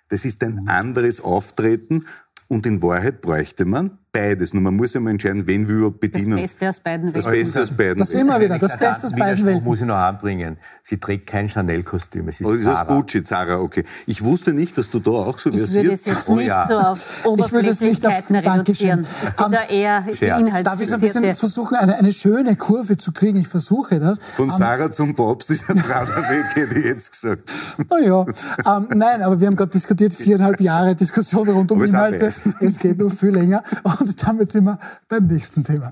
Das 0.07 0.23
ist 0.23 0.41
ein 0.41 0.69
anderes 0.69 1.19
Auftreten 1.19 2.05
und 2.47 2.65
in 2.65 2.81
Wahrheit 2.81 3.19
bräuchte 3.19 3.65
man 3.65 3.97
beides. 4.14 4.53
Nur 4.53 4.61
man 4.61 4.76
muss 4.76 4.93
ja 4.93 5.01
mal 5.01 5.09
entscheiden, 5.09 5.45
wen 5.47 5.68
wir 5.68 5.91
bedienen. 5.91 6.32
Das 6.32 6.41
Beste 6.41 6.70
aus 6.70 6.80
beiden 6.80 7.14
Welten. 7.14 7.32
Das 7.32 7.32
Beste 7.32 7.64
aus 7.64 7.72
beiden 7.72 7.97
Das 7.97 8.11
immer 8.11 8.39
wieder, 8.39 8.59
das 8.59 8.78
Beste 8.78 9.07
aus 9.07 9.14
beiden 9.14 9.45
Welten. 9.45 9.64
muss 9.64 9.82
ich 9.82 9.88
noch 9.88 9.95
anbringen. 9.95 10.57
Sie 10.82 10.97
trägt 10.97 11.28
kein 11.28 11.49
Chanel-Kostüm, 11.49 12.28
es 12.28 12.39
ist 12.39 12.47
oh, 12.47 12.55
Zara. 12.55 12.74
Das 12.74 12.82
ist 12.84 12.88
Gucci, 12.88 13.24
Zara, 13.24 13.57
okay. 13.57 13.84
Ich 14.05 14.24
wusste 14.24 14.53
nicht, 14.53 14.78
dass 14.78 14.89
du 14.89 14.99
da 14.99 15.11
auch 15.11 15.38
so 15.39 15.51
versiert 15.51 15.86
Ich 15.86 15.89
würde 15.89 15.93
es 15.93 16.05
jetzt 16.05 16.30
oh, 16.30 16.36
nicht 16.36 16.47
ja. 16.47 16.68
so 16.68 16.78
auf 16.78 17.26
Oberflächlichkeiten 17.26 18.36
reduzieren. 18.36 19.05
Oder 19.45 19.70
eher 19.70 20.05
Inhalts 20.07 20.64
Darf 20.64 20.80
ich 20.80 20.89
so 20.89 20.95
ein 20.95 21.01
bisschen 21.01 21.36
versuchen, 21.36 21.76
eine, 21.76 21.97
eine 21.97 22.11
schöne 22.14 22.55
Kurve 22.55 22.95
zu 22.97 23.11
kriegen? 23.11 23.39
Ich 23.39 23.47
versuche 23.47 23.99
das. 23.99 24.20
Von 24.36 24.49
um, 24.49 24.55
Sarah 24.55 24.91
zum 24.91 25.16
Papst 25.16 25.49
ist 25.49 25.70
ein 25.70 25.78
brauner 25.78 26.30
Weg, 26.30 26.55
hätte 26.55 26.80
ich 26.80 26.86
jetzt 26.86 27.11
gesagt. 27.11 27.51
Naja, 27.89 28.26
ähm, 28.68 28.88
nein, 28.93 29.24
aber 29.24 29.39
wir 29.39 29.47
haben 29.47 29.55
gerade 29.55 29.72
diskutiert, 29.72 30.14
viereinhalb 30.14 30.61
Jahre 30.61 30.95
Diskussion 30.95 31.49
rund 31.49 31.72
um 31.72 31.84
Inhalte. 31.84 32.32
Es 32.59 32.78
geht 32.78 32.99
noch 32.99 33.11
viel 33.11 33.30
länger. 33.32 33.64
Und 33.84 34.03
damit 34.06 34.51
sind 34.51 34.66
wir 34.66 34.80
beim 35.08 35.26
nächsten 35.26 35.64
Thema. 35.64 35.91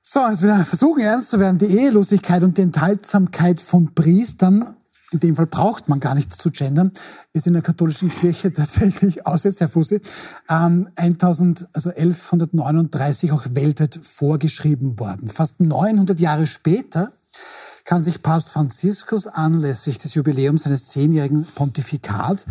So, 0.00 0.20
jetzt 0.26 0.42
wieder 0.42 0.64
versuchen 0.64 1.02
ernst 1.02 1.30
zu 1.30 1.40
werden. 1.40 1.58
Die 1.58 1.66
Ehelosigkeit 1.66 2.42
und 2.42 2.56
die 2.56 2.62
Enthaltsamkeit 2.62 3.60
von 3.60 3.94
Priestern, 3.94 4.74
in 5.10 5.20
dem 5.20 5.36
Fall 5.36 5.46
braucht 5.46 5.88
man 5.88 6.00
gar 6.00 6.14
nichts 6.14 6.38
zu 6.38 6.50
gendern, 6.50 6.92
ist 7.32 7.46
in 7.46 7.52
der 7.52 7.62
katholischen 7.62 8.08
Kirche 8.08 8.52
tatsächlich, 8.54 9.26
außer 9.26 9.50
Herr 9.58 9.68
Fussi, 9.68 10.00
ähm, 10.48 10.88
1000, 10.96 11.68
also 11.72 11.90
1139 11.90 13.32
auch 13.32 13.44
weltweit 13.50 13.98
vorgeschrieben 14.02 14.98
worden. 14.98 15.28
Fast 15.28 15.60
900 15.60 16.18
Jahre 16.20 16.46
später 16.46 17.12
kann 17.84 18.04
sich 18.04 18.22
Papst 18.22 18.50
Franziskus 18.50 19.26
anlässlich 19.26 19.98
des 19.98 20.14
Jubiläums 20.14 20.64
seines 20.64 20.86
zehnjährigen 20.86 21.46
Pontifikats 21.54 22.46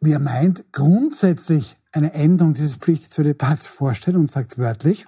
wie 0.00 0.12
er 0.12 0.18
meint, 0.18 0.72
grundsätzlich 0.72 1.76
eine 1.92 2.14
Änderung 2.14 2.54
dieses 2.54 2.74
Pflichtzölibatz 2.74 3.66
vorstellen 3.66 4.16
und 4.16 4.30
sagt 4.30 4.58
wörtlich, 4.58 5.06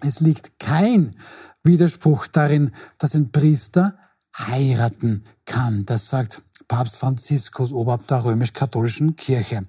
es 0.00 0.20
liegt 0.20 0.60
kein 0.60 1.16
Widerspruch 1.64 2.28
darin, 2.28 2.70
dass 2.98 3.14
ein 3.14 3.32
Priester 3.32 3.98
heiraten 4.36 5.24
kann. 5.44 5.84
Das 5.84 6.08
sagt 6.08 6.42
Papst 6.68 6.96
Franziskus, 6.96 7.72
Oberhaupt 7.72 8.10
der 8.10 8.24
römisch-katholischen 8.24 9.16
Kirche. 9.16 9.64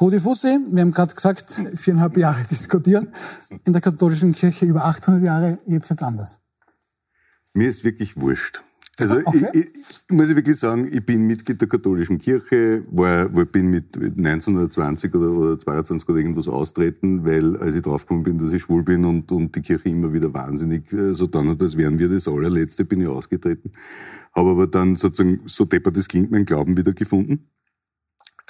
Rudi 0.00 0.20
Fussi, 0.20 0.58
wir 0.70 0.82
haben 0.82 0.92
gerade 0.92 1.14
gesagt, 1.14 1.50
viereinhalb 1.74 2.16
Jahre 2.16 2.44
diskutieren. 2.44 3.12
In 3.64 3.72
der 3.72 3.82
katholischen 3.82 4.32
Kirche 4.32 4.66
über 4.66 4.84
800 4.84 5.24
Jahre, 5.24 5.58
jetzt 5.66 5.90
wird's 5.90 6.02
anders. 6.02 6.40
Mir 7.54 7.68
ist 7.68 7.84
wirklich 7.84 8.20
wurscht. 8.20 8.62
Also 8.98 9.16
okay. 9.24 9.46
ich, 9.54 9.60
ich, 9.60 9.72
muss 10.10 10.28
ich 10.28 10.36
wirklich 10.36 10.56
sagen, 10.56 10.86
ich 10.90 11.04
bin 11.04 11.26
Mitglied 11.26 11.58
der 11.60 11.68
katholischen 11.68 12.18
Kirche, 12.18 12.84
war, 12.90 13.34
war 13.34 13.46
bin 13.46 13.70
mit 13.70 13.96
1920 13.96 15.14
oder, 15.14 15.30
oder 15.30 15.58
22 15.58 16.08
oder 16.08 16.18
irgendwas 16.18 16.46
austreten, 16.46 17.24
weil 17.24 17.56
als 17.56 17.74
ich 17.74 17.82
draufgekommen 17.82 18.22
bin, 18.22 18.38
dass 18.38 18.52
ich 18.52 18.62
schwul 18.62 18.82
bin 18.82 19.04
und, 19.06 19.32
und 19.32 19.56
die 19.56 19.62
Kirche 19.62 19.88
immer 19.88 20.12
wieder 20.12 20.32
wahnsinnig 20.34 20.84
so 20.90 21.26
dann 21.26 21.48
hat, 21.48 21.62
als 21.62 21.78
wären 21.78 21.98
wir 21.98 22.10
das 22.10 22.28
allerletzte, 22.28 22.84
bin 22.84 23.00
ich 23.00 23.08
ausgetreten. 23.08 23.72
Habe 24.34 24.50
aber 24.50 24.66
dann 24.66 24.96
sozusagen, 24.96 25.40
so 25.46 25.64
deppert 25.64 25.96
das 25.96 26.08
klingt, 26.08 26.30
mein 26.30 26.44
Glauben 26.44 26.76
wieder 26.76 26.92
gefunden. 26.92 27.48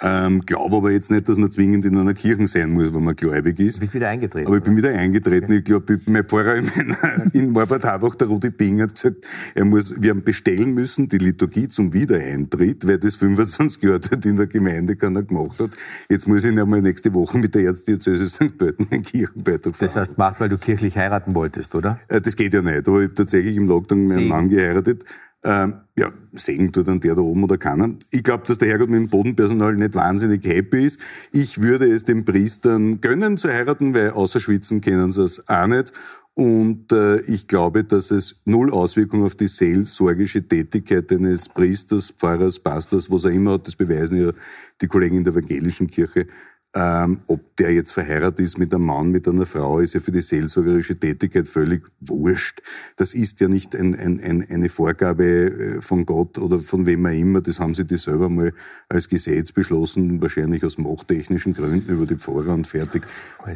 Ähm, 0.00 0.40
glaube 0.40 0.76
aber 0.76 0.90
jetzt 0.90 1.10
nicht, 1.10 1.28
dass 1.28 1.36
man 1.36 1.52
zwingend 1.52 1.84
in 1.84 1.96
einer 1.96 2.14
Kirche 2.14 2.46
sein 2.46 2.72
muss, 2.72 2.92
wenn 2.94 3.04
man 3.04 3.14
gläubig 3.14 3.60
ist. 3.60 3.76
Du 3.76 3.80
bist 3.80 3.94
wieder 3.94 4.08
eingetreten. 4.08 4.46
Aber 4.46 4.56
ich 4.56 4.62
bin 4.62 4.76
wieder 4.76 4.90
eingetreten. 4.90 5.44
Okay. 5.44 5.58
Ich 5.58 5.64
glaube, 5.64 6.00
mein 6.06 6.24
Pfarrer 6.24 6.56
in, 6.56 6.70
in 7.32 7.50
Morbad 7.50 7.84
Habach, 7.84 8.14
der 8.14 8.28
Rudi 8.28 8.50
Bing, 8.50 8.80
hat 8.80 8.94
gesagt, 8.94 9.26
er 9.54 9.64
muss, 9.64 10.00
wir 10.00 10.10
haben 10.10 10.24
bestellen 10.24 10.74
müssen, 10.74 11.08
die 11.08 11.18
Liturgie 11.18 11.68
zum 11.68 11.92
Wiedereintritt, 11.92 12.86
weil 12.86 12.98
das 12.98 13.16
25 13.16 13.82
Jahre 13.82 14.00
dort 14.00 14.24
in 14.26 14.36
der 14.36 14.46
Gemeinde 14.46 14.96
keiner 14.96 15.22
gemacht 15.22 15.60
hat. 15.60 15.70
Jetzt 16.08 16.26
muss 16.26 16.44
ich 16.44 16.50
ihn 16.50 16.58
einmal 16.58 16.80
nächste 16.80 17.12
Woche 17.14 17.38
mit 17.38 17.54
der 17.54 17.62
Erzdiözese 17.62 18.28
St. 18.28 18.56
Pölten 18.56 18.88
einen 18.90 19.02
Kirchenbeitrag 19.02 19.76
fahren. 19.76 19.86
Das 19.86 19.96
heißt, 19.96 20.18
macht, 20.18 20.40
weil 20.40 20.48
du 20.48 20.58
kirchlich 20.58 20.96
heiraten 20.96 21.34
wolltest, 21.34 21.74
oder? 21.74 22.00
Äh, 22.08 22.20
das 22.20 22.34
geht 22.36 22.54
ja 22.54 22.62
nicht. 22.62 22.88
Aber 22.88 23.00
ich 23.00 23.08
habe 23.08 23.14
tatsächlich 23.14 23.56
im 23.56 23.66
Lockdown 23.66 24.06
meinen 24.06 24.28
Mann 24.28 24.48
geheiratet. 24.48 25.04
Ähm, 25.44 25.74
ja, 25.98 26.12
Segen 26.34 26.72
tut 26.72 26.86
dann 26.86 27.00
der 27.00 27.16
da 27.16 27.20
oben 27.20 27.42
oder 27.44 27.58
keiner. 27.58 27.94
Ich 28.10 28.22
glaube, 28.22 28.44
dass 28.46 28.58
der 28.58 28.68
Herrgott 28.68 28.90
mit 28.90 29.00
dem 29.00 29.08
Bodenpersonal 29.08 29.74
nicht 29.74 29.94
wahnsinnig 29.94 30.44
happy 30.46 30.86
ist. 30.86 31.00
Ich 31.32 31.60
würde 31.60 31.86
es 31.86 32.04
den 32.04 32.24
Priestern 32.24 33.00
gönnen 33.00 33.36
zu 33.36 33.48
heiraten, 33.48 33.94
weil 33.94 34.10
außer 34.10 34.38
Schwitzen 34.38 34.80
kennen 34.80 35.10
sie 35.10 35.24
es 35.24 35.48
auch 35.48 35.66
nicht. 35.66 35.92
Und 36.34 36.92
äh, 36.92 37.20
ich 37.22 37.46
glaube, 37.46 37.84
dass 37.84 38.10
es 38.10 38.40
null 38.46 38.72
Auswirkungen 38.72 39.24
auf 39.24 39.34
die 39.34 39.48
seelsorgische 39.48 40.46
Tätigkeit 40.46 41.10
eines 41.12 41.48
Priesters, 41.48 42.10
Pfarrers, 42.10 42.58
Pastors, 42.58 43.10
was 43.10 43.24
er 43.24 43.32
immer 43.32 43.52
hat, 43.52 43.66
das 43.66 43.76
beweisen 43.76 44.22
ja 44.22 44.32
die 44.80 44.86
Kollegen 44.86 45.16
in 45.16 45.24
der 45.24 45.34
evangelischen 45.34 45.88
Kirche, 45.88 46.26
ähm, 46.74 47.20
ob 47.28 47.56
der 47.56 47.72
jetzt 47.74 47.92
verheiratet 47.92 48.40
ist 48.40 48.58
mit 48.58 48.72
einem 48.72 48.86
Mann, 48.86 49.10
mit 49.10 49.28
einer 49.28 49.44
Frau, 49.44 49.78
ist 49.80 49.92
ja 49.92 50.00
für 50.00 50.10
die 50.10 50.22
seelsorgerische 50.22 50.98
Tätigkeit 50.98 51.46
völlig 51.46 51.82
wurscht. 52.00 52.62
Das 52.96 53.12
ist 53.12 53.40
ja 53.40 53.48
nicht 53.48 53.74
ein, 53.74 53.94
ein, 53.94 54.18
ein, 54.20 54.46
eine 54.48 54.70
Vorgabe 54.70 55.24
äh, 55.24 55.82
von 55.82 56.06
Gott 56.06 56.38
oder 56.38 56.58
von 56.58 56.86
wem 56.86 57.04
auch 57.04 57.10
immer. 57.10 57.42
Das 57.42 57.60
haben 57.60 57.74
sie 57.74 57.84
die 57.84 57.96
selber 57.96 58.30
mal 58.30 58.52
als 58.88 59.06
Gesetz 59.10 59.52
beschlossen, 59.52 60.22
wahrscheinlich 60.22 60.64
aus 60.64 60.78
machttechnischen 60.78 61.52
Gründen 61.52 61.92
über 61.92 62.06
die 62.06 62.16
Pfarrer 62.16 62.54
und 62.54 62.66
fertig. 62.66 63.02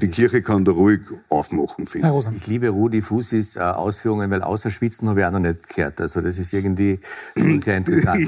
Die 0.02 0.08
Kirche 0.08 0.42
kann 0.42 0.66
da 0.66 0.72
ruhig 0.72 1.00
aufmachen, 1.30 1.86
finde 1.86 2.08
ich. 2.08 2.36
Ich 2.36 2.46
liebe 2.48 2.68
Rudi 2.68 3.00
Fusis 3.00 3.56
äh, 3.56 3.60
Ausführungen, 3.60 4.30
weil 4.30 4.42
außer 4.42 4.70
Schwitzen 4.70 5.08
habe 5.08 5.20
ich 5.20 5.26
auch 5.26 5.30
noch 5.30 5.40
nicht 5.40 5.74
gehört. 5.74 6.02
Also 6.02 6.20
das 6.20 6.38
ist 6.38 6.52
irgendwie 6.52 7.00
sehr 7.60 7.78
interessant. 7.78 8.18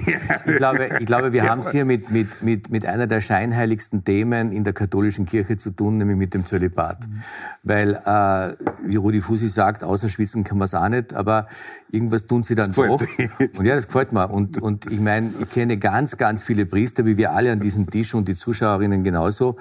Ich 0.46 0.56
glaube, 0.56 0.88
ich 0.98 1.06
glaube 1.06 1.32
wir 1.34 1.46
haben 1.46 1.60
es 1.60 1.72
hier 1.72 1.84
mit, 1.84 2.10
mit, 2.10 2.40
mit, 2.42 2.70
mit 2.70 2.86
einer 2.86 3.06
der 3.06 3.20
scheinheiligsten 3.20 4.02
Themen 4.02 4.50
in 4.50 4.64
der 4.64 4.77
katholischen 4.78 5.26
Kirche 5.26 5.56
zu 5.56 5.70
tun, 5.70 5.98
nämlich 5.98 6.16
mit 6.16 6.34
dem 6.34 6.46
Zölibat. 6.46 7.08
Mhm. 7.08 7.22
Weil, 7.64 7.94
äh, 7.94 8.88
wie 8.88 8.96
Rudi 8.96 9.20
Fusi 9.20 9.48
sagt, 9.48 9.82
außer 9.82 10.08
schwitzen 10.08 10.44
kann 10.44 10.56
man 10.56 10.66
es 10.66 10.74
auch 10.74 10.88
nicht, 10.88 11.14
aber 11.14 11.48
irgendwas 11.90 12.26
tun 12.26 12.42
sie 12.42 12.54
dann 12.54 12.72
doch. 12.72 13.00
Und 13.58 13.64
ja, 13.64 13.74
das 13.74 13.86
gefällt 13.86 14.12
mir. 14.12 14.30
Und, 14.30 14.62
und 14.62 14.86
ich 14.86 15.00
meine, 15.00 15.30
ich 15.40 15.50
kenne 15.50 15.78
ganz, 15.78 16.16
ganz 16.16 16.42
viele 16.42 16.64
Priester, 16.64 17.04
wie 17.06 17.16
wir 17.16 17.32
alle 17.32 17.50
an 17.50 17.58
diesem 17.58 17.90
Tisch 17.90 18.14
und 18.14 18.28
die 18.28 18.36
Zuschauerinnen 18.36 19.02
genauso, 19.02 19.56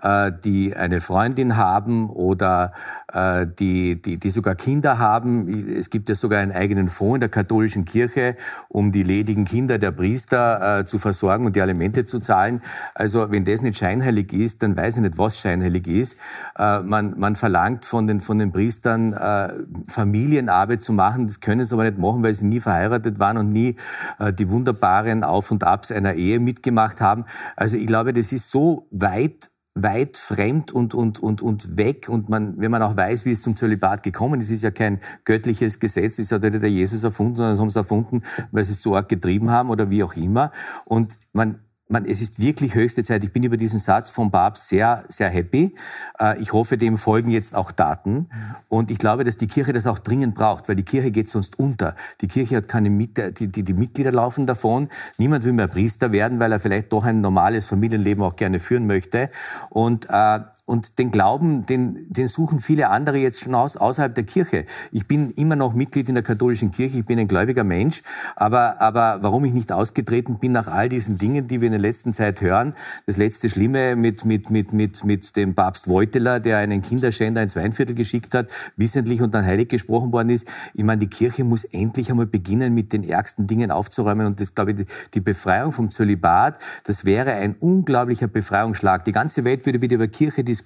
äh, 0.00 0.32
die 0.44 0.74
eine 0.74 1.00
Freundin 1.00 1.56
haben 1.56 2.08
oder 2.08 2.72
äh, 3.12 3.46
die, 3.46 4.00
die, 4.00 4.18
die 4.18 4.30
sogar 4.30 4.54
Kinder 4.54 4.98
haben. 4.98 5.48
Es 5.68 5.90
gibt 5.90 6.08
ja 6.08 6.14
sogar 6.14 6.40
einen 6.40 6.52
eigenen 6.52 6.88
Fonds 6.88 7.16
in 7.16 7.20
der 7.20 7.28
katholischen 7.28 7.84
Kirche, 7.84 8.36
um 8.68 8.90
die 8.90 9.02
ledigen 9.02 9.44
Kinder 9.44 9.78
der 9.78 9.92
Priester 9.92 10.80
äh, 10.80 10.86
zu 10.86 10.98
versorgen 10.98 11.44
und 11.44 11.56
die 11.56 11.60
Alimente 11.60 12.06
zu 12.06 12.20
zahlen. 12.20 12.62
Also 12.94 13.30
wenn 13.30 13.44
das 13.44 13.60
nicht 13.60 13.78
scheinheilig 13.78 14.32
ist, 14.32 14.61
dann 14.62 14.76
weiß 14.76 14.96
ich 14.96 15.02
nicht, 15.02 15.18
was 15.18 15.38
scheinheilig 15.38 15.86
ist. 15.86 16.16
Äh, 16.56 16.80
man, 16.80 17.18
man 17.18 17.36
verlangt 17.36 17.84
von 17.84 18.06
den, 18.06 18.20
von 18.20 18.38
den 18.38 18.52
Priestern, 18.52 19.12
äh, 19.12 19.48
Familienarbeit 19.88 20.82
zu 20.82 20.92
machen. 20.92 21.26
Das 21.26 21.40
können 21.40 21.64
sie 21.64 21.74
aber 21.74 21.84
nicht 21.84 21.98
machen, 21.98 22.22
weil 22.22 22.34
sie 22.34 22.46
nie 22.46 22.60
verheiratet 22.60 23.18
waren 23.18 23.38
und 23.38 23.50
nie 23.50 23.76
äh, 24.18 24.32
die 24.32 24.48
wunderbaren 24.48 25.24
Auf 25.24 25.50
und 25.50 25.64
Abs 25.64 25.92
einer 25.92 26.14
Ehe 26.14 26.40
mitgemacht 26.40 27.00
haben. 27.00 27.24
Also 27.56 27.76
ich 27.76 27.86
glaube, 27.86 28.12
das 28.12 28.32
ist 28.32 28.50
so 28.50 28.86
weit 28.90 29.50
weit 29.74 30.16
fremd 30.16 30.72
und, 30.72 30.94
und, 30.94 31.20
und, 31.20 31.42
und 31.42 31.76
weg. 31.76 32.08
Und 32.08 32.28
man, 32.28 32.60
wenn 32.60 32.70
man 32.70 32.82
auch 32.82 32.96
weiß, 32.96 33.24
wie 33.24 33.32
es 33.32 33.40
zum 33.40 33.56
Zölibat 33.56 34.02
gekommen 34.02 34.40
ist, 34.40 34.50
ist 34.50 34.62
ja 34.62 34.70
kein 34.70 35.00
göttliches 35.24 35.80
Gesetz, 35.80 36.16
das 36.16 36.30
hat 36.30 36.44
ja 36.44 36.50
nicht 36.50 36.62
der 36.62 36.70
Jesus 36.70 37.04
erfunden, 37.04 37.36
sondern 37.36 37.54
das 37.54 37.60
haben 37.60 37.70
sie 37.70 37.78
erfunden, 37.78 38.22
weil 38.50 38.64
sie 38.64 38.72
es 38.72 38.80
zu 38.80 38.94
arg 38.94 39.08
getrieben 39.08 39.50
haben 39.50 39.70
oder 39.70 39.90
wie 39.90 40.02
auch 40.02 40.14
immer. 40.14 40.52
Und 40.84 41.16
man, 41.32 41.60
man, 41.92 42.04
es 42.04 42.20
ist 42.20 42.40
wirklich 42.40 42.74
höchste 42.74 43.04
Zeit. 43.04 43.22
Ich 43.22 43.32
bin 43.32 43.42
über 43.42 43.56
diesen 43.56 43.78
Satz 43.78 44.10
vom 44.10 44.30
Papst 44.30 44.68
sehr, 44.68 45.04
sehr 45.08 45.28
happy. 45.28 45.74
Äh, 46.18 46.40
ich 46.40 46.52
hoffe, 46.52 46.78
dem 46.78 46.98
folgen 46.98 47.30
jetzt 47.30 47.54
auch 47.54 47.70
Daten. 47.70 48.28
Und 48.68 48.90
ich 48.90 48.98
glaube, 48.98 49.24
dass 49.24 49.36
die 49.36 49.46
Kirche 49.46 49.72
das 49.72 49.86
auch 49.86 49.98
dringend 49.98 50.34
braucht, 50.34 50.68
weil 50.68 50.76
die 50.76 50.84
Kirche 50.84 51.10
geht 51.10 51.30
sonst 51.30 51.58
unter. 51.58 51.94
Die 52.20 52.28
Kirche 52.28 52.56
hat 52.56 52.68
keine 52.68 52.90
Mit 52.90 53.38
die, 53.38 53.48
die, 53.48 53.62
die 53.62 53.74
Mitglieder 53.74 54.10
laufen 54.10 54.46
davon. 54.46 54.88
Niemand 55.18 55.44
will 55.44 55.52
mehr 55.52 55.68
Priester 55.68 56.12
werden, 56.12 56.40
weil 56.40 56.50
er 56.50 56.60
vielleicht 56.60 56.92
doch 56.92 57.04
ein 57.04 57.20
normales 57.20 57.66
Familienleben 57.66 58.24
auch 58.24 58.36
gerne 58.36 58.58
führen 58.58 58.86
möchte. 58.86 59.28
Und 59.70 60.06
äh, 60.08 60.40
und 60.72 60.98
den 60.98 61.10
Glauben, 61.10 61.66
den, 61.66 62.06
den 62.08 62.28
suchen 62.28 62.58
viele 62.60 62.88
andere 62.88 63.18
jetzt 63.18 63.40
schon 63.40 63.54
aus, 63.54 63.76
außerhalb 63.76 64.14
der 64.14 64.24
Kirche. 64.24 64.64
Ich 64.90 65.06
bin 65.06 65.30
immer 65.32 65.54
noch 65.54 65.74
Mitglied 65.74 66.08
in 66.08 66.14
der 66.14 66.24
katholischen 66.24 66.70
Kirche, 66.70 66.96
ich 66.96 67.04
bin 67.04 67.18
ein 67.18 67.28
gläubiger 67.28 67.62
Mensch, 67.62 68.02
aber, 68.36 68.80
aber 68.80 69.18
warum 69.20 69.44
ich 69.44 69.52
nicht 69.52 69.70
ausgetreten 69.70 70.38
bin 70.38 70.52
nach 70.52 70.68
all 70.68 70.88
diesen 70.88 71.18
Dingen, 71.18 71.46
die 71.46 71.60
wir 71.60 71.66
in 71.66 71.72
der 71.72 71.80
letzten 71.80 72.14
Zeit 72.14 72.40
hören, 72.40 72.74
das 73.04 73.18
letzte 73.18 73.50
Schlimme 73.50 73.96
mit, 73.96 74.24
mit, 74.24 74.48
mit, 74.48 74.72
mit, 74.72 75.04
mit 75.04 75.36
dem 75.36 75.54
Papst 75.54 75.88
Wojtyla, 75.88 76.38
der 76.38 76.56
einen 76.56 76.80
Kinderschänder 76.80 77.42
ins 77.42 77.54
Weinviertel 77.54 77.94
geschickt 77.94 78.32
hat, 78.34 78.50
wissentlich 78.76 79.20
und 79.20 79.34
dann 79.34 79.44
heilig 79.44 79.68
gesprochen 79.68 80.10
worden 80.10 80.30
ist. 80.30 80.48
Ich 80.72 80.84
meine, 80.84 81.00
die 81.00 81.08
Kirche 81.08 81.44
muss 81.44 81.64
endlich 81.64 82.10
einmal 82.10 82.24
beginnen, 82.24 82.72
mit 82.72 82.94
den 82.94 83.04
ärgsten 83.04 83.46
Dingen 83.46 83.70
aufzuräumen 83.70 84.26
und 84.26 84.40
das, 84.40 84.54
glaube 84.54 84.72
ich, 84.72 84.86
die 85.12 85.20
Befreiung 85.20 85.72
vom 85.72 85.90
Zölibat, 85.90 86.58
das 86.84 87.04
wäre 87.04 87.32
ein 87.34 87.56
unglaublicher 87.56 88.26
Befreiungsschlag. 88.26 89.04
Die 89.04 89.12
ganze 89.12 89.44
Welt 89.44 89.66
würde 89.66 89.82
wieder 89.82 89.96
über 89.96 90.08
Kirche 90.08 90.42
diskutieren. 90.42 90.61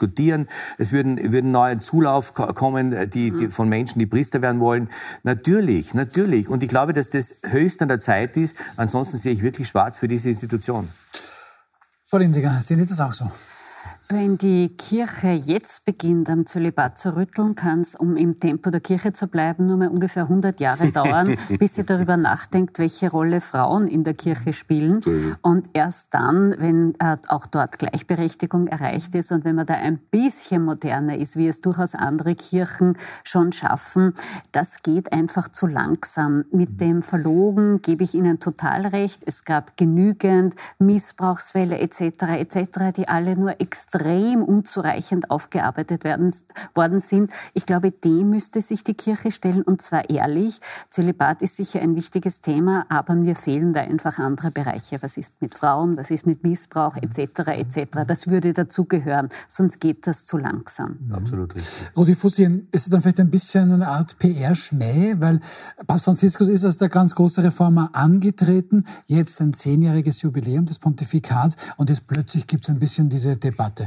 Es 0.78 0.92
würden, 0.92 1.32
würden 1.32 1.50
neue 1.50 1.80
Zulauf 1.80 2.34
kommen, 2.34 2.92
äh, 2.92 3.08
die, 3.08 3.30
die, 3.30 3.48
von 3.48 3.68
Menschen, 3.68 3.98
die 3.98 4.06
Priester 4.06 4.42
werden 4.42 4.60
wollen. 4.60 4.88
Natürlich, 5.22 5.94
natürlich. 5.94 6.48
Und 6.48 6.62
ich 6.62 6.68
glaube, 6.68 6.92
dass 6.92 7.10
das 7.10 7.42
höchst 7.48 7.82
an 7.82 7.88
der 7.88 7.98
Zeit 7.98 8.36
ist. 8.36 8.56
Ansonsten 8.76 9.16
sehe 9.16 9.32
ich 9.32 9.42
wirklich 9.42 9.68
schwarz 9.68 9.96
für 9.96 10.08
diese 10.08 10.28
Institution. 10.28 10.88
Frau 12.06 12.18
Linsinger, 12.18 12.60
sehen 12.60 12.78
Sie 12.78 12.86
das 12.86 13.00
auch 13.00 13.12
so? 13.12 13.30
Wenn 14.08 14.38
die 14.38 14.68
Kirche 14.68 15.32
jetzt 15.32 15.84
beginnt, 15.84 16.30
am 16.30 16.46
Zölibat 16.46 16.96
zu 16.96 17.16
rütteln, 17.16 17.56
kann 17.56 17.80
es, 17.80 17.96
um 17.96 18.16
im 18.16 18.38
Tempo 18.38 18.70
der 18.70 18.80
Kirche 18.80 19.12
zu 19.12 19.26
bleiben, 19.26 19.64
nur 19.64 19.78
mehr 19.78 19.90
ungefähr 19.90 20.22
100 20.24 20.60
Jahre 20.60 20.92
dauern, 20.92 21.36
bis 21.58 21.74
sie 21.74 21.82
darüber 21.82 22.16
nachdenkt, 22.16 22.78
welche 22.78 23.10
Rolle 23.10 23.40
Frauen 23.40 23.88
in 23.88 24.04
der 24.04 24.14
Kirche 24.14 24.52
spielen. 24.52 25.00
Und 25.42 25.70
erst 25.72 26.14
dann, 26.14 26.54
wenn 26.58 26.94
äh, 27.00 27.16
auch 27.26 27.46
dort 27.46 27.80
Gleichberechtigung 27.80 28.68
erreicht 28.68 29.12
ist 29.16 29.32
und 29.32 29.44
wenn 29.44 29.56
man 29.56 29.66
da 29.66 29.74
ein 29.74 29.98
bisschen 29.98 30.64
moderner 30.64 31.18
ist, 31.18 31.36
wie 31.36 31.48
es 31.48 31.60
durchaus 31.60 31.96
andere 31.96 32.36
Kirchen 32.36 32.96
schon 33.24 33.50
schaffen, 33.50 34.14
das 34.52 34.84
geht 34.84 35.12
einfach 35.12 35.48
zu 35.48 35.66
langsam. 35.66 36.44
Mit 36.52 36.80
dem 36.80 37.02
Verlogen 37.02 37.82
gebe 37.82 38.04
ich 38.04 38.14
Ihnen 38.14 38.38
total 38.38 38.86
recht. 38.86 39.24
Es 39.26 39.44
gab 39.44 39.76
genügend 39.76 40.54
Missbrauchsfälle 40.78 41.80
etc. 41.80 42.22
etc., 42.38 42.94
die 42.96 43.08
alle 43.08 43.36
nur 43.36 43.60
extrem 43.60 43.95
extrem 43.96 44.42
unzureichend 44.42 45.30
aufgearbeitet 45.30 46.04
werden, 46.04 46.32
worden 46.74 46.98
sind. 46.98 47.30
Ich 47.54 47.66
glaube, 47.66 47.90
dem 47.90 48.30
müsste 48.30 48.60
sich 48.60 48.82
die 48.82 48.94
Kirche 48.94 49.30
stellen 49.30 49.62
und 49.62 49.80
zwar 49.80 50.08
ehrlich. 50.10 50.60
Zölibat 50.88 51.42
ist 51.42 51.56
sicher 51.56 51.80
ein 51.80 51.94
wichtiges 51.94 52.40
Thema, 52.40 52.86
aber 52.88 53.14
mir 53.14 53.36
fehlen 53.36 53.72
da 53.72 53.80
einfach 53.80 54.18
andere 54.18 54.50
Bereiche. 54.50 54.98
Was 55.02 55.16
ist 55.16 55.40
mit 55.40 55.54
Frauen, 55.54 55.96
was 55.96 56.10
ist 56.10 56.26
mit 56.26 56.42
Missbrauch 56.42 56.96
etc. 56.96 57.48
etc. 57.48 58.04
Das 58.06 58.28
würde 58.28 58.52
dazugehören, 58.52 59.28
sonst 59.48 59.80
geht 59.80 60.06
das 60.06 60.26
zu 60.26 60.38
langsam. 60.38 60.98
Absolut 61.10 61.54
richtig. 61.54 61.96
Rudi 61.96 62.14
Fussin, 62.14 62.68
ist 62.72 62.84
es 62.84 62.90
dann 62.90 63.02
vielleicht 63.02 63.20
ein 63.20 63.30
bisschen 63.30 63.72
eine 63.72 63.88
Art 63.88 64.18
PR-Schmäh, 64.18 65.16
weil 65.18 65.40
Papst 65.86 66.04
Franziskus 66.04 66.48
ist 66.48 66.64
als 66.64 66.78
der 66.78 66.88
ganz 66.88 67.14
große 67.14 67.42
Reformer 67.42 67.90
angetreten, 67.92 68.84
jetzt 69.06 69.40
ein 69.40 69.52
zehnjähriges 69.52 70.22
Jubiläum 70.22 70.66
des 70.66 70.78
Pontifikats 70.78 71.56
und 71.76 71.90
jetzt 71.90 72.06
plötzlich 72.06 72.46
gibt 72.46 72.64
es 72.64 72.70
ein 72.70 72.78
bisschen 72.78 73.08
diese 73.08 73.36
Debatte. 73.36 73.85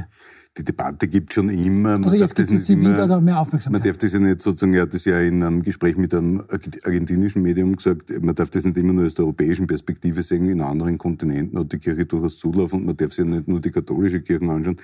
Die 0.58 0.64
Debatte 0.64 1.06
gibt 1.06 1.32
schon 1.32 1.48
immer. 1.48 1.90
Man 1.90 2.04
also 2.04 2.16
jetzt 2.16 2.34
gibt 2.34 2.50
es 2.50 2.68
immer, 2.68 3.20
mehr 3.20 3.38
Aufmerksamkeit. 3.38 3.80
Man 3.80 3.88
darf 3.88 3.98
das 3.98 4.12
ja 4.12 4.18
nicht 4.18 4.42
sozusagen, 4.42 4.74
er 4.74 4.82
hat 4.82 4.92
das 4.92 5.04
ja 5.04 5.20
in 5.20 5.44
einem 5.44 5.62
Gespräch 5.62 5.96
mit 5.96 6.12
einem 6.12 6.42
argentinischen 6.84 7.42
Medium 7.42 7.76
gesagt, 7.76 8.10
man 8.20 8.34
darf 8.34 8.50
das 8.50 8.64
nicht 8.64 8.76
immer 8.76 8.92
nur 8.92 9.06
aus 9.06 9.14
der 9.14 9.26
europäischen 9.26 9.68
Perspektive 9.68 10.24
sehen, 10.24 10.48
in 10.48 10.60
anderen 10.60 10.98
Kontinenten 10.98 11.56
hat 11.56 11.72
die 11.72 11.78
Kirche 11.78 12.04
durchaus 12.04 12.38
Zulauf 12.38 12.72
und 12.72 12.84
man 12.84 12.96
darf 12.96 13.12
sich 13.12 13.24
ja 13.24 13.30
nicht 13.30 13.46
nur 13.46 13.60
die 13.60 13.70
katholische 13.70 14.22
Kirche 14.22 14.50
anschauen. 14.50 14.76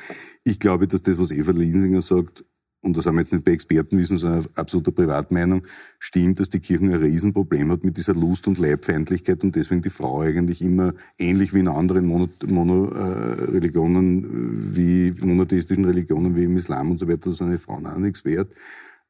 Ich 0.45 0.61
glaube, 0.61 0.87
dass 0.87 1.03
das, 1.03 1.19
was 1.19 1.33
Eva 1.33 1.51
Linsinger 1.51 2.01
sagt, 2.01 2.45
und 2.87 2.97
das 2.97 3.07
haben 3.07 3.17
wir 3.17 3.23
jetzt 3.23 3.33
nicht 3.33 3.45
bei 3.45 3.53
Expertenwissen, 3.53 4.17
sondern 4.17 4.47
absoluter 4.55 4.93
Privatmeinung, 4.93 5.63
stimmt, 5.99 6.41
dass 6.41 6.49
die 6.49 6.61
Kirche 6.61 6.85
ein 6.85 6.95
Riesenproblem 6.95 7.71
hat 7.73 7.85
mit 7.85 7.99
dieser 7.99 8.15
Lust- 8.15 8.47
und 8.47 8.59
Leibfeindlichkeit 8.59 9.43
und 9.45 9.57
deswegen 9.57 9.83
die 9.83 9.91
Frau 9.91 10.21
eigentlich 10.21 10.63
immer 10.63 10.95
ähnlich 11.19 11.53
wie 11.53 11.59
in 11.59 11.69
anderen 11.69 12.07
Mono-Religionen, 12.07 14.23
Mono, 14.23 14.29
äh, 14.29 14.77
wie 14.77 15.13
monotheistischen 15.21 15.85
Religionen 15.85 16.37
wie 16.37 16.45
im 16.45 16.57
Islam 16.57 16.93
und 16.93 16.99
so 16.99 17.09
weiter, 17.09 17.29
dass 17.29 17.43
eine 17.43 17.59
Frau 17.59 17.75
auch 17.75 17.99
nichts 17.99 18.25
wert. 18.25 18.51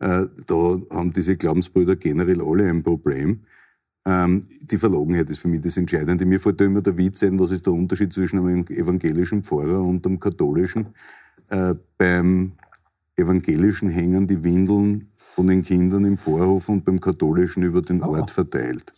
Äh, 0.00 0.26
da 0.46 0.80
haben 0.90 1.12
diese 1.12 1.36
Glaubensbrüder 1.36 1.96
generell 1.96 2.42
alle 2.42 2.68
ein 2.68 2.82
Problem. 2.82 3.40
Ähm, 4.06 4.44
die 4.62 4.78
Verlogenheit 4.78 5.28
ist 5.30 5.40
für 5.40 5.48
mich 5.48 5.60
das 5.60 5.76
Entscheidende. 5.76 6.24
Mir 6.24 6.40
fällt 6.40 6.60
da 6.60 6.64
immer 6.64 6.80
der 6.80 6.96
Witz 6.96 7.22
ein, 7.22 7.38
was 7.38 7.50
ist 7.50 7.66
der 7.66 7.72
Unterschied 7.72 8.12
zwischen 8.12 8.38
einem 8.38 8.64
evangelischen 8.68 9.42
Pfarrer 9.42 9.82
und 9.82 10.06
einem 10.06 10.20
katholischen. 10.20 10.86
Äh, 11.50 11.74
beim 11.98 12.52
Evangelischen 13.16 13.88
hängen 13.88 14.26
die 14.26 14.44
Windeln 14.44 15.08
von 15.18 15.46
den 15.46 15.62
Kindern 15.62 16.04
im 16.04 16.18
Vorhof 16.18 16.68
und 16.68 16.84
beim 16.84 17.00
Katholischen 17.00 17.62
über 17.62 17.82
den. 17.82 18.02
Ort 18.02 18.30
verteilt. 18.30 18.92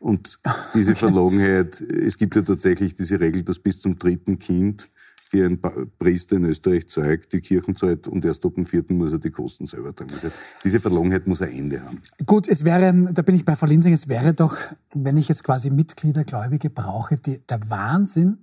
Und 0.00 0.38
diese 0.74 0.94
Verlogenheit, 0.94 1.80
es 1.80 2.18
gibt 2.18 2.36
ja 2.36 2.42
tatsächlich 2.42 2.94
diese 2.94 3.20
Regel, 3.20 3.42
dass 3.42 3.58
bis 3.58 3.80
zum 3.80 3.96
dritten 3.96 4.38
Kind 4.38 4.90
wie 5.30 5.44
ein 5.44 5.60
Priester 5.98 6.36
in 6.36 6.44
Österreich 6.44 6.88
zeigt, 6.88 7.32
die 7.32 7.40
Kirchenzeit 7.40 8.06
und 8.08 8.24
erst 8.24 8.44
ab 8.46 8.54
dem 8.54 8.64
vierten 8.64 8.96
muss 8.96 9.12
er 9.12 9.18
die 9.18 9.30
Kosten 9.30 9.66
selber 9.66 9.94
tragen. 9.94 10.12
Also 10.12 10.28
diese 10.64 10.80
Verlogenheit 10.80 11.26
muss 11.26 11.42
ein 11.42 11.52
Ende 11.52 11.84
haben. 11.84 12.00
Gut, 12.24 12.48
es 12.48 12.64
wäre, 12.64 12.94
da 13.12 13.22
bin 13.22 13.34
ich 13.34 13.44
bei 13.44 13.54
Frau 13.54 13.66
Linsing, 13.66 13.92
es 13.92 14.08
wäre 14.08 14.32
doch, 14.32 14.56
wenn 14.94 15.16
ich 15.16 15.28
jetzt 15.28 15.44
quasi 15.44 15.70
Mitglieder, 15.70 16.24
Gläubige 16.24 16.70
brauche, 16.70 17.16
die, 17.16 17.44
der 17.46 17.60
Wahnsinn, 17.68 18.38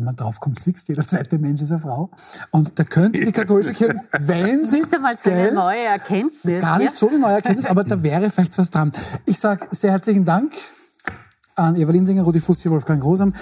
wenn 0.00 0.06
man 0.06 0.16
drauf 0.16 0.40
kommt, 0.40 0.58
siehst, 0.58 0.88
jeder 0.88 1.06
zweite 1.06 1.38
Mensch 1.38 1.60
ist 1.60 1.72
eine 1.72 1.80
Frau. 1.80 2.10
Und 2.50 2.78
da 2.78 2.84
könnte 2.84 3.22
die 3.22 3.32
katholische 3.32 3.74
Kirche, 3.74 4.00
wenn 4.20 4.64
sie... 4.64 4.78
Das 4.78 4.88
ist 4.88 4.94
einmal 4.94 5.16
so 5.16 5.30
eine 5.30 5.52
neue 5.52 5.84
Erkenntnis. 5.84 6.62
Gar 6.62 6.78
nicht 6.78 6.92
ja? 6.92 6.96
so 6.96 7.08
eine 7.08 7.18
neue 7.18 7.34
Erkenntnis, 7.34 7.66
aber 7.66 7.84
da 7.84 8.02
wäre 8.02 8.30
vielleicht 8.30 8.56
was 8.56 8.70
dran. 8.70 8.90
Ich 9.26 9.38
sage 9.38 9.68
sehr 9.70 9.92
herzlichen 9.92 10.24
Dank 10.24 10.52
an 11.60 11.76
Eva 11.76 11.92
Linsinger, 11.92 12.22
Rudi 12.22 12.40
Fussi, 12.40 12.70
Wolfgang 12.70 13.00
Grosam 13.00 13.32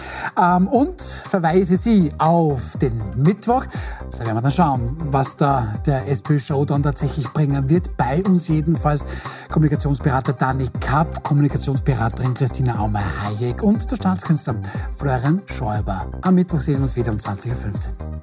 ähm, 0.41 0.69
und 0.69 1.01
verweise 1.01 1.77
Sie 1.77 2.13
auf 2.19 2.77
den 2.81 3.01
Mittwoch. 3.17 3.65
Da 4.13 4.27
werden 4.27 4.37
wir 4.37 4.43
dann 4.43 4.51
schauen, 4.51 4.97
was 4.99 5.37
da 5.37 5.67
der 5.87 6.09
SPÖ-Show 6.09 6.65
dann 6.65 6.83
tatsächlich 6.83 7.29
bringen 7.33 7.69
wird. 7.69 7.97
Bei 7.97 8.23
uns 8.25 8.49
jedenfalls 8.49 9.05
Kommunikationsberater 9.51 10.33
Dani 10.33 10.69
Kapp, 10.81 11.23
Kommunikationsberaterin 11.23 12.35
Christina 12.35 12.79
Aumer-Hayek 12.79 13.63
und 13.63 13.91
der 13.91 13.97
Staatskünstler 13.97 14.57
Florian 14.95 15.43
Schäuber. 15.47 16.07
Am 16.23 16.35
Mittwoch 16.35 16.61
sehen 16.61 16.77
wir 16.77 16.85
uns 16.85 16.97
wieder 16.97 17.13
um 17.13 17.19
20.15 17.19 17.49
Uhr. 17.49 18.19